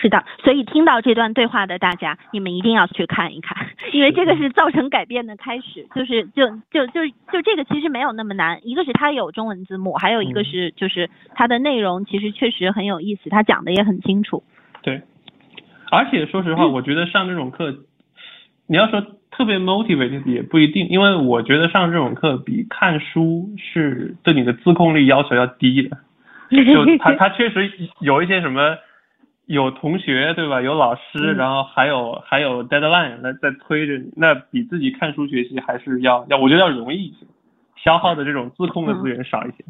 [0.00, 5.86] 是的，所以听到这段对话的大家，你们一定要去看一看，因为这个是造成改变的开始。
[5.94, 14.42] 就是就就就就这个其实没有那么难，一个是它有中文字幕，还有一个嗯是就是它的内容其实确实很有意思，它讲的也很清楚。
[14.82, 15.02] 对，
[15.90, 17.74] 而且说实话，嗯我觉得上这种课，
[18.66, 25.98] 你要说特别 motivated 也不一定，因为我觉得上这种课比看书是对你的自控力要求要低的。
[26.50, 27.70] 就他他确实
[28.00, 28.76] 有一些什么，
[29.50, 30.60] 有同学对吧？
[30.62, 37.26] 有老师，嗯然后还有还有 deadline 来在推着你，那比自己看书学习还是要要，我觉得要容易一些，
[37.82, 39.64] 消耗的这种自控的资源少一些。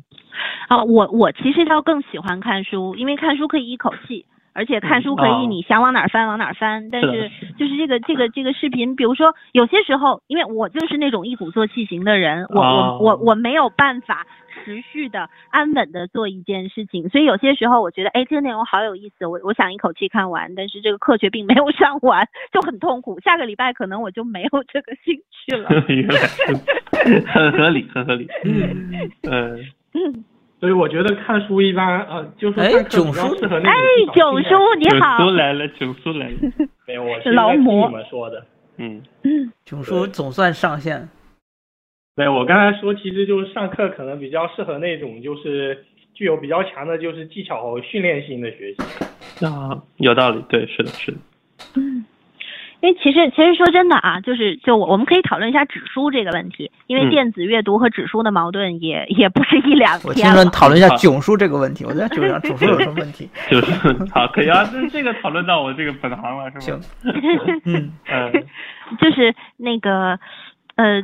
[0.68, 6.90] 啊，我我其实倒更喜欢看书，因为看书可以一口气，而且看书可哦以你想往哪儿翻往哪儿翻。
[6.90, 14.26] 但是就是这个这个这个视频，比如说有些时候，因为我就是那种一鼓作气型的人，我哦我我我没有办法
[14.64, 23.18] 持续的安稳的做一件事情，所以有些时候我觉得，哎，这个内容好有意思，我我想一口气看完，但是这个课却并没有上完，就很痛苦。
[23.20, 25.68] 下个礼拜可能我就没有这个兴趣了。
[25.88, 28.28] 原来是很合理，很合理。
[29.30, 30.24] 嗯，
[30.60, 33.76] 所以我觉得看书一般，呃，就是哎上课比囧叔较适合那哎
[34.06, 36.34] 种，九叔你好，囧叔，来了，囧叔来了。
[36.86, 38.44] 没有，我是在听你们说的。
[38.76, 39.02] 嗯，
[39.64, 41.08] 囧叔总算上线。
[42.20, 49.46] 对，我刚才说，其实就是上课可能比较适合那种就是具有比较强的就是技巧和训练性的学习。
[49.46, 51.18] 啊，有道理，对，是的，是的。
[51.76, 52.04] 嗯
[52.82, 60.44] 因为其实其实说真的啊，就是就我我们可以讨论一下指书这个问题，因为嗯电子阅读和指书的矛盾也、也不是一两我听说天了。
[60.44, 63.28] 你讨论一下囧书这个问题，我在囧上囧书有什么问题？
[63.50, 63.72] 就是
[64.14, 66.84] 好，可以啊，这这个讨论到我这个本行了，是行吗？，
[67.66, 68.32] 嗯，嗯，
[68.98, 70.18] 就是那个
[70.76, 71.02] 呃，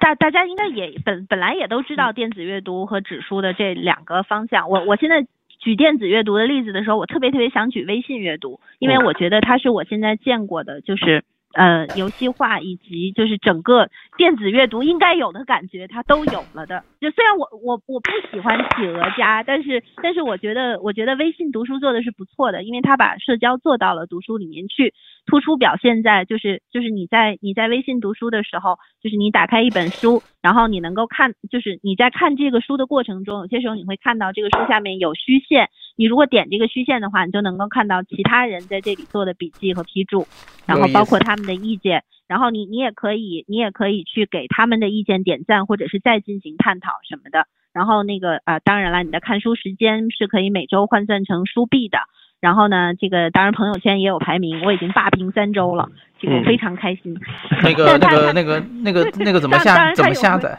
[0.00, 4.70] 大大家应该也本本来也都知道电子阅读和指书的这两个方向。
[4.70, 5.26] 我我现在
[5.58, 11.24] 举电子阅读的例子的时候，我特别特别想举微信阅读，因为嗯我觉得它是我现在见过的，就是。
[11.54, 13.88] 呃，游戏化以及就是整个
[14.18, 16.82] 电子阅读应该有的感觉，它都有了的。
[17.00, 24.92] 就虽然我我我不喜欢企鹅家，但是但是我觉得我觉得微信读书做的是不错的，因为它把社交做到了读书里面去，
[25.24, 40.26] 突出表现在就是就是你在你在微信读书的时候，就是你打开一本书，然后你能够看，就是你在看这个书的过程中，有些时候你会看到这个书下面有虚线，你如果点这个虚线的话，你就能够看到其他人在这里做的笔记和批注，
[40.66, 47.46] 然后包括他们的意见，然后你你也可以你也可以去给他们的意见点赞，或者是再进行探讨什么的。
[47.72, 51.98] 然后那个啊、呃当然了，你的看书时间是可以每周换算成书币的。
[52.40, 55.88] 然后呢，这个当然朋友圈也有排名，我已经霸屏三周了，
[56.20, 57.18] 这个非常开心。
[57.64, 60.56] 那个那个那个那个那个怎么下怎么下载？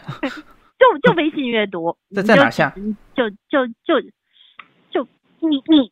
[0.80, 2.74] 就就微信阅读， 在在哪下？
[3.16, 4.02] 就就就
[4.90, 5.08] 就
[5.40, 5.92] 你你，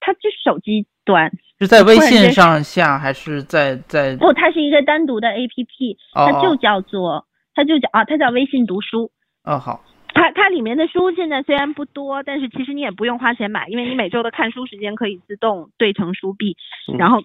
[0.00, 1.30] 它就手机端，
[1.60, 4.16] 是在微信上下还是在在？
[4.16, 9.10] 不，它是一个单独的 APP，哦它就哦叫做它就叫啊，它叫微信读书。
[9.42, 9.82] 哦好，
[10.14, 16.56] 它它里面的书现在虽然不多，但是其实你也不用花钱买，因为你每周的看书时间可以自动兑成书币，
[16.92, 17.20] 嗯然后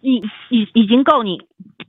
[0.00, 1.40] 已已已经够你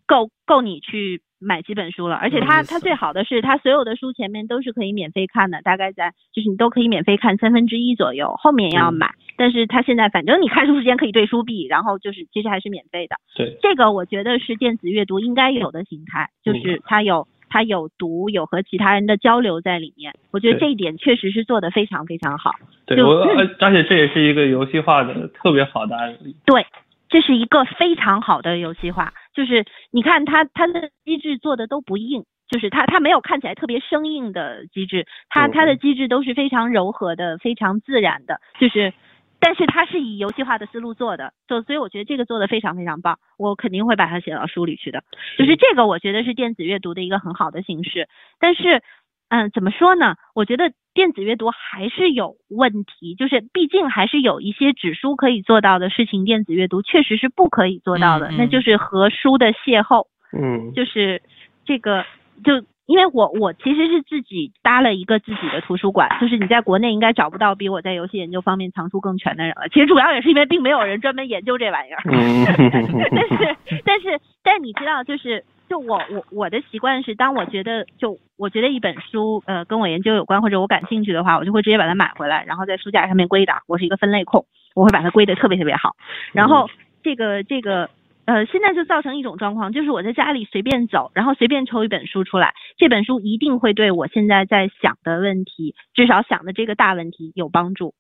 [0.06, 2.15] 够够你去买几本书了。
[2.15, 9.11] 而且它有意思它最好的是，它所有的书前面都是可以免费看的，大概在就是你都可以免费看三分之一左右，后面要嗯买。
[9.37, 13.15] 但是它现在反正你看书时间可以对书币，然后就是其实还是免费的。
[13.35, 20.13] 对，这个我觉得是电子阅读应该有的形态，嗯就是它有它有读，有和其他人的交流在里面。
[20.31, 22.51] 我觉得这一点确实是做的非常非常好。
[22.85, 26.35] 对就我而而且这也是一个游戏化的特别好的案例。
[26.45, 26.65] 对，
[27.07, 32.25] 这是一个非常好的游戏化，就是你看它它的机制做的都不硬。
[32.51, 38.91] 就是它，它没有看起来特别生硬的机制，它嗯它的机制都是非常柔和的，非常自然的，就是，
[39.39, 45.03] 但是它是以游戏化的思路做的，就所以我觉得这个做的非常非常棒，我肯定会把它写到书里去的。
[45.37, 48.09] 就是这个，我觉得是电子阅读的一个很好的形式。
[48.39, 48.81] 但是，
[49.30, 50.15] 嗯，怎么说呢？
[50.35, 60.07] 我觉得电子阅读还是有问题，就是毕竟还是有一些纸书可以做到的事情，电子阅读确实是不可以做到的，嗯嗯那就是和书的邂逅，
[60.38, 61.22] 嗯，就是
[61.65, 62.06] 这个
[62.43, 62.65] 就。
[62.89, 69.69] 因为我我其实是自己搭了一个自己的图书馆，就是你在国内应该找不到比我在游戏研究方面藏书更全的人了。
[69.69, 72.01] 其实主要也是因为并没有人专门研究这玩意儿。
[72.06, 72.45] 嗯，
[73.14, 83.61] 但是但是但你知道，就是就我我我的习惯是，当我觉得就我觉得一本书呃跟我研究有关或者我感兴趣的话，我就会直接把它买回来，然后在书架上面归档。
[83.67, 85.95] 我是一个分类控，我会把它归的特别特别好。
[86.33, 86.67] 然后
[87.03, 87.91] 这个这个
[88.25, 97.93] 呃现在就造成一种状况，就是我在家里随便走，然后随便抽一本书出来，这本书一定会对我现在在想的问题，至少想的这个大问题有帮助。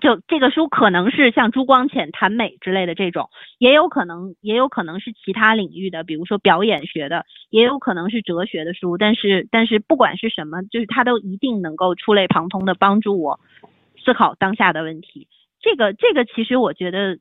[0.00, 3.28] 就这个书可能是像朱光潜谈美之类的这种，
[3.58, 8.96] 也有可能也有可能是其他领域的，比如说表演学的，也有可能是哲学的书。
[8.96, 13.40] 但是但是不管是什么，就是它都一定能够触类旁通的帮助我
[14.04, 15.28] 思考当下的问题。
[15.60, 17.16] 这个这个其实我觉得，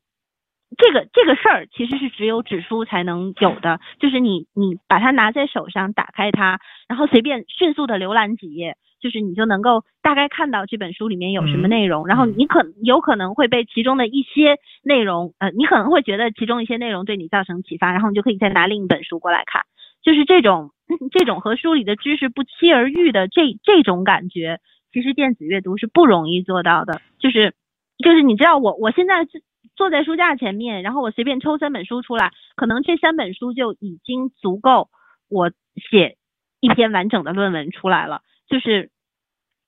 [0.77, 8.77] 这个这个事儿其实是只有纸书才能有的，就是你你把它拿在手上，打开它，然后随便迅速的浏览几页。
[8.99, 19.63] 就是你就能够大概看到这本书里面有什么内容，然后你可有可能会被其中的一些内容，呃，你可能会觉得其中一些内容对你造成启发，然后你就可以再拿另一本书过来看，
[20.03, 20.71] 就是这种
[21.11, 24.59] 这种和书里的知识不期而遇的这这种感觉，
[24.91, 27.01] 其实电子阅读是不容易做到的。
[27.19, 27.53] 就是
[28.03, 29.27] 就是你知道我我现在
[29.75, 34.89] 坐在书架前面，然后我随便抽三本书出来，可能这三本书就已经足够
[35.29, 35.51] 我
[35.89, 36.17] 写
[36.59, 38.21] 一篇完整的论文出来了。
[38.49, 38.89] 就是，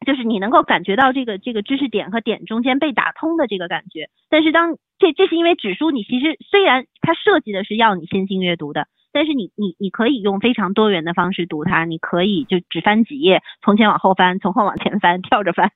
[0.05, 15.71] 就是你能够感觉到这个这个知识点和点中间被打通的这个感觉，但是当这这是因为纸书，你其实虽然它设计的是要你先行阅读的，但是你你你可以用非常多元的方式读它，你可以就只翻几页，从前往后翻，从后往前翻，跳着翻，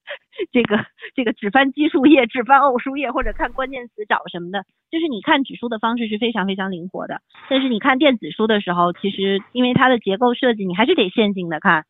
[0.51, 0.83] 这个
[1.13, 11.85] 这个只翻奇数页，只翻偶数页，或者看关键词找什么的，就是你看纸书的方式是非常非常灵活的，但是你看电子书的时候，其实因为它的结构设计，你还是得线性的看。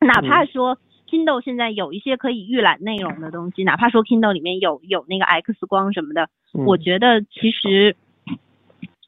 [0.00, 7.96] 哪怕说 Kindle 现在有一些可以预览内容的东西，哪怕说 Kindle 里面有有那个 X 光什么的，我觉得其实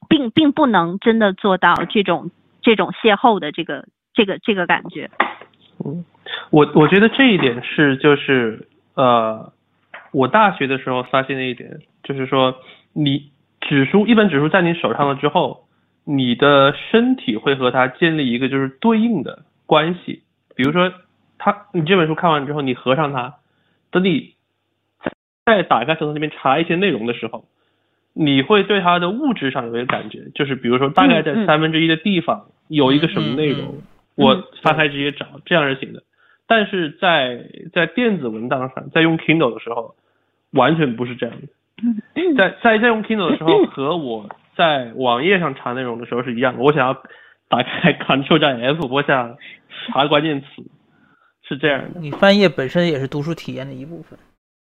[0.08, 2.30] 并并不能真的做到这种
[2.62, 5.10] 这种邂逅的这个这个这个感觉。
[5.84, 6.04] 嗯，
[6.50, 9.52] 我我觉得这一点是就是呃，
[10.12, 12.56] 我大学的时候发现的一点，就是说
[12.92, 13.30] 你
[13.60, 15.66] 纸书一本纸书在你手上了之后，
[16.04, 20.22] 你的身体会和它建立一个就是对应的关系。
[20.56, 20.92] 比如说，
[21.38, 23.34] 他你这本书看完之后，你合上它，
[23.92, 24.34] 等你
[25.44, 27.44] 再打开从里面查一些内容的时候，
[28.14, 33.82] 你会对它的物质上有一个感觉，就是比如说大概在三分之一的地方有一个什么内容，
[34.16, 36.02] 我翻开直接找，这样是行的。
[36.48, 39.94] 但是在在电子文档上，在用 Kindle 的时候，
[40.52, 41.48] 完全不是这样的。
[42.36, 46.62] 在在在用 Kindle 的时候， 和我在网页上查内容的时候是一样的。
[46.62, 47.02] 我想要
[47.48, 49.36] 打开 Ctrl 加 F，我想。
[49.88, 50.46] 查关键词
[51.46, 54.18] 是这样的，你翻页本身也是读书体验的一部分。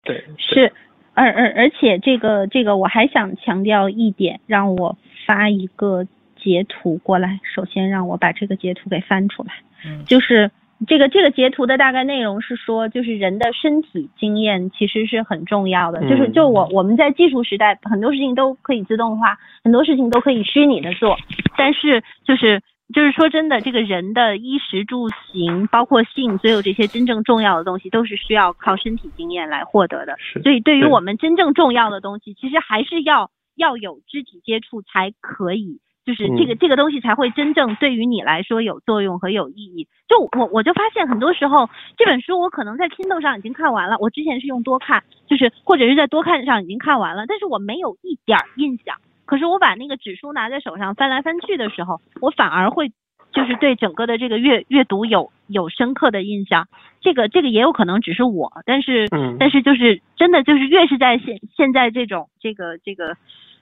[0.04, 0.72] 对，是，
[1.16, 6.06] 而而而且这个这个我还想强调一点，让我发一个
[6.36, 7.40] 截图过来。
[7.56, 9.54] 首先让我把这个截图给翻出来，
[9.86, 10.52] 嗯，就是
[10.88, 16.02] 这个这个截图的大概内容是说，就是人的身体经验其实是很重要的。
[16.10, 21.18] 就是就我我们在技术时代，很多事情都可以自动化，很多事情都可以虚拟的做，
[21.58, 22.62] 但是就是。
[22.92, 30.18] 就是说真的，这个人的衣食住行，包括性，所有这些真正重要的东西，都是需要靠身体经验来获得的。
[30.42, 39.88] 所以，对于我们真正重要的东西，其实还是要要有肢体接触才可以，就是这个这个东西才会真正对于你来说有作用和有意义。
[40.08, 48.96] 就我我就发现很多时候，这本书我可能在 Kindle 上已经看完了，我之前是用多看，就是或者是在多看上已经看完了，但是我没有一点印象。
[49.26, 52.92] 可是我把那个纸书拿在手上翻来翻去的时候，我反而会
[53.32, 56.68] 就是对整个的这个阅阅读有有深刻的印象。
[57.02, 59.08] 这个这个也有可能只是我，但是
[59.40, 63.16] 但是就是真的就是越是在现现在这种这个这个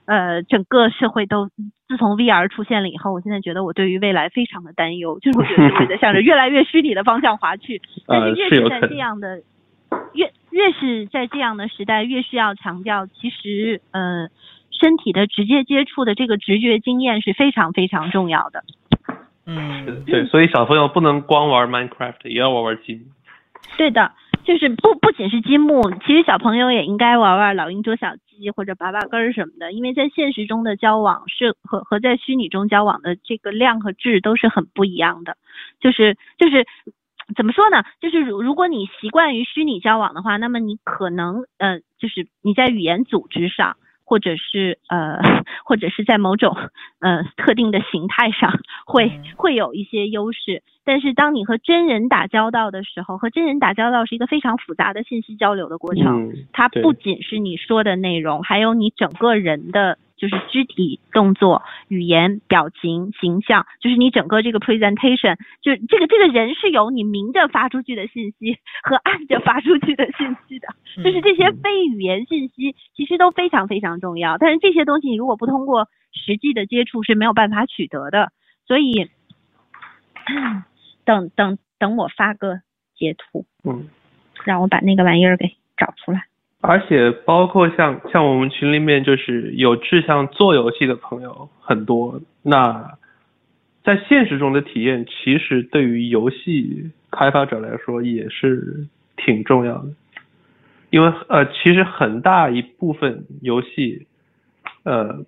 [0.08, 1.50] 呃整个社会都
[1.88, 7.80] 自从 VR 出现了以后，我现在觉得我对于未来非常的担忧，就是我觉得会向着越来越虚拟的方向滑去。
[8.08, 9.44] 但是越是在这样的
[10.14, 14.30] 越越是在这样的时代，越需要强调其实呃。
[14.80, 18.64] 身体的直接接触的这个直觉经验是非常非常重要的。
[19.48, 23.02] 嗯，对，所以小朋友不能光玩 Minecraft，也要玩玩积木。
[23.76, 24.12] 对的，
[24.48, 35.36] 就是不不仅是积木，其实小朋友也应该玩玩老鹰捉小鸡或者拔拔根儿什么的，因为在现实中的交往是和和在虚拟中交往的这个量和质都是很不一样的。
[35.82, 36.66] 就是就是
[37.36, 37.84] 怎么说呢？
[38.00, 43.76] 就是如如果你习惯于虚拟交往的话，那么你可能呃，就是你在语言组织上。
[44.08, 45.20] 或者是呃，
[45.66, 46.56] 或者是在某种
[47.02, 70.68] 呃特定的形态上会会有一些优势，但是当你和真人打交道的时候，和真人打交道是一个非常复杂的信息交流的过程，它不仅是你说的内容，还有你整个人的就是肢体动作、语言、表情、形象，就是你整个这个 presentation，就是这个这个人是有你明着发出去的信息和暗着发出去的信息的，
[71.04, 74.38] 就是这些非语言信息其实都非常非常重要。
[74.38, 78.32] 但是这些东西你如果不通过实际的接触是没有办法取得的，
[78.66, 79.10] 所以
[81.06, 82.62] 等等等我发个
[82.96, 83.88] 截图，嗯，
[84.44, 86.26] 让我把那个玩意儿给找出来。
[86.60, 92.98] 而且包括像像我们群里面就是有志向做游戏的朋友很多，那
[93.84, 99.90] 在现实中的体验其实对于游戏开发者来说也是挺重要的，
[100.90, 104.08] 因为呃其实很大一部分游戏
[104.84, 105.24] 呃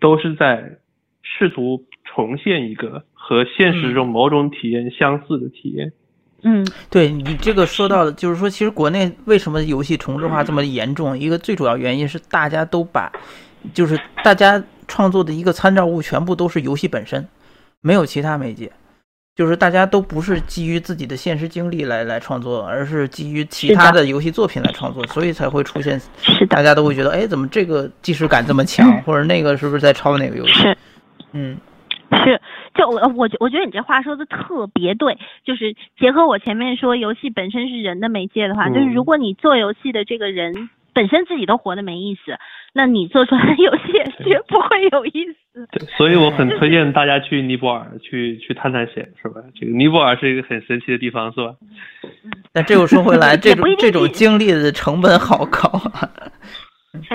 [0.00, 0.78] 都是在
[1.22, 5.88] 试图重现一个和现实中某种体验相似的体验。
[5.88, 5.92] 嗯，
[6.90, 11.18] 对你这个说到的，就是说，其实国内为什么游戏重置化这么严重？
[11.18, 13.10] 一个最主要原因是大家都把，
[13.72, 17.26] 就是大家创作的一个参照物全部都是游戏本身，
[17.80, 18.70] 没有其他媒介，
[19.34, 25.98] 就是大家都不是基于自己的现实经历来来创作，而是基于其他的游戏作品来创作，所以才会出现，
[26.50, 30.52] 大家都会觉得，哎，怎么这个即视感这么强，或者那个是不是在抄哪个游戏？
[30.52, 30.76] 是，
[31.32, 31.56] 嗯。
[32.24, 32.40] 是，
[32.74, 42.36] 就我我我觉得你这话说的特别对，就是结合我前面说，游戏本身是人的媒介的话，就是如果你做游戏的这个人本身自己都活得没意思，
[42.72, 45.66] 那你做出来的游戏也绝不会有意思。
[45.70, 49.40] 对，所以我很 推荐大家去尼泊尔去去探探险，是吧？
[49.54, 51.54] 这个尼泊尔是一个很神奇的地方，是吧？
[52.52, 56.10] 但这又说回来， 这种这种经历的成本好高啊。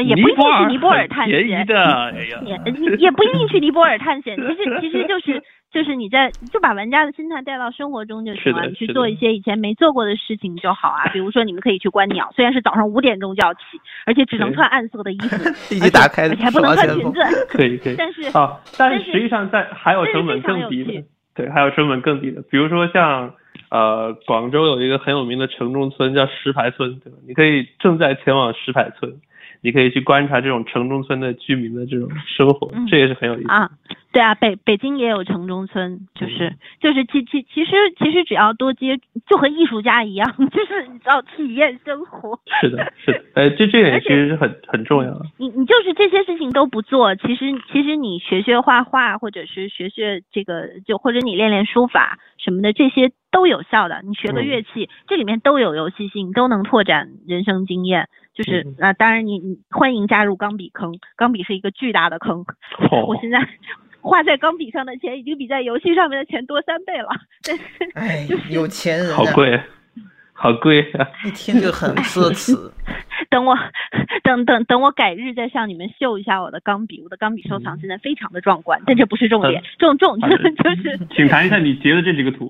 [0.06, 4.36] 也不一定去尼泊尔探险，便宜的，哎呀，也也不一定去尼泊尔探险。
[4.36, 5.42] 其实其实就是
[5.72, 11.08] 就是你在就把玩家的心态带到生活中就行了，你去做一些以前没做过的事情就好啊。
[11.14, 13.60] 比如说你们可以去观鸟，虽然是早上五点钟就要起，
[14.06, 15.38] 而且只能穿暗色的衣服，
[15.74, 17.20] 立即打开，而且还不能穿裙子。
[17.48, 21.04] 可以可以， 但是啊，但是实际上在还有成本更低的，
[21.36, 23.32] 对，还有成本更低的，比如说像
[23.70, 27.18] 呃广州有一个很有名的城中村叫石牌村，对吧？
[27.28, 29.14] 你可以正在前往石牌村。
[29.62, 33.70] 你可以去观察这种城中村的居民的这种生活，这也是很有意思啊。
[34.12, 42.40] 对啊，北北京也有城中村，就是就是其其其实其实只要多接，就和艺术家一样， 就是你知道体验生活。
[42.62, 45.26] 是的，是的，哎，这这点其实是很很重要的。
[45.38, 54.02] 你你就是这些事情都不做，其实其实你学学画画，或者是学学这个，就或者你练练书法什么的，这些都有效的。
[54.04, 58.08] 你学个乐器，这里面都有游戏性，都能拓展人生经验。
[58.34, 62.46] 就是啊，当然你你欢迎加入钢笔坑，钢笔是一个巨大的坑。
[63.06, 63.38] 我现在
[64.02, 67.10] 花在钢笔上的钱已经比在游戏上面的钱多三倍了。
[67.94, 69.62] 哎， 有钱人好贵，
[70.34, 71.08] 好贵啊！
[71.26, 72.72] 一听就很奢侈。
[73.30, 73.56] 等我
[74.24, 78.82] 等等等我改日再向你们秀一下我的钢笔，我的钢笔收藏现在非常的壮观。
[78.88, 81.00] 但这不是重点，重重就是。
[81.16, 82.50] 请谈一下你截的这几个图。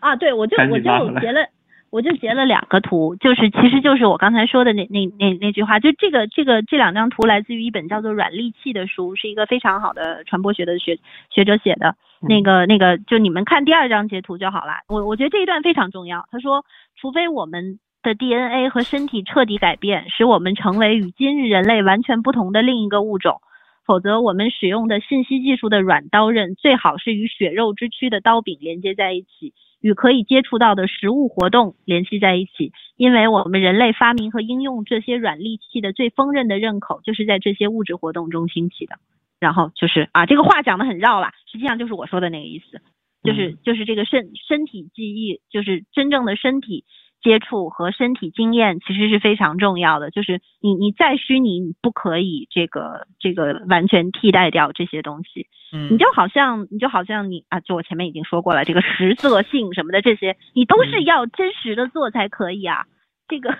[0.00, 1.46] 啊，对，我就我就截了。
[1.96, 10.98] 我就截了两个图，就是其实就是我刚才说的那那那那句话，就这个这个这两张图来自于一本叫做《软利器》的书，是一个非常好的传播学的学
[11.30, 11.96] 学者写的。
[12.20, 14.72] 那个那个，就你们看第二张截图就好了。
[14.88, 16.26] 我我觉得这一段非常重要。
[16.30, 16.66] 他说，
[17.00, 23.40] 除非我们的 DNA 和身体彻底改变，使我们成为与今日人类完全不同的另一个物种，
[23.86, 29.54] 否则我们使用的信息技术的软刀刃最好是与血肉之躯的刀柄连接在一起。
[29.86, 38.96] 与可以接触到的实物活动联系在一起，因为我们人类发明和应用这些软利器的最锋刃的刃口，就是在这些物质活动中兴起的。
[39.38, 42.80] 然后就是啊，这个话讲的很绕了，实际上就是我说的那个意思，
[43.22, 46.84] 就是就是这个身身体记忆，就是真正的身体。
[47.26, 55.48] 接触和身体经验其实是非常重要的，就是你你再虚拟，你不可以这个这个完全替代掉这些东西。
[55.72, 62.84] 嗯，你就好像你就好像你啊，就我前面已经说过了，这个实色性什么的这些，你都是要真实的做才可以啊。
[63.26, 63.52] 这个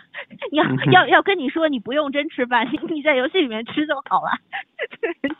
[0.53, 4.31] 要要要跟你说，你不用真吃饭，你在游戏里面吃就好了，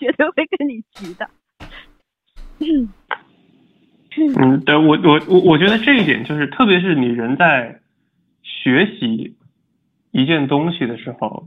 [0.01, 1.31] 绝对会跟你急的。
[2.59, 2.89] 嗯
[4.37, 7.81] 嗯，对我我我我觉得这一点就是，特别是你人在。
[8.67, 9.33] 学习
[10.11, 11.47] 一件东西的时候，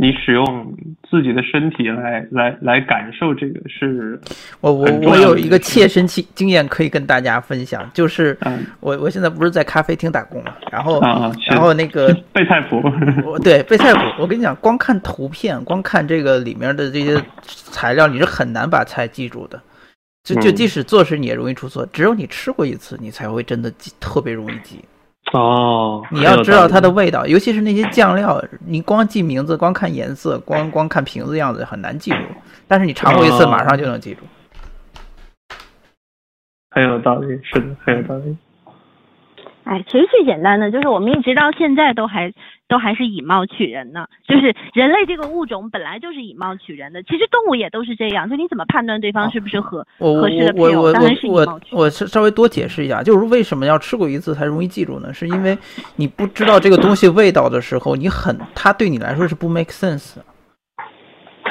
[0.00, 0.76] 你使用
[1.08, 4.20] 自己的身体来来来感受这个是。
[4.60, 8.36] 我我我有一个切身经经验可以跟大家分享，就是
[8.80, 11.00] 我我现在不是在咖啡厅打工嘛，然后
[11.46, 12.82] 然后那个备菜谱，
[13.44, 19.62] 对备菜谱，我跟你讲，光看图片，光看这个里面的这些材料，你是很难把菜记住的。
[20.24, 24.80] 就就即使做时你也容易出错，只有你吃过一次，你才会真的记特别容易记。
[25.32, 32.18] 哦，你要知道它的味道，尤其是那些酱料，你光记名字、光看颜色、光光看瓶子样子很难记住，
[32.68, 34.22] 但是你尝过一次，哦马上就能记住。
[36.70, 38.36] 很有道理，是的，很有道理。
[39.66, 42.32] 哎，其实最简单的就是我们一直到现在都还
[42.68, 51.80] 都还是以貌取人呢，就是人类这个物种本来就是以貌取人的，其实动物也都是这样，就你怎么判断对方是不是合我我合适的配偶，我我当然是以我我貌取人。
[51.80, 55.12] 我是稍微多解释一下，就是为什么要吃过一次才容易记住呢？
[55.12, 55.58] 是因为
[55.96, 60.24] 你不知道这个东西味道的时候，你很它对你来说是不 make sense 的，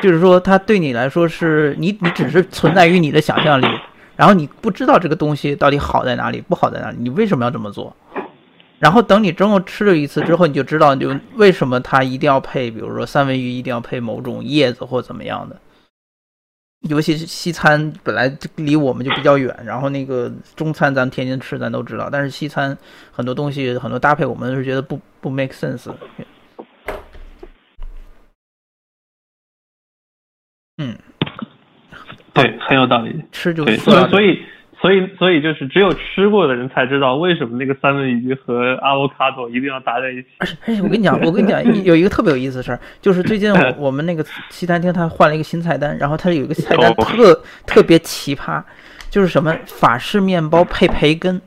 [0.02, 3.68] 就是说它对你来说是你你只是存在于你的想象力，
[4.16, 7.96] 然后你不知道这个东西到底好在哪里，不好在哪里，你为什么要这么做？
[8.80, 15.60] 然后等你真后吃了一次之后，你就知道就为什么它一定要配，比如说三文鱼一定要配某种叶子或怎么样的。
[16.90, 22.78] 尤其是西餐本来离我们就比较远，然后那个中餐咱天天吃咱都知道，但是西餐
[23.12, 25.92] 很多东西很多搭配我们是觉得不不 make sense。
[30.78, 30.96] 嗯，
[32.68, 33.24] 很有道理。
[33.32, 34.40] 吃就说到所以
[34.82, 40.28] 所以所以所以就是只有吃过的人才知道为什么那个三文鱼和阿沃卡多一定要搭在一起。
[40.40, 48.62] 而且而且我跟你讲，我跟你讲， 有一个特别有意思的事儿，就是最近我 我们那个西餐厅他换了一个新菜单，然后他有一个菜单哦特特别奇葩，
[49.10, 51.42] 就是什么法式面包配培根，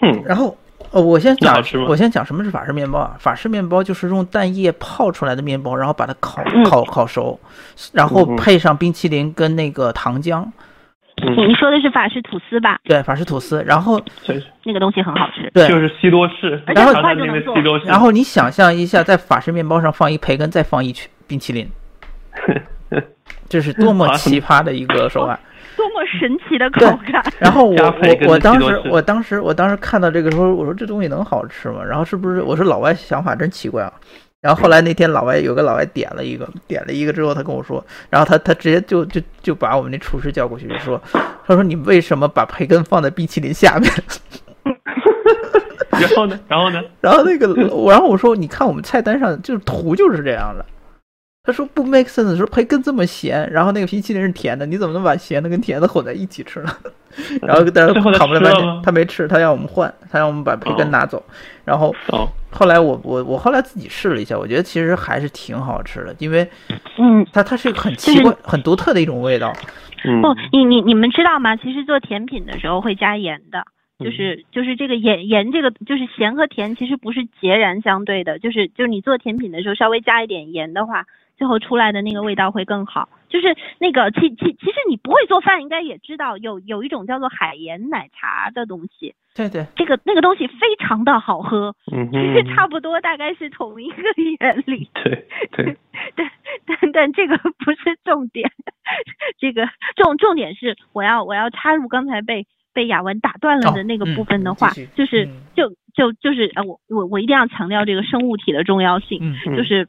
[0.00, 0.56] 哼，然后
[0.92, 1.56] 呃，我先讲
[1.88, 3.16] 我先讲什么是法式面包啊？
[3.18, 7.38] 法式面包就是用蛋液泡出来的面包，然后把它烤嗯烤烤熟，
[7.92, 10.44] 然后配上冰淇淋跟那个糖浆，
[11.22, 12.78] 嗯，你说的是法式吐司吧？
[12.84, 13.98] 对，法式吐司，然后，
[14.64, 15.50] 那个东西很好吃。
[15.54, 16.62] 对，就是西多士。
[17.86, 21.66] 然后你想象一下，在法式面包上放一培根，再放一曲冰淇淋，
[23.48, 25.40] 这是多么奇葩的一个手法。
[25.76, 26.80] 多么神奇的口
[27.10, 27.22] 感！
[27.38, 31.82] 然后我我我当时我当时我当时看到这个时候，我说这东西能好吃吗？
[31.84, 33.92] 然后是不是我说老外想法真奇怪啊？
[34.40, 41.00] 然后后来那天老外有个老外点了一个，点了一个之后，他跟我说，然后他他直接就就就把我们那厨师叫过去，就说，
[41.46, 43.90] 他说你为什么把培根放在冰淇淋下面？
[45.92, 46.40] 然后呢？
[46.48, 46.82] 然后呢？
[47.00, 50.64] 然后那个然后我说，你看我们菜单上就是图就是这样的。
[51.44, 56.70] 他说不 make sense，说培根这么咸，然后那个冰淇淋是甜的，你怎么能把咸的跟甜的混在一起吃呢？
[57.42, 61.20] 然后但是最后他讨论了半天他没吃，他让我们换，他让我们把培根哦拿走。
[61.64, 66.48] 然后哦，后来我我我后来自己试了一下，我觉得其实还是挺好吃的，因为
[66.98, 69.52] 嗯，它它是一个很奇怪、很独特的一种味道。
[70.04, 71.56] 嗯，不，你你你们知道吗？
[71.56, 73.64] 其实做甜品的时候会加盐的，
[73.98, 81.04] 就是就是这个盐盐这个就是咸和甜其实不是截然相对的，就是就是你做甜品的时候稍微加一点盐的话，
[81.42, 83.08] 最后出来的那个味道会更好。
[83.28, 94.02] 就是那个其其其实你不会做饭，应该也知道有有一种叫做海盐奶茶的东西，对对，这个那个东西非常的好喝，嗯其实，差不多大概是同一个
[94.38, 94.88] 原理。
[95.02, 95.76] 对对，
[96.14, 96.30] 但
[96.66, 98.48] 但但这个不是重点，
[99.40, 99.66] 这个
[99.96, 109.88] 重重点是我要我要插入刚才被被雅文打断了的哦那个嗯部分的话，就是嗯就就就是呃我我我一定要强调这个生物体的重要性，就是。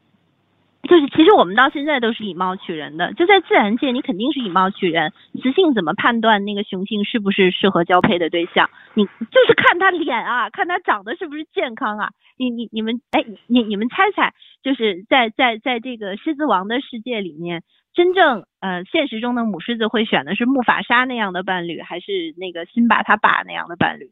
[0.84, 3.14] 就是，其实我们到现在都是以貌取人的。
[3.14, 5.14] 就在自然界，你肯定是以貌取人。
[5.42, 8.70] 雌性怎么判断那个雄性是不是适合交配的对象？
[8.94, 12.10] 你就是看他脸啊，看他长得是不是健康啊。
[12.36, 24.12] 你你你们哎，你你们猜猜，就是在在在这个狮子王的世界里面，真正呃现实中的母狮子会选的是木法沙那样的伴侣，还是那个辛巴他爸那样的伴侣？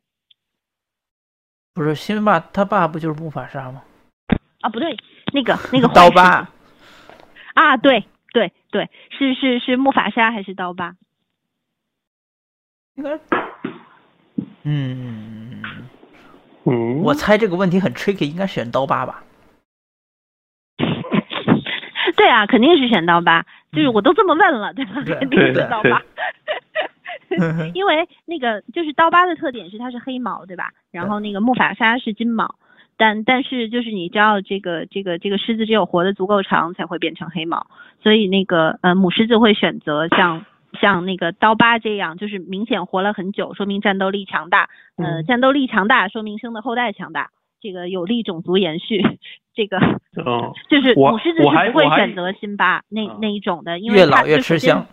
[1.73, 3.83] 不是辛巴他爸不就是木法沙吗？
[4.61, 4.95] 啊，不对，
[5.33, 6.47] 那个那个刀疤。
[7.53, 10.95] 啊，对对对，是是是木法沙还是刀疤？
[12.95, 13.19] 应该，
[14.63, 15.61] 嗯，
[16.65, 19.23] 嗯，我猜这个问题很 tricky，应该选刀疤吧？
[22.15, 25.01] 对啊，肯定是选刀疤，就是我都这么问了，对吧？
[25.05, 26.01] 对 肯定是对对刀疤。
[27.73, 30.71] 因为那个就是刀疤的特点是它是黑毛，对吧？
[30.91, 32.55] 然后那个木法沙是金毛，
[33.01, 37.65] 但但是就是你知道这个这个这个狮子只有活得足够长才会变成黑毛，
[38.03, 40.45] 所以那个呃母狮子会选择像
[40.79, 49.01] 像那个刀疤这样，就是明显活了很久，说明战斗力强大，呃嗯战斗力强大说明生的后代强大，这个有利种族延续，
[49.55, 49.77] 这个
[50.23, 54.85] 哦，就是母狮子是不会选择辛巴那啊那一种的，因为越老越吃香。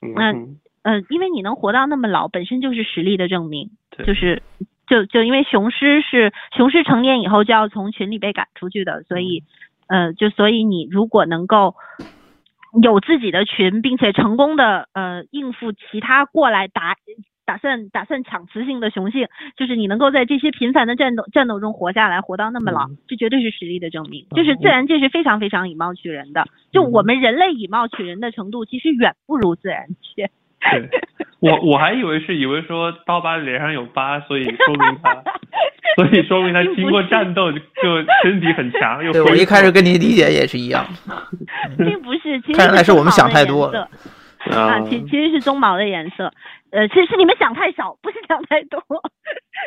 [0.00, 3.68] 嗯，呃，因为你能活到那么老，本身就是实力的证明。
[4.06, 4.42] 就是
[4.86, 9.42] 就就因为雄狮是雄狮成年以后就要从群里被赶出去的，所以
[9.86, 11.74] 呃，就所以你如果能够
[12.82, 16.96] 有自己的群，并且成功的呃应付其他过来打
[17.46, 24.26] 打算打算抢雌性的雄性，就是你能够在这些频繁的战斗战斗中活下来，活到那么老，这绝对是实力的证明。
[24.34, 30.30] 就是自然界是非常非常以貌取人的，就我们人类以貌取人的程度，其实远不如自然界。
[30.70, 30.88] 对，
[31.40, 35.22] 我我还以为是以为说刀疤脸上有疤，所以说明他，
[35.96, 37.60] 所以说明他经过战斗就
[38.22, 39.04] 身体很强。
[39.04, 40.86] 又对我一开始跟你理解也是一样，
[41.78, 43.88] 并不是，其实看来是我们想太多了
[44.50, 46.32] 啊，其其实是鬃毛的颜色。
[46.70, 48.82] 呃，其实是你们想太少，不是想太多。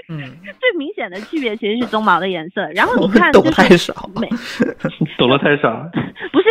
[0.10, 0.20] 嗯，
[0.60, 2.70] 最明显的区别其实是鬃毛的颜色。
[2.76, 3.94] 然后你看，懂太少，
[5.18, 5.90] 懂得太少。
[6.34, 6.50] 不是，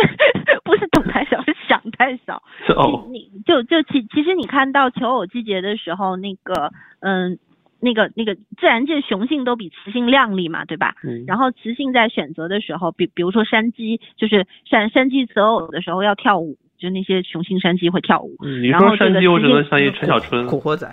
[0.63, 2.41] 不是懂太少，是想太少。
[2.75, 7.37] 哦，你就就其其实你看到求偶季节的时候，那个嗯，
[7.79, 10.95] 那个那个自然界雄性都比雌性靓丽嘛，对吧？
[11.03, 11.25] 嗯。
[11.27, 16.57] 然后雌性在选择的时候，比比如说山鸡，就是山山鸡择偶的时候要跳舞。
[16.79, 20.87] 就那些雄性山鸡会跳舞，你说山鸡，我只能想起陈小春、古惑仔。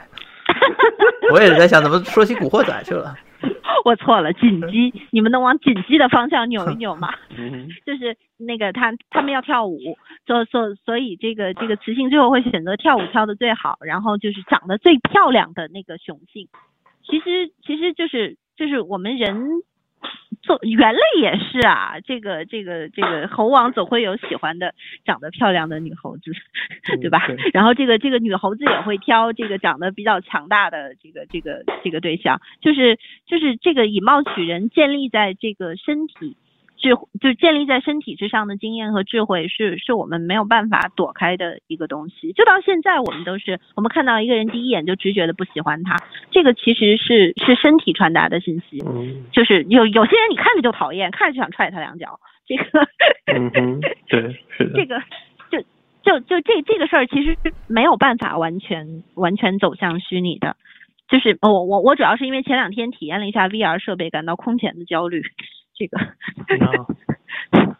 [1.31, 3.15] 我也是在想，怎么说起古惑仔去了？
[3.85, 7.12] 我错了，锦鸡，你们能往锦鸡的方向扭一扭吗？
[7.36, 9.78] 嗯， 就是那个他他们要跳舞，
[10.27, 16.49] 所所所以这个这个雌性最后会选择跳舞跳的最好，然后就是长得最漂亮的那个雄性。
[17.03, 19.62] 其实其实就是就是我们人。
[20.45, 26.33] 做猿类也是啊，这个这个这个猴王总会有喜欢的长得漂亮的女猴子，
[27.01, 27.27] 对吧？
[27.55, 36.37] 然后这个这个女猴子也会挑这个长得比较强大的这个这个这个对象，就是就是这个以貌取人建立在这个身体。
[36.85, 42.32] 智就建立在身体之上的经验和智慧是是我们没有办法躲开的一个东西。
[42.35, 45.97] 就到现在，我们都是我们看到一个人第一眼就直觉的不喜欢他，
[46.31, 48.82] 这个其实是是身体传达的信息。
[48.86, 52.20] 嗯，就是有有些人你看着就讨厌，看着就想踹他两脚。
[52.47, 52.86] 这个，
[53.32, 54.74] 嗯哼， 对，是的。
[54.74, 55.02] 这个
[55.51, 55.61] 就
[56.02, 60.55] 就就这这个事儿其实是没有办法完全完全走向虚拟的。
[61.09, 65.23] 就是我我我主要是因为前两天体验了一下 VR 设备，感到空前的焦虑。
[65.77, 65.99] 这个，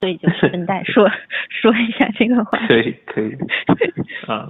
[0.00, 1.08] 所以就顺带说
[1.48, 2.58] 说一下这个话。
[2.66, 3.32] 可以可以
[4.26, 4.48] 啊，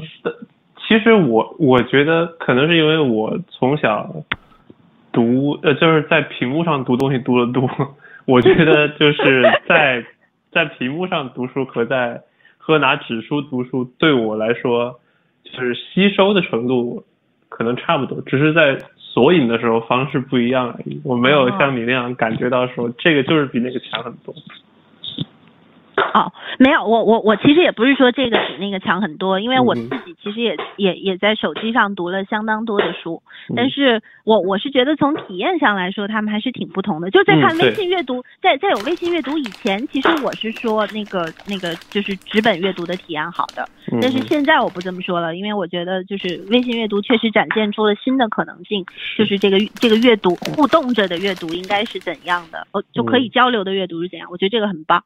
[0.88, 4.14] 其实我我觉得可能是因为我从小
[5.12, 7.68] 读呃就是在屏幕上读东西读的多，
[8.24, 10.04] 我觉得就是在
[10.50, 12.22] 在屏幕上读书和在
[12.56, 15.00] 和拿纸书读书对我来说
[15.44, 17.04] 就是吸收的程度
[17.48, 18.78] 可能差不多，只是在。
[19.16, 24.34] 索引的时候方式不一样而已，我没有像你那样感觉到说这个就是比那个强很多。
[26.12, 33.22] 哦，没有，我我我其实也不是说这个比那个强很多，因为我自己其实也也也在手机上读了相当多的书，
[33.56, 37.10] 但是我我是觉得从体验上来说，他们还是挺不同的。
[37.10, 43.66] 就在看微信阅读，在在有微信阅读以前，其实我是说那个那个就是纸本阅读的体验好的，
[44.00, 48.84] 但是现在我不这么说了，因为我觉得就是微信阅读确实展现出了新的可能性，
[49.16, 55.02] 就是这个这个阅读互动着的阅读应该是怎样的，哦就可以交流的阅读是怎样，我觉得这个很棒，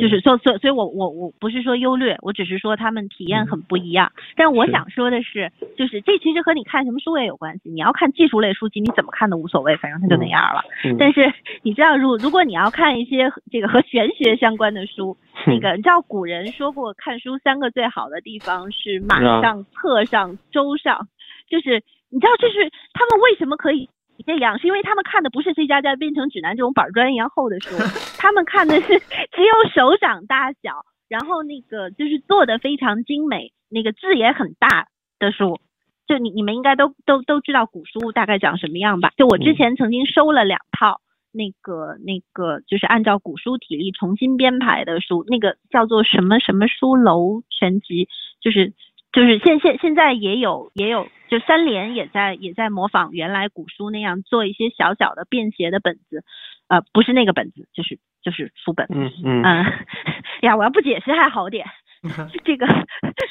[0.00, 0.36] 就是所。
[0.38, 4.10] 所所以，我我我不是说优劣，我只是说他们体验很不一样。
[4.34, 7.70] 但我想说的是，就是这其实和你看什么书也有关系。
[7.70, 10.62] 你要看技术类书籍，你怎么看都无所谓，反正它就那样了。
[10.98, 11.32] 但是
[11.62, 15.16] 你知道，如如果你要看一些这个和玄学相关的书，
[15.46, 21.06] 那个你知道古人说过，看书三个最好的地方是马上、册上、舟上，
[21.48, 23.88] 就是你知道这是他们为什么可以。
[24.22, 27.76] 这样是因为他们看的不是《C 加加编程指南》这种板砖一样厚的书，
[28.18, 34.88] 他们看的是只有手掌大小，然后那个就是做的非常精美，那个字也很大
[35.18, 35.60] 的书。
[36.06, 39.12] 就你你们应该都都都知道古书大概长什么样吧？
[39.16, 41.00] 就我之前曾经收了两套
[41.30, 48.08] 那个那个就是按照古书体例重新编排的书，那个叫做什么什么书楼全集，
[48.40, 48.72] 就是。
[49.12, 56.24] 就是现现现在也有也有，就三联也在也在模仿原来古书那样做一些小小的便携的本子，
[56.68, 58.86] 呃，不是那个本子，就是就是书本。
[58.88, 59.42] 嗯嗯。
[59.42, 59.64] 嗯，
[60.40, 61.66] 呀，我要不解释还好点。
[62.42, 62.66] 这个，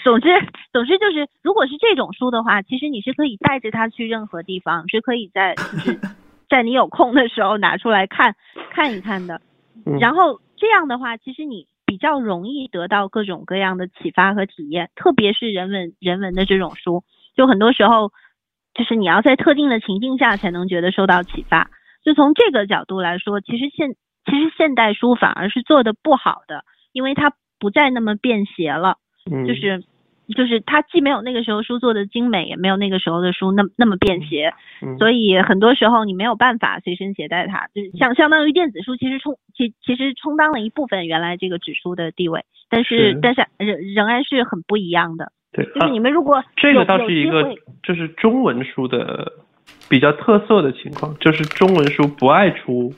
[0.03, 0.29] 总之
[0.71, 5.99] 总之就是，如果是这种书的话，其实你是可以带着它去任何地方，是可以在就是
[6.47, 8.35] 在你有空的时候拿出来看
[8.69, 9.41] 看一看的。
[9.99, 11.65] 然后这样的话，其实你。
[11.91, 17.03] 比较容易得到各种各样的启发和体验，特别是人文人文的这种书，
[17.35, 18.13] 就很多时候
[18.73, 21.69] 就是你要在特定的情境下才能觉得受到启发。
[22.01, 23.89] 就从这个角度来说，其实现
[24.23, 26.63] 其实现代书反而是做的不好的，
[26.93, 28.95] 因为它不再那么便携了，
[29.45, 29.83] 就是。
[30.31, 34.53] 就是它既没有那个时候书做的精美，也没有那个时候的书那那么便携，
[34.97, 49.31] 所以很多时候你没有办法随身携带它，就是相相当于电子书其实充其其实充当了一部分原来这个纸书的地位，但是但是仍仍然是很不一样的，对，就是你们如果这个倒是一个就是中文书的
[49.89, 52.93] 比较特色的情况，就是中文书不爱出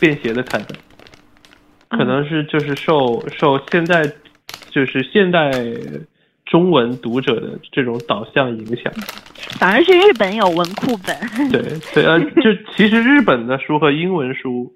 [0.00, 0.76] 便携的开本，
[1.90, 4.02] 可能是就是受受现在
[4.70, 5.50] 就是现代
[6.52, 8.92] 中文读者的这种导向影响。
[9.58, 11.50] 反而是日本有文库本。
[11.50, 11.62] 对
[11.94, 14.70] 对，呃， 就其实日本的书和英文书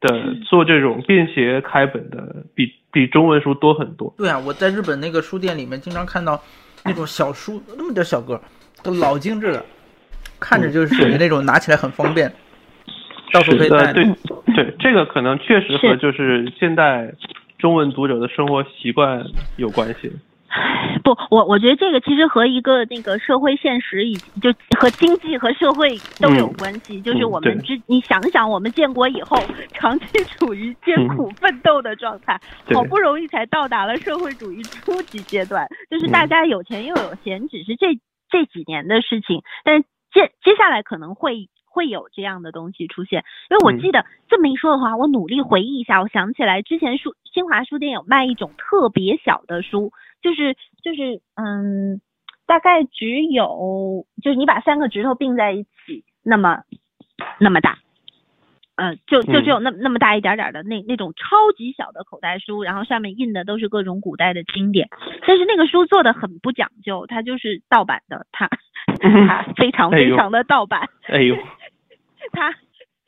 [0.00, 4.14] 的做这种便携开本的，比比中文书多很多。
[4.16, 6.40] 对啊，我在日本那个书店里面经常看到
[6.84, 8.40] 那种小书，那么点小个，
[8.84, 9.64] 都老精致了，
[10.38, 12.32] 看着就是属于那种拿起来很方便，
[13.32, 14.04] 到处可以带呃，对
[14.54, 17.12] 对，这个可能确实和就是现代
[17.58, 19.24] 中文读者的生活习惯
[19.56, 20.12] 有关系。
[21.02, 27.00] 不，我我觉得这个其实和一个那个社会现实以就和经济和社会都有嗯关系。
[27.00, 29.36] 就是我们之，你想想，我们建国以后
[29.72, 32.38] 长期处于艰苦奋斗的状态，
[32.68, 37.98] 嗯好不容易才到达了社会主义初级阶段，就是大嗯家有钱又有闲，只是这
[38.30, 41.48] 这几年的事情，但是接接下来可能会。
[41.74, 49.90] 会有这样的东西出现，因为我嗯记得、这么一说的话，我努力回忆一下，我想起来之前书新华书店有卖一种特别小的书，
[50.22, 52.00] 就是就是嗯，
[52.46, 56.62] 大概只有就是你把三个指头并在一起，那么
[57.38, 57.78] 那么大，
[58.76, 64.88] 呃，就就只有那那么大一点点的那那种超级小的口袋书，然后上面印的都是各种古代的经典，
[65.26, 68.48] 但是那个书做的很不讲究，它就是盗版的，它
[69.00, 71.36] 它非常非常的盗版，哎呦，
[72.32, 72.52] 它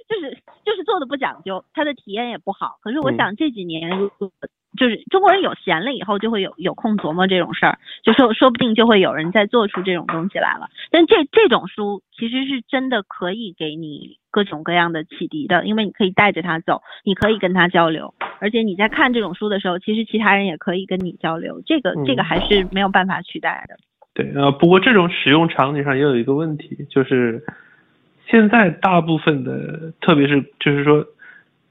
[0.09, 2.78] 就是就是做的不讲究，它的体验也不好。
[2.82, 3.16] 可是我嗯。
[3.16, 4.31] 想这几年，如果
[4.76, 10.68] 就是中国人有闲了以后，就会有有空琢磨这种事儿，就说说不定就会有人再做出这种东西来了。
[10.90, 23.76] 但这这种书其实是真的可以给你各种各样的启迪的，因为你可以带着它走，你可以跟他交流，而且你在看这种书的时候，其实其他人也可以跟你交流，这个这个嗯还是没有办法取代的。
[24.14, 27.44] 对，呃，不过这种使用场景上也有一个问题，就是
[28.28, 31.05] 现在大部分的，特别是就是说，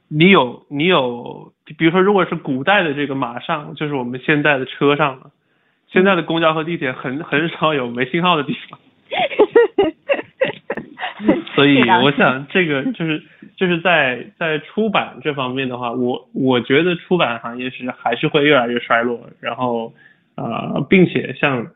[0.09, 5.31] 你有你有，比如说如果是古代的这个马上，就是我们现在的车上了，
[5.87, 8.79] 现在的公交和地铁很 很少有没信号的地方，
[11.55, 13.23] 所以我想这个就是
[13.55, 19.93] 就是在在出版这方面的话，我我觉得出版行业是还是会越来越衰落，然后
[20.35, 21.67] 呃，并且像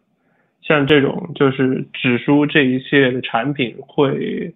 [0.61, 4.53] 像这种就是纸书这一系列的产品会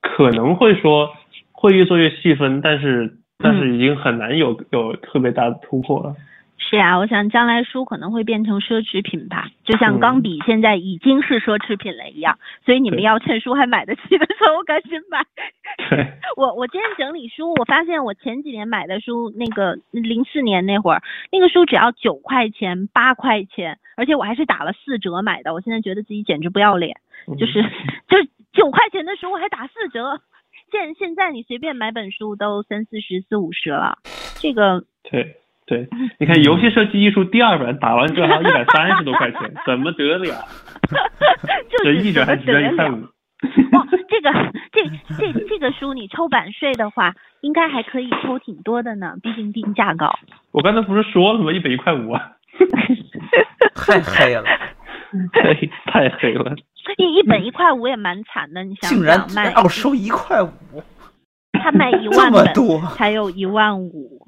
[0.00, 1.10] 可能会说
[1.52, 6.14] 会越做越细分，但是但是已经很难有有特别大的突破了。
[6.56, 12.38] 是啊，我想将来书可能会变成奢侈品吧，就像嗯钢笔现在已经是奢侈品了一样。
[12.64, 15.26] 所以你们要趁书还买得起的时候赶紧买。
[15.90, 16.06] 对，
[16.36, 25.52] 我我今天整理书，我发现我前几年买的书，那个零四年那会儿，那个书只要九块钱、八块钱，而且我还是打了四折买的。
[25.52, 26.96] 我现在觉得自己简直不要脸，
[27.38, 27.62] 就是
[28.08, 30.20] 就是九块钱的书我还打四折。
[30.74, 33.98] 现现在你随便买本书都三四十、四五十了，
[34.40, 35.36] 这个对
[35.66, 35.86] 对，
[36.18, 40.44] 你看游戏设计艺术第二本打完折还要一百三十多块钱，怎么得了？
[41.70, 43.02] 就是这一折还只要一块五。
[43.70, 44.32] 哇，这个
[44.72, 44.82] 这
[45.16, 50.12] 这这个书你抽版税的话，应该还可以抽挺多的呢，毕竟定价高。
[50.50, 51.52] 我刚才不是说了吗？
[51.52, 52.32] 一本一块五啊，
[53.76, 54.42] 太黑了，
[55.32, 55.54] 太
[55.86, 56.56] 太黑了。
[56.98, 60.50] 一一本一块五也蛮惨的，你想竟然卖要收一块五，
[61.52, 64.26] 他卖 一万本多，才有一万五。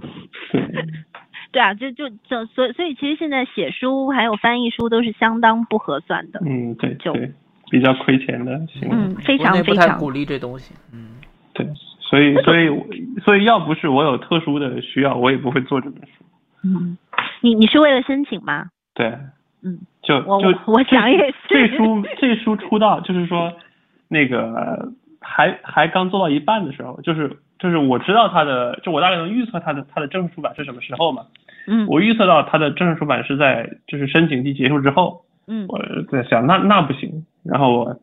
[1.53, 7.33] 对啊，就就就所以所以其实现在写书还有翻译书都是相当不合算的，嗯，对就对，
[7.70, 8.89] 比较亏钱的行为。
[8.91, 11.16] 嗯，非常非常鼓励这东西，嗯，
[11.55, 11.66] 对，
[12.01, 12.69] 所以所以
[13.24, 16.24] 所以要不是我有特殊的需要，我也不会做这本书。
[16.65, 16.99] 嗯，
[17.41, 18.66] 你你是为了申请吗？
[18.95, 19.16] 对，
[19.67, 21.35] 嗯，就就我我我想也是。
[21.49, 23.53] 这书这书出道就是说，
[24.09, 31.25] 那个还还刚做到一半的时候，就是就是我知道它的，就我大概能预测它的它的正式出版是什么时候嘛。
[31.67, 31.87] 嗯。
[31.89, 35.67] 我预测到它的正式出版是在就是申请期结束之后，嗯。
[35.69, 35.81] 我
[36.13, 37.97] 在想那那不行，然后我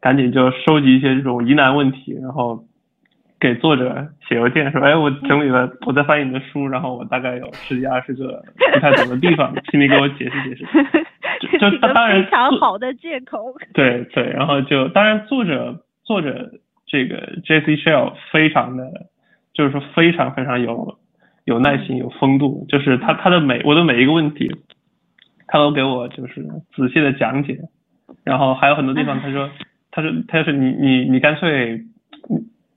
[0.00, 2.64] 赶紧就收集一些这种疑难问题，然后
[3.42, 8.40] 给作者写邮件说，哎，我整理了，我在翻译你的书，然后我大概有十几二十个
[8.72, 10.64] 不太懂的地方，请你给我解释解释。
[11.42, 13.52] 就这个就当然非常好的借口。
[13.74, 16.52] 对对，然后就当然作者作者
[16.86, 17.74] 这个 J.C.
[17.78, 18.84] Shell 非常的，
[19.52, 20.98] 就是说非常非常有
[21.44, 24.54] 有耐心有风度，就是他他的每我的每一个问题，
[25.48, 26.46] 他都给我就是
[26.76, 27.58] 仔细的讲解，
[28.22, 29.50] 然后还有很多地方他说
[29.90, 31.80] 他说他说你你你干脆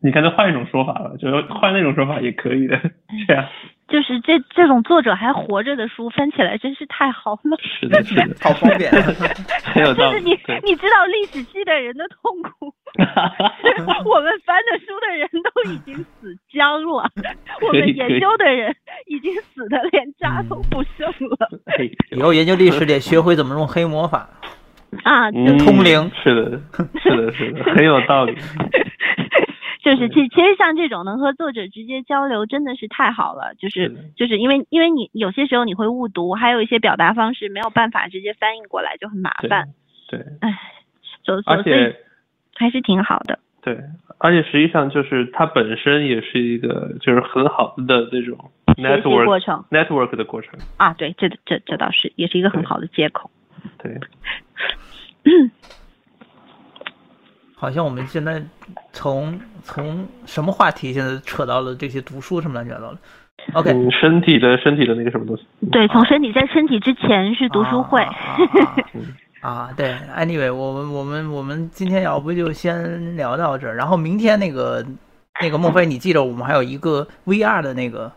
[0.06, 2.80] 你你干脆换一种说法吧，就换那种说法也可以的，
[3.28, 3.44] 这样
[3.90, 7.58] 就是这这种作者还活着的书翻起来真是太好了。
[7.62, 8.92] 是的，是的， 好方便。
[9.66, 10.14] 很有道理。
[10.14, 10.32] 就是你，
[10.64, 12.74] 你知道历史系的人的痛苦，
[14.06, 17.10] 我们翻的书的人都已经死僵了，
[17.62, 18.76] 我们研究的人
[19.08, 24.30] 已经死的连渣都不剩了哎以后研究历史得学会怎么用黑魔法。
[25.04, 25.30] 啊！
[25.32, 26.62] 通灵是的，
[27.02, 28.34] 是的，是的，很有道理。
[29.86, 33.54] 就是其其实像这种能和作者直接交流，真的是太好了。
[33.60, 39.68] 就是是就是因为因为你有些时候你会误读，还有一些表达方式没有办法直接翻译过来，就很麻烦。
[40.10, 40.58] 对，唉，
[41.24, 41.96] 所而所所以且
[42.56, 43.38] 还是挺好的。
[43.62, 43.80] 对，
[44.18, 50.60] 而且实际上就是它本身也是一个就是很好的这种 network 过程 network 的过程。
[50.78, 53.30] 啊，对，这这这倒是也是一个很好的接口。
[53.78, 54.00] 对，
[57.66, 58.40] 好像我们现在
[58.94, 63.00] 从从什么话题现在扯到了这些读书什么乱七八糟的。
[63.54, 65.44] OK，嗯，身体的身体的那个什么东西。
[65.72, 68.04] 对，从身体在身体之前是读书会。
[68.04, 69.02] 啊啊啊嗯
[69.42, 74.86] 啊啊，对，anyway，我们我们我们今天要不就先聊到这儿，然后明天那个
[75.42, 78.12] 那个孟非，你记着我们还有一个 VR 的那个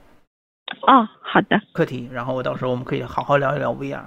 [0.87, 4.01] 哦，好的课题，然后我到时候我们可以好好聊一聊 VR。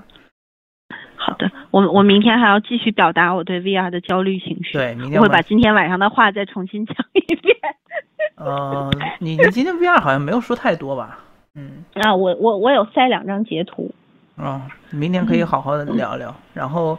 [1.23, 4.73] 好的，我我明天还要继续表达我对 VR 的焦虑情绪。
[4.73, 7.55] 对，明天我会把今天晚上的话再重新讲一遍。
[8.37, 8.89] 呃，
[9.19, 11.19] 你你今天 VR 好像没有说太多吧？
[11.53, 13.93] 嗯，啊，我我我有塞两张截图。
[14.37, 14.61] 哦，
[14.91, 16.97] 明天可以好好的聊聊，然后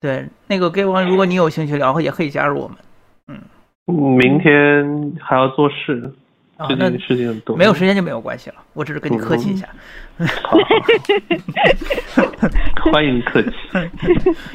[0.00, 2.76] 对那个 y 如果你有兴趣聊，也可以加入我们。
[3.26, 3.38] 嗯
[4.16, 6.10] 明天还要做事，最，
[6.58, 6.90] 啊那。
[7.56, 9.66] 没有时间就没有关系了，我只是跟你客气一下。
[10.42, 10.58] 好，
[12.12, 12.22] 好
[12.76, 13.50] 好欢迎客气。